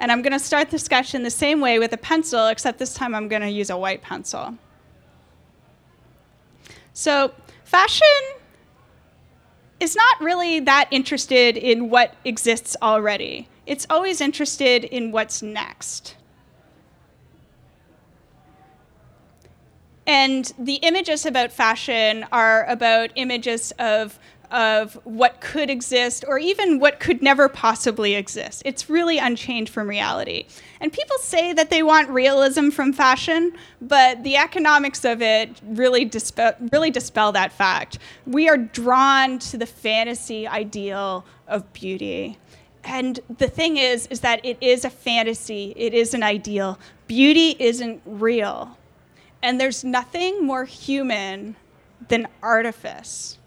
And 0.00 0.10
I'm 0.10 0.20
going 0.20 0.32
to 0.32 0.40
start 0.40 0.70
the 0.70 0.80
sketch 0.80 1.14
in 1.14 1.22
the 1.22 1.30
same 1.30 1.60
way 1.60 1.78
with 1.78 1.92
a 1.92 1.98
pencil, 1.98 2.48
except 2.48 2.80
this 2.80 2.92
time 2.92 3.14
I'm 3.14 3.28
going 3.28 3.42
to 3.42 3.48
use 3.48 3.70
a 3.70 3.78
white 3.78 4.02
pencil. 4.02 4.58
So 6.92 7.32
fashion 7.70 8.22
is 9.78 9.94
not 9.94 10.20
really 10.20 10.58
that 10.58 10.88
interested 10.90 11.56
in 11.56 11.88
what 11.88 12.14
exists 12.24 12.76
already. 12.82 13.48
It's 13.64 13.86
always 13.88 14.20
interested 14.20 14.82
in 14.82 15.12
what's 15.12 15.40
next. 15.40 16.16
And 20.04 20.52
the 20.58 20.74
images 20.82 21.24
about 21.24 21.52
fashion 21.52 22.26
are 22.32 22.66
about 22.66 23.10
images 23.14 23.72
of 23.78 24.18
of 24.50 24.94
what 25.04 25.40
could 25.40 25.70
exist 25.70 26.24
or 26.26 26.38
even 26.38 26.78
what 26.80 26.98
could 26.98 27.22
never 27.22 27.48
possibly 27.48 28.14
exist. 28.14 28.62
It's 28.64 28.90
really 28.90 29.18
unchained 29.18 29.68
from 29.68 29.88
reality. 29.88 30.46
And 30.80 30.92
people 30.92 31.16
say 31.18 31.52
that 31.52 31.70
they 31.70 31.82
want 31.82 32.08
realism 32.08 32.70
from 32.70 32.92
fashion, 32.92 33.52
but 33.80 34.22
the 34.24 34.36
economics 34.36 35.04
of 35.04 35.22
it 35.22 35.60
really 35.64 36.04
dispel, 36.04 36.52
really 36.72 36.90
dispel 36.90 37.32
that 37.32 37.52
fact. 37.52 37.98
We 38.26 38.48
are 38.48 38.56
drawn 38.56 39.38
to 39.40 39.58
the 39.58 39.66
fantasy 39.66 40.46
ideal 40.48 41.24
of 41.46 41.72
beauty. 41.72 42.38
And 42.82 43.20
the 43.38 43.48
thing 43.48 43.76
is 43.76 44.06
is 44.08 44.20
that 44.20 44.44
it 44.44 44.56
is 44.60 44.84
a 44.84 44.90
fantasy, 44.90 45.74
it 45.76 45.94
is 45.94 46.14
an 46.14 46.22
ideal. 46.22 46.78
Beauty 47.06 47.56
isn't 47.58 48.02
real. 48.04 48.76
And 49.42 49.60
there's 49.60 49.84
nothing 49.84 50.44
more 50.44 50.64
human 50.64 51.56
than 52.08 52.26
artifice 52.42 53.38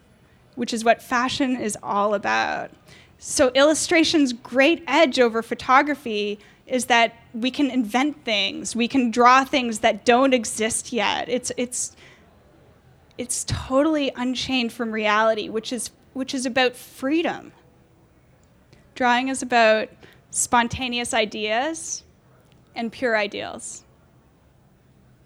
which 0.56 0.74
is 0.74 0.84
what 0.84 1.02
fashion 1.02 1.56
is 1.56 1.78
all 1.82 2.14
about. 2.14 2.72
So, 3.18 3.52
illustration's 3.56 4.34
great 4.34 4.84
edge 4.88 5.20
over 5.20 5.42
photography 5.42 6.40
is 6.68 6.86
that 6.86 7.16
we 7.34 7.52
can 7.52 7.70
invent 7.70 8.24
things, 8.24 8.76
we 8.76 8.88
can 8.88 9.12
draw 9.12 9.44
things 9.44 9.80
that 9.80 10.06
don't 10.06 10.34
exist 10.34 10.94
yet. 10.94 11.30
It's, 11.30 11.52
it's, 11.58 11.96
it's 13.18 13.46
totally 13.48 14.12
unchained 14.16 14.74
from 14.74 14.92
reality, 14.92 15.50
which 15.50 15.74
is, 15.74 15.92
which 16.14 16.34
is 16.34 16.46
about 16.46 16.76
freedom. 16.76 17.52
Drawing 18.96 19.28
is 19.28 19.42
about 19.42 19.90
spontaneous 20.30 21.14
ideas 21.14 22.04
and 22.76 22.92
pure 22.92 23.18
ideals. 23.18 23.84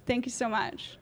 Thank 0.06 0.26
you 0.26 0.32
so 0.32 0.48
much. 0.48 0.98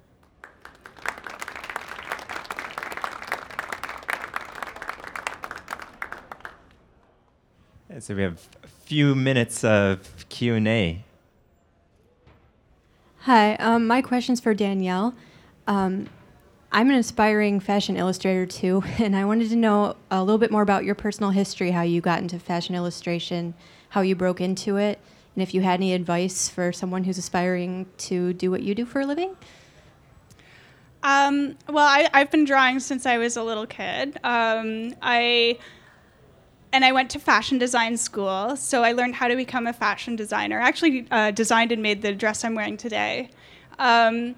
So 8.00 8.14
we 8.14 8.24
have 8.24 8.46
a 8.62 8.68
few 8.68 9.16
minutes 9.16 9.64
of 9.64 10.28
Q&A. 10.28 11.06
Hi, 13.20 13.56
um, 13.56 13.88
my 13.88 14.02
question's 14.02 14.42
for 14.42 14.54
Danielle. 14.54 15.14
Um, 15.66 16.10
I'm 16.74 16.90
an 16.90 16.98
aspiring 16.98 17.62
fashion 17.62 17.96
illustrator 17.96 18.46
too, 18.46 18.84
and 19.00 19.16
I 19.16 19.24
wanted 19.24 19.50
to 19.50 19.56
know 19.56 19.96
a 20.12 20.22
little 20.22 20.38
bit 20.38 20.52
more 20.52 20.62
about 20.62 20.84
your 20.84 20.94
personal 20.94 21.30
history, 21.30 21.72
how 21.72 21.84
you 21.84 22.02
got 22.02 22.20
into 22.20 22.38
fashion 22.38 22.76
illustration, 22.76 23.54
how 23.90 24.02
you 24.02 24.14
broke 24.14 24.42
into 24.42 24.76
it, 24.76 25.00
and 25.34 25.42
if 25.42 25.54
you 25.54 25.62
had 25.62 25.76
any 25.76 25.94
advice 25.94 26.50
for 26.50 26.74
someone 26.74 27.06
who's 27.06 27.18
aspiring 27.18 27.86
to 28.00 28.34
do 28.34 28.52
what 28.52 28.62
you 28.62 28.76
do 28.76 28.86
for 28.86 29.02
a 29.02 29.06
living. 29.06 29.38
Um, 31.02 31.56
well, 31.70 31.88
I, 31.88 32.10
have 32.14 32.30
been 32.30 32.44
drawing 32.44 32.82
since 32.82 33.06
I 33.06 33.20
was 33.20 33.38
a 33.38 33.44
little 33.44 33.68
kid. 33.68 34.20
Um, 34.22 34.96
I 35.02 35.60
and 36.76 36.84
I 36.84 36.92
went 36.92 37.10
to 37.12 37.20
fashion 37.20 37.58
design 37.58 37.96
school. 37.96 38.58
So 38.58 38.84
I 38.84 38.92
learned 38.92 39.16
how 39.16 39.30
to 39.30 39.36
become 39.38 39.66
a 39.66 39.72
fashion 39.72 40.18
designer. 40.18 40.60
I 40.60 40.68
actually 40.68 41.08
uh, 41.10 41.32
designed 41.32 41.72
and 41.72 41.82
made 41.82 42.02
the 42.02 42.14
dress 42.14 42.44
I'm 42.44 42.54
wearing 42.54 42.76
today. 42.76 43.30
Um, 43.80 44.36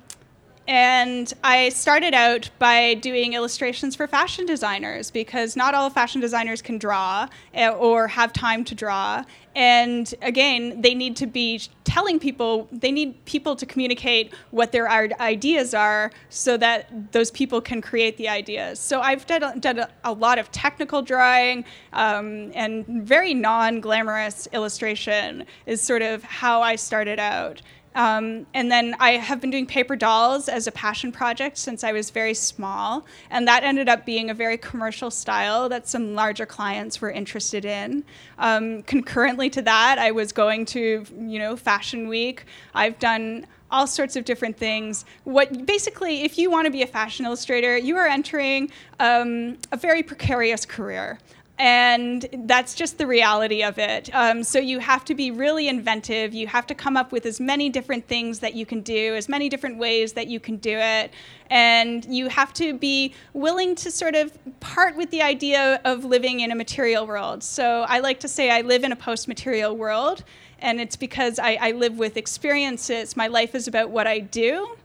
and 0.67 1.33
I 1.43 1.69
started 1.69 2.13
out 2.13 2.51
by 2.59 2.93
doing 2.93 3.33
illustrations 3.33 3.95
for 3.95 4.05
fashion 4.05 4.45
designers 4.45 5.09
because 5.09 5.55
not 5.55 5.73
all 5.73 5.89
fashion 5.89 6.21
designers 6.21 6.61
can 6.61 6.77
draw 6.77 7.27
eh, 7.55 7.69
or 7.71 8.07
have 8.07 8.33
time 8.33 8.63
to 8.65 8.75
draw. 8.75 9.23
And 9.55 10.13
again, 10.21 10.79
they 10.81 10.93
need 10.93 11.15
to 11.15 11.25
be 11.25 11.59
telling 11.87 12.19
people, 12.19 12.67
they 12.73 12.91
need 12.91 13.23
people 13.23 13.55
to 13.55 13.65
communicate 13.65 14.33
what 14.51 14.73
their 14.73 14.89
ideas 14.89 15.73
are 15.73 16.11
so 16.27 16.57
that 16.57 17.13
those 17.13 17.31
people 17.31 17.61
can 17.61 17.81
create 17.81 18.17
the 18.17 18.27
ideas. 18.27 18.77
So 18.77 18.99
I've 18.99 19.25
done, 19.25 19.61
done 19.61 19.87
a, 20.03 20.11
lot 20.11 20.37
of 20.37 20.51
technical 20.51 21.01
drawing 21.01 21.63
um, 21.93 22.51
and 22.53 22.85
very 23.07 23.33
non 23.33 23.79
glamorous 23.79 24.49
illustration, 24.51 25.45
is 25.65 25.81
sort 25.81 26.01
of 26.01 26.23
how 26.23 26.61
I 26.61 26.75
started 26.75 27.19
out. 27.19 27.61
Um, 27.95 28.45
and 28.53 28.71
then 28.71 28.95
I 28.99 29.11
have 29.11 29.41
been 29.41 29.49
doing 29.49 29.65
paper 29.65 29.95
dolls 29.95 30.47
as 30.49 30.67
a 30.67 30.71
passion 30.71 31.11
project 31.11 31.57
since 31.57 31.83
I 31.83 31.91
was 31.91 32.11
very 32.11 32.33
small. 32.33 33.05
And 33.29 33.47
that 33.47 33.63
ended 33.63 33.89
up 33.89 34.05
being 34.05 34.29
a 34.29 34.33
very 34.33 34.57
commercial 34.57 35.09
style 35.09 35.67
that 35.69 35.87
some 35.87 36.13
larger 36.13 36.45
clients 36.45 37.01
were 37.01 37.09
interested 37.09 37.65
in. 37.65 38.03
Um, 38.37 38.83
concurrently 38.83 39.49
to 39.51 39.61
that, 39.63 39.97
I 39.97 40.11
was 40.11 40.31
going 40.31 40.65
to, 40.67 41.05
you 41.19 41.39
know, 41.39 41.55
Fashion 41.55 42.07
Week. 42.07 42.45
I've 42.75 42.99
done 42.99 43.47
all 43.69 43.87
sorts 43.87 44.15
of 44.15 44.25
different 44.25 44.57
things. 44.57 45.05
What 45.23 45.65
basically, 45.65 46.23
if 46.23 46.37
you 46.37 46.49
want 46.49 46.65
to 46.65 46.71
be 46.71 46.83
a 46.83 46.87
fashion 46.87 47.25
illustrator, 47.25 47.77
you 47.77 47.97
are 47.97 48.07
entering 48.07 48.71
um, 48.99 49.57
a 49.71 49.77
very 49.77 50.03
precarious 50.03 50.65
career 50.65 51.19
and 51.59 52.27
that's 52.43 52.75
just 52.75 52.99
the 52.99 53.07
reality 53.07 53.63
of 53.63 53.79
it. 53.79 54.13
Um, 54.13 54.43
so 54.43 54.59
you 54.59 54.77
have 54.77 55.03
to 55.05 55.15
be 55.15 55.31
really 55.31 55.67
inventive. 55.67 56.33
You 56.33 56.45
have 56.47 56.67
to 56.67 56.75
come 56.75 56.95
up 56.95 57.11
with 57.11 57.25
as 57.25 57.39
many 57.39 57.69
different 57.69 58.07
things 58.07 58.39
that 58.39 58.53
you 58.53 58.65
can 58.65 58.81
do, 58.81 59.15
as 59.15 59.27
many 59.27 59.49
different 59.49 59.79
ways 59.79 60.13
that 60.13 60.27
you 60.27 60.39
can 60.39 60.57
do 60.57 60.77
it. 60.77 61.11
And 61.49 62.05
you 62.05 62.29
have 62.29 62.53
to 62.55 62.75
be 62.75 63.13
willing 63.33 63.73
to 63.75 63.89
sort 63.89 64.13
of 64.13 64.37
part 64.59 64.95
with 64.95 65.09
the 65.09 65.23
idea 65.23 65.81
of 65.83 66.05
living 66.05 66.41
in 66.41 66.51
a 66.51 66.55
material 66.55 67.07
world. 67.07 67.43
So 67.43 67.85
I 67.87 67.99
like 67.99 68.19
to 68.19 68.27
say 68.27 68.51
I 68.51 68.61
live 68.61 68.83
in 68.83 68.91
a 68.91 68.95
post 68.95 69.27
material 69.27 69.75
world, 69.75 70.23
and 70.59 70.79
it's 70.79 70.95
because 70.95 71.39
I, 71.39 71.57
I, 71.59 71.71
live 71.71 71.97
with 71.97 72.17
experiences. 72.17 73.15
My 73.15 73.27
life 73.27 73.55
is 73.55 73.67
about 73.67 73.89
what 73.91 74.07
I 74.07 74.19
do, 74.19 74.75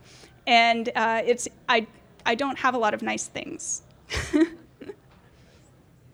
and 0.47 0.89
uh, 0.95 1.23
it's, 1.25 1.49
I, 1.68 1.87
I 2.25 2.35
don't 2.35 2.59
have 2.59 2.75
a 2.75 2.79
lot 2.79 2.95
of 2.95 3.03
nice 3.03 3.27
things. 3.27 3.83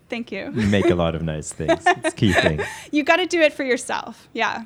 Thank 0.09 0.33
you. 0.33 0.51
You 0.55 0.67
make 0.69 0.89
a 0.91 0.95
lot 0.95 1.15
of 1.15 1.23
nice 1.23 1.53
things. 1.53 1.83
It's 1.87 2.15
key 2.15 2.33
thing. 2.45 2.61
you 2.91 3.03
got 3.03 3.17
to 3.17 3.27
do 3.27 3.41
it 3.41 3.53
for 3.53 3.63
yourself. 3.65 4.29
Yeah. 4.33 4.65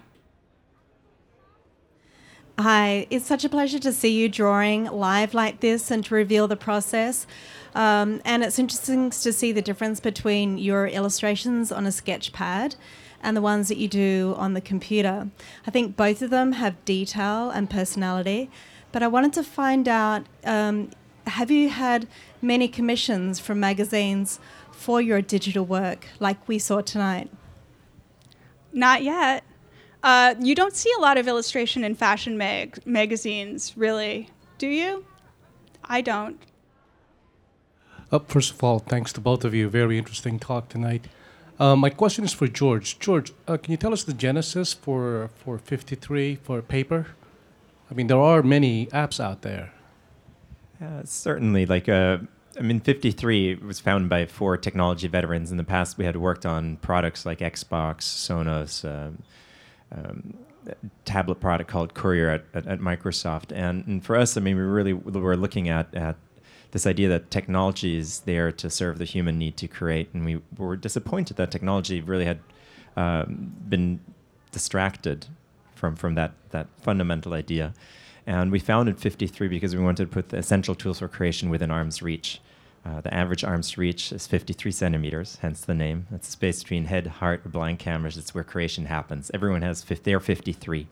Hi, 2.59 3.07
it's 3.11 3.27
such 3.27 3.45
a 3.45 3.49
pleasure 3.49 3.79
to 3.81 3.93
see 3.93 4.11
you 4.17 4.29
drawing 4.29 4.85
live 4.85 5.35
like 5.35 5.61
this 5.61 5.91
and 5.91 6.05
to 6.05 6.15
reveal 6.15 6.47
the 6.47 6.57
process. 6.57 7.27
Um, 7.75 8.21
and 8.25 8.45
it's 8.45 8.59
interesting 8.59 9.11
to 9.11 9.33
see 9.33 9.53
the 9.53 9.63
difference 9.63 10.01
between 10.01 10.59
your 10.59 10.87
illustrations 10.87 11.73
on 11.73 11.87
a 11.87 11.93
sketch 11.93 12.33
pad 12.33 12.77
and 13.23 13.37
the 13.37 13.41
ones 13.41 13.69
that 13.69 13.79
you 13.79 13.89
do 13.89 14.35
on 14.37 14.53
the 14.53 14.61
computer. 14.61 15.29
I 15.67 15.71
think 15.71 15.97
both 15.97 16.23
of 16.23 16.31
them 16.31 16.53
have 16.53 16.85
detail 16.85 17.51
and 17.51 17.71
personality, 17.71 18.51
but 18.93 19.03
I 19.03 19.09
wanted 19.09 19.33
to 19.35 19.43
find 19.43 19.89
out 19.89 20.27
um, 20.45 20.91
have 21.27 21.51
you 21.51 21.71
had 21.71 22.07
many 22.43 22.69
commissions 22.69 23.39
from 23.39 23.61
magazines 23.61 24.39
for 24.83 25.01
your 25.01 25.23
digital 25.23 25.65
work 25.65 26.07
like 26.19 26.49
we 26.49 26.59
saw 26.59 26.81
tonight? 26.81 27.31
Not 28.73 29.03
yet. 29.03 29.45
Uh, 30.03 30.35
you 30.41 30.55
don't 30.55 30.75
see 30.75 30.93
a 30.99 31.01
lot 31.01 31.17
of 31.17 31.29
illustration 31.29 31.85
in 31.85 31.95
fashion 31.95 32.37
mag- 32.37 32.81
magazines, 32.85 33.77
really, 33.77 34.29
do 34.59 34.67
you? 34.67 35.05
I 35.85 36.01
don't. 36.01 36.39
Uh, 38.11 38.19
first 38.19 38.51
of 38.53 38.65
all, 38.65 38.81
thanks 38.81 39.13
to 39.13 39.21
both 39.21 39.45
of 39.45 39.55
you. 39.55 39.69
Very 39.69 39.97
interesting 39.97 40.39
talk 40.41 40.69
tonight. 40.69 41.07
Uh, 41.61 41.77
my 41.77 41.91
question 41.91 42.25
is 42.25 42.33
for 42.33 42.49
George. 42.49 42.99
George, 42.99 43.33
uh, 43.47 43.57
can 43.57 43.71
you 43.71 43.77
tell 43.77 43.93
us 43.93 44.03
the 44.03 44.13
genesis 44.13 44.73
for 44.73 45.31
for 45.37 45.59
53 45.59 46.37
for 46.37 46.61
paper? 46.61 47.07
I 47.91 47.95
mean, 47.95 48.09
there 48.09 48.21
are 48.21 48.43
many 48.43 48.87
apps 48.87 49.21
out 49.21 49.43
there. 49.43 49.73
Yeah, 50.81 51.03
certainly. 51.05 51.67
Like, 51.67 51.89
uh, 51.89 52.19
I 52.59 52.63
mean, 52.63 52.81
53 52.81 53.57
was 53.57 53.81
founded 53.81 54.09
by 54.09 54.27
four 54.27 54.57
technology 54.57 55.09
veterans. 55.09 55.51
In 55.51 55.57
the 55.57 55.65
past, 55.65 55.99
we 55.99 56.05
had 56.05 56.17
worked 56.17 56.45
on 56.45 56.77
products 56.77 57.25
like 57.25 57.39
Xbox, 57.39 58.03
Sonos, 58.03 58.85
um, 58.85 59.23
um, 59.91 60.35
tablet 61.05 61.37
product 61.41 61.69
called 61.69 61.95
Courier 61.95 62.29
at, 62.31 62.45
at, 62.55 62.67
at 62.67 62.81
Microsoft. 62.81 63.53
And, 63.53 63.87
and, 63.87 64.05
for 64.05 64.17
us, 64.17 64.37
I 64.37 64.41
mean, 64.41 64.57
we 64.57 64.63
really 64.63 64.93
were 64.93 65.37
looking 65.37 65.69
at, 65.69 65.93
at 65.95 66.17
this 66.71 66.87
idea 66.87 67.09
that 67.09 67.31
technology 67.31 67.97
is 67.97 68.21
there 68.21 68.53
to 68.53 68.71
serve 68.71 68.99
the 68.99 69.05
human 69.05 69.39
need 69.39 69.57
to 69.59 69.69
create. 69.69 70.13
And 70.13 70.25
we 70.25 70.41
were 70.57 70.77
disappointed 70.77 71.37
that 71.37 71.51
technology 71.51 72.01
really 72.01 72.25
had 72.25 72.41
um, 72.97 73.55
been 73.69 74.01
distracted 74.51 75.27
from, 75.75 75.97
from 75.97 76.15
that, 76.15 76.33
that 76.51 76.69
fundamental 76.81 77.33
idea. 77.33 77.75
And 78.27 78.53
we 78.53 78.59
founded 78.59 78.99
53 78.99 79.49
because 79.49 79.75
we 79.75 79.83
wanted 79.83 80.05
to 80.05 80.11
put 80.11 80.29
the 80.29 80.39
essential 80.39 80.75
tools 80.75 81.01
for 81.01 81.09
creation 81.09 81.51
within 81.51 81.71
arm's 81.71 82.03
reach. 82.03 82.41
Uh, 82.85 83.01
the 83.01 83.15
average 83.15 83.45
arm's 83.45 83.79
reach 83.79 84.11
is 84.13 84.27
53 84.27 84.73
centimeters, 84.73 85.39
hence 85.41 85.61
the 85.61 85.75
name. 85.75 86.07
It's 86.13 86.27
the 86.27 86.33
space 86.33 86.63
between 86.63 86.87
head, 86.87 87.07
heart, 87.07 87.43
or 87.45 87.49
blind 87.49 87.79
cameras. 87.79 88.17
It's 88.17 88.35
where 88.35 88.43
creation 88.43 88.87
happens. 88.87 89.31
Everyone 89.33 89.63
has, 89.63 89.85
they're 89.85 90.21
53. 90.21 90.89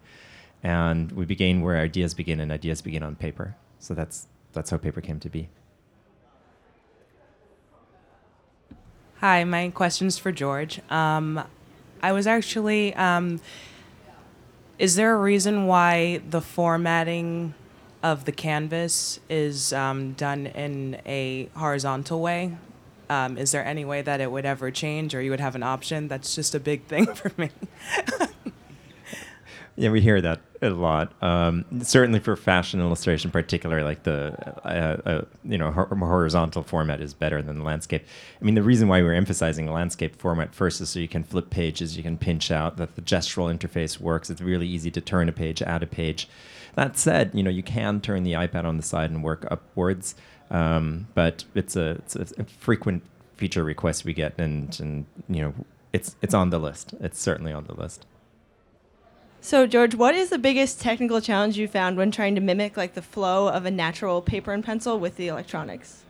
And 0.63 1.11
we 1.13 1.25
begin 1.25 1.63
where 1.63 1.79
ideas 1.79 2.15
begin, 2.15 2.39
and 2.39 2.53
ideas 2.53 2.81
begin 2.81 3.03
on 3.03 3.17
paper. 3.17 3.57
So 3.81 3.95
that's, 3.95 4.29
that's 4.53 4.71
how 4.71 4.77
paper 4.77 5.01
came 5.01 5.19
to 5.21 5.29
be. 5.29 5.49
Hi, 9.17 9.45
my 9.45 9.71
question's 9.71 10.17
for 10.17 10.33
George. 10.33 10.81
Um, 10.91 11.43
I 12.03 12.13
was 12.13 12.27
actually 12.27 12.95
um, 12.95 13.41
is 14.81 14.95
there 14.95 15.15
a 15.15 15.19
reason 15.19 15.67
why 15.67 16.23
the 16.31 16.41
formatting 16.41 17.53
of 18.03 18.25
the 18.25 18.33
canvas 18.33 19.21
is 19.29 19.75
um, 19.75 20.15
done 20.15 20.47
in 20.47 20.99
a 21.05 21.51
horizontal 21.55 22.23
way? 22.23 22.57
Um, 23.11 23.37
is 23.37 23.53
there 23.53 23.63
any 23.63 23.85
way 23.85 24.01
that 24.01 24.23
it 24.23 24.33
would 24.33 24.47
ever 24.47 24.71
change 24.71 25.15
or 25.15 25.21
you 25.21 25.31
would 25.33 25.41
have 25.41 25.55
an 25.55 25.63
option? 25.63 26.09
That's 26.09 26.35
just 26.35 26.55
a 26.55 26.61
big 26.61 26.85
thing 26.85 27.07
for 27.15 27.31
me. 27.37 27.51
Yeah, 29.77 29.91
we 29.91 30.01
hear 30.01 30.23
that 30.23 30.41
a 30.63 30.71
lot. 30.71 31.13
Um, 31.23 31.65
certainly 31.83 32.21
for 32.21 32.37
fashion 32.37 32.81
illustration, 32.81 33.31
particularly 33.31 33.83
like 33.83 34.03
the 34.03 34.35
uh, 34.65 35.09
uh, 35.09 35.25
you 35.45 35.59
know 35.59 35.71
horizontal 35.71 36.63
format 36.63 37.01
is 37.01 37.15
better 37.15 37.41
than 37.43 37.59
the 37.59 37.65
landscape. 37.65 38.05
I 38.41 38.45
mean, 38.45 38.55
the 38.55 38.63
reason 38.63 38.89
why 38.89 39.03
we're 39.03 39.15
emphasizing 39.15 39.67
the 39.67 39.73
landscape 39.73 40.17
format 40.17 40.55
first 40.55 40.81
is 40.81 40.91
so 40.91 40.99
you 40.99 41.09
can 41.09 41.25
flip 41.25 41.51
pages, 41.51 41.97
you 41.97 42.03
can 42.03 42.19
pinch 42.19 42.51
out, 42.51 42.77
that 42.77 42.97
the 42.97 43.03
gestural 43.03 43.55
interface 43.55 43.99
works. 43.99 44.31
It's 44.31 44.41
really 44.41 44.69
easy 44.69 44.91
to 44.91 45.01
turn 45.01 45.29
a 45.29 45.33
page, 45.33 45.63
add 45.63 45.83
a 45.83 45.87
page. 45.87 46.29
That 46.75 46.99
said, 46.99 47.31
you 47.35 47.43
know 47.43 47.51
you 47.51 47.63
can 47.63 48.01
turn 48.01 48.23
the 48.23 48.33
iPad 48.33 48.65
on 48.65 48.77
the 48.77 48.83
side 48.83 49.11
and 49.11 49.25
work 49.25 49.47
upwards, 49.51 50.15
um, 50.51 51.09
but 51.15 51.45
it's 51.55 51.77
a, 51.77 51.91
it's 51.91 52.17
a 52.17 52.45
frequent 52.45 53.03
feature 53.37 53.65
request 53.65 54.05
we 54.05 54.13
get, 54.13 54.39
and 54.39 54.79
and 54.81 55.07
you 55.29 55.43
know 55.43 55.55
it's 55.93 56.17
it's 56.23 56.35
on 56.35 56.51
the 56.51 56.59
list. 56.59 56.95
It's 57.01 57.19
certainly 57.19 57.53
on 57.53 57.65
the 57.65 57.75
list. 57.75 58.07
So, 59.43 59.67
George, 59.67 59.95
what 59.95 60.15
is 60.15 60.29
the 60.29 60.39
biggest 60.39 60.81
technical 60.81 61.21
challenge 61.21 61.57
you 61.57 61.67
found 61.67 61.97
when 61.97 62.11
trying 62.11 62.35
to 62.35 62.41
mimic 62.41 62.77
like 62.77 62.95
the 62.95 63.03
flow 63.03 63.49
of 63.49 63.65
a 63.65 63.71
natural 63.71 64.21
paper 64.21 64.53
and 64.53 64.63
pencil 64.63 64.99
with 64.99 65.17
the 65.17 65.29
electronics? 65.29 66.03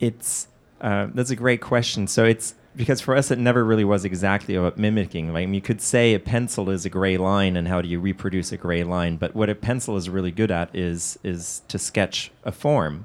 It's 0.00 0.48
uh, 0.80 1.08
that's 1.12 1.30
a 1.30 1.36
great 1.36 1.60
question. 1.60 2.06
So 2.06 2.24
it's 2.24 2.54
because 2.74 3.00
for 3.00 3.14
us 3.14 3.30
it 3.30 3.38
never 3.38 3.64
really 3.64 3.84
was 3.84 4.04
exactly 4.04 4.54
about 4.54 4.78
mimicking. 4.78 5.32
Like 5.32 5.42
I 5.42 5.46
mean, 5.46 5.54
you 5.54 5.60
could 5.60 5.80
say 5.80 6.14
a 6.14 6.20
pencil 6.20 6.70
is 6.70 6.86
a 6.86 6.90
gray 6.90 7.18
line, 7.18 7.56
and 7.56 7.68
how 7.68 7.82
do 7.82 7.88
you 7.88 8.00
reproduce 8.00 8.50
a 8.50 8.56
gray 8.56 8.82
line? 8.82 9.16
But 9.16 9.34
what 9.34 9.50
a 9.50 9.54
pencil 9.54 9.96
is 9.96 10.08
really 10.08 10.32
good 10.32 10.50
at 10.50 10.74
is 10.74 11.18
is 11.22 11.62
to 11.68 11.78
sketch 11.78 12.32
a 12.44 12.52
form. 12.52 13.04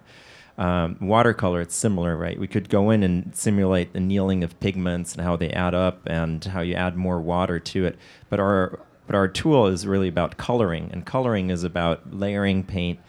Um, 0.59 0.97
watercolor, 0.99 1.61
it's 1.61 1.73
similar, 1.73 2.17
right? 2.17 2.37
We 2.37 2.45
could 2.45 2.67
go 2.67 2.89
in 2.89 3.01
and 3.01 3.33
simulate 3.33 3.93
the 3.93 3.99
annealing 3.99 4.43
of 4.43 4.59
pigments 4.59 5.13
and 5.13 5.23
how 5.23 5.37
they 5.37 5.51
add 5.51 5.73
up 5.73 6.01
and 6.05 6.43
how 6.43 6.59
you 6.59 6.75
add 6.75 6.97
more 6.97 7.21
water 7.21 7.59
to 7.61 7.85
it. 7.85 7.97
But 8.29 8.41
our 8.41 8.77
but 9.07 9.15
our 9.15 9.29
tool 9.29 9.67
is 9.67 9.87
really 9.87 10.09
about 10.09 10.37
coloring, 10.37 10.89
and 10.91 11.05
coloring 11.05 11.49
is 11.49 11.63
about 11.63 12.13
layering 12.13 12.63
paint. 12.63 12.99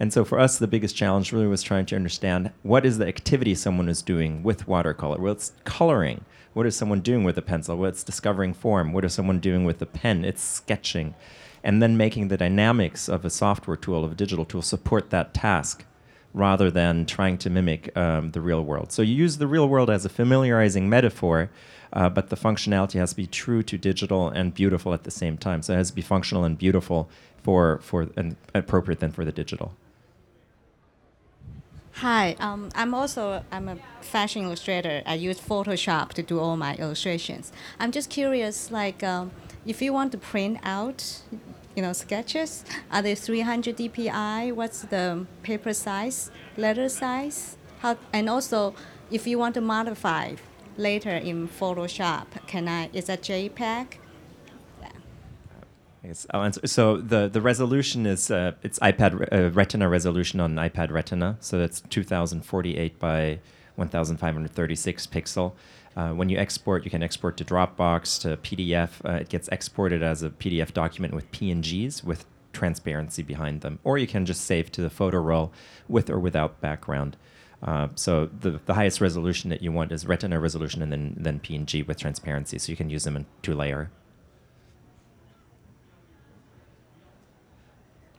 And 0.00 0.12
so 0.12 0.24
for 0.24 0.38
us, 0.38 0.58
the 0.58 0.66
biggest 0.66 0.96
challenge 0.96 1.32
really 1.32 1.46
was 1.46 1.62
trying 1.62 1.86
to 1.86 1.96
understand 1.96 2.50
what 2.62 2.84
is 2.84 2.98
the 2.98 3.06
activity 3.06 3.54
someone 3.54 3.88
is 3.88 4.02
doing 4.02 4.42
with 4.42 4.68
watercolor. 4.68 5.18
Well, 5.18 5.32
it's 5.32 5.52
coloring. 5.64 6.24
What 6.54 6.66
is 6.66 6.76
someone 6.76 7.00
doing 7.00 7.22
with 7.22 7.38
a 7.38 7.42
pencil? 7.42 7.78
Well, 7.78 7.88
it's 7.88 8.02
discovering 8.02 8.52
form. 8.52 8.92
What 8.92 9.04
is 9.04 9.14
someone 9.14 9.38
doing 9.38 9.64
with 9.64 9.80
a 9.80 9.86
pen? 9.86 10.24
It's 10.24 10.42
sketching. 10.42 11.14
And 11.62 11.80
then 11.80 11.96
making 11.96 12.28
the 12.28 12.36
dynamics 12.36 13.08
of 13.08 13.24
a 13.24 13.30
software 13.30 13.76
tool, 13.76 14.04
of 14.04 14.12
a 14.12 14.16
digital 14.16 14.44
tool, 14.44 14.60
support 14.60 15.10
that 15.10 15.32
task 15.32 15.86
rather 16.36 16.70
than 16.70 17.06
trying 17.06 17.38
to 17.38 17.48
mimic 17.48 17.96
um, 17.96 18.30
the 18.32 18.42
real 18.42 18.62
world. 18.62 18.92
So 18.92 19.00
you 19.00 19.14
use 19.14 19.38
the 19.38 19.46
real 19.46 19.66
world 19.66 19.88
as 19.88 20.04
a 20.04 20.10
familiarizing 20.10 20.86
metaphor, 20.86 21.50
uh, 21.94 22.10
but 22.10 22.28
the 22.28 22.36
functionality 22.36 22.98
has 22.98 23.10
to 23.10 23.16
be 23.16 23.26
true 23.26 23.62
to 23.62 23.78
digital 23.78 24.28
and 24.28 24.52
beautiful 24.52 24.92
at 24.92 25.04
the 25.04 25.10
same 25.10 25.38
time. 25.38 25.62
So 25.62 25.72
it 25.72 25.76
has 25.78 25.88
to 25.88 25.96
be 25.96 26.02
functional 26.02 26.44
and 26.44 26.58
beautiful 26.58 27.08
for, 27.42 27.78
for 27.78 28.08
and 28.16 28.36
appropriate 28.54 29.00
then 29.00 29.12
for 29.12 29.24
the 29.24 29.32
digital. 29.32 29.72
Hi, 32.00 32.36
um, 32.38 32.68
I'm 32.74 32.92
also 32.92 33.42
I'm 33.50 33.68
a 33.68 33.78
fashion 34.02 34.42
illustrator. 34.42 35.02
I 35.06 35.14
use 35.14 35.40
Photoshop 35.40 36.10
to 36.10 36.22
do 36.22 36.38
all 36.38 36.58
my 36.58 36.74
illustrations. 36.74 37.50
I'm 37.80 37.90
just 37.90 38.10
curious, 38.10 38.70
like, 38.70 39.02
um, 39.02 39.30
if 39.64 39.80
you 39.80 39.94
want 39.94 40.12
to 40.12 40.18
print 40.18 40.58
out 40.62 41.22
you 41.76 41.82
know, 41.82 41.92
sketches? 41.92 42.64
Are 42.90 43.02
they 43.02 43.14
300 43.14 43.76
dpi? 43.76 44.52
What's 44.52 44.82
the 44.82 45.26
paper 45.42 45.74
size, 45.74 46.30
letter 46.56 46.88
size? 46.88 47.58
How, 47.80 47.98
and 48.12 48.28
also, 48.28 48.74
if 49.10 49.26
you 49.26 49.38
want 49.38 49.54
to 49.54 49.60
modify 49.60 50.34
later 50.78 51.10
in 51.10 51.46
Photoshop, 51.46 52.26
can 52.46 52.66
I? 52.66 52.88
Is 52.92 53.04
that 53.04 53.22
JPEG? 53.22 53.98
Yes, 56.02 56.26
I'll 56.30 56.44
answer. 56.44 56.66
So 56.66 56.98
the, 56.98 57.28
the 57.28 57.40
resolution 57.40 58.06
is 58.06 58.30
uh, 58.30 58.52
it's 58.62 58.78
iPad 58.78 59.28
uh, 59.32 59.50
Retina 59.50 59.88
resolution 59.88 60.38
on 60.40 60.54
iPad 60.54 60.92
Retina. 60.92 61.36
So 61.40 61.58
that's 61.58 61.80
2048 61.80 62.98
by 63.00 63.40
1536 63.74 65.06
pixel. 65.08 65.52
Uh, 65.96 66.10
when 66.10 66.28
you 66.28 66.36
export, 66.36 66.84
you 66.84 66.90
can 66.90 67.02
export 67.02 67.36
to 67.38 67.44
Dropbox, 67.44 68.20
to 68.20 68.36
PDF. 68.36 68.90
Uh, 69.04 69.14
it 69.14 69.28
gets 69.30 69.48
exported 69.48 70.02
as 70.02 70.22
a 70.22 70.28
PDF 70.28 70.74
document 70.74 71.14
with 71.14 71.30
PNGs 71.32 72.04
with 72.04 72.26
transparency 72.52 73.22
behind 73.22 73.62
them. 73.62 73.78
Or 73.82 73.96
you 73.96 74.06
can 74.06 74.26
just 74.26 74.42
save 74.42 74.70
to 74.72 74.82
the 74.82 74.90
photo 74.90 75.18
roll 75.18 75.52
with 75.88 76.10
or 76.10 76.18
without 76.18 76.60
background. 76.60 77.16
Uh, 77.62 77.88
so 77.94 78.26
the, 78.26 78.60
the 78.66 78.74
highest 78.74 79.00
resolution 79.00 79.48
that 79.48 79.62
you 79.62 79.72
want 79.72 79.90
is 79.90 80.06
Retina 80.06 80.38
resolution 80.38 80.82
and 80.82 80.92
then, 80.92 81.14
then 81.16 81.40
PNG 81.40 81.86
with 81.86 81.98
transparency. 81.98 82.58
So 82.58 82.70
you 82.70 82.76
can 82.76 82.90
use 82.90 83.04
them 83.04 83.16
in 83.16 83.24
two 83.40 83.54
layer. 83.54 83.90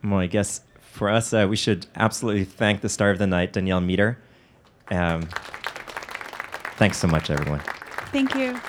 Well, 0.04 0.20
I 0.20 0.28
guess 0.28 0.62
for 0.80 1.10
us, 1.10 1.34
uh, 1.34 1.46
we 1.48 1.56
should 1.56 1.86
absolutely 1.96 2.46
thank 2.46 2.82
the 2.82 2.90
star 2.90 3.12
of 3.12 3.20
the 3.20 3.28
night, 3.28 3.54
Danielle 3.54 3.82
Meder. 3.82 4.18
Um, 4.90 5.28
Thanks 6.78 6.98
so 6.98 7.08
much, 7.08 7.30
everyone. 7.30 7.60
Thank 8.12 8.36
you. 8.36 8.60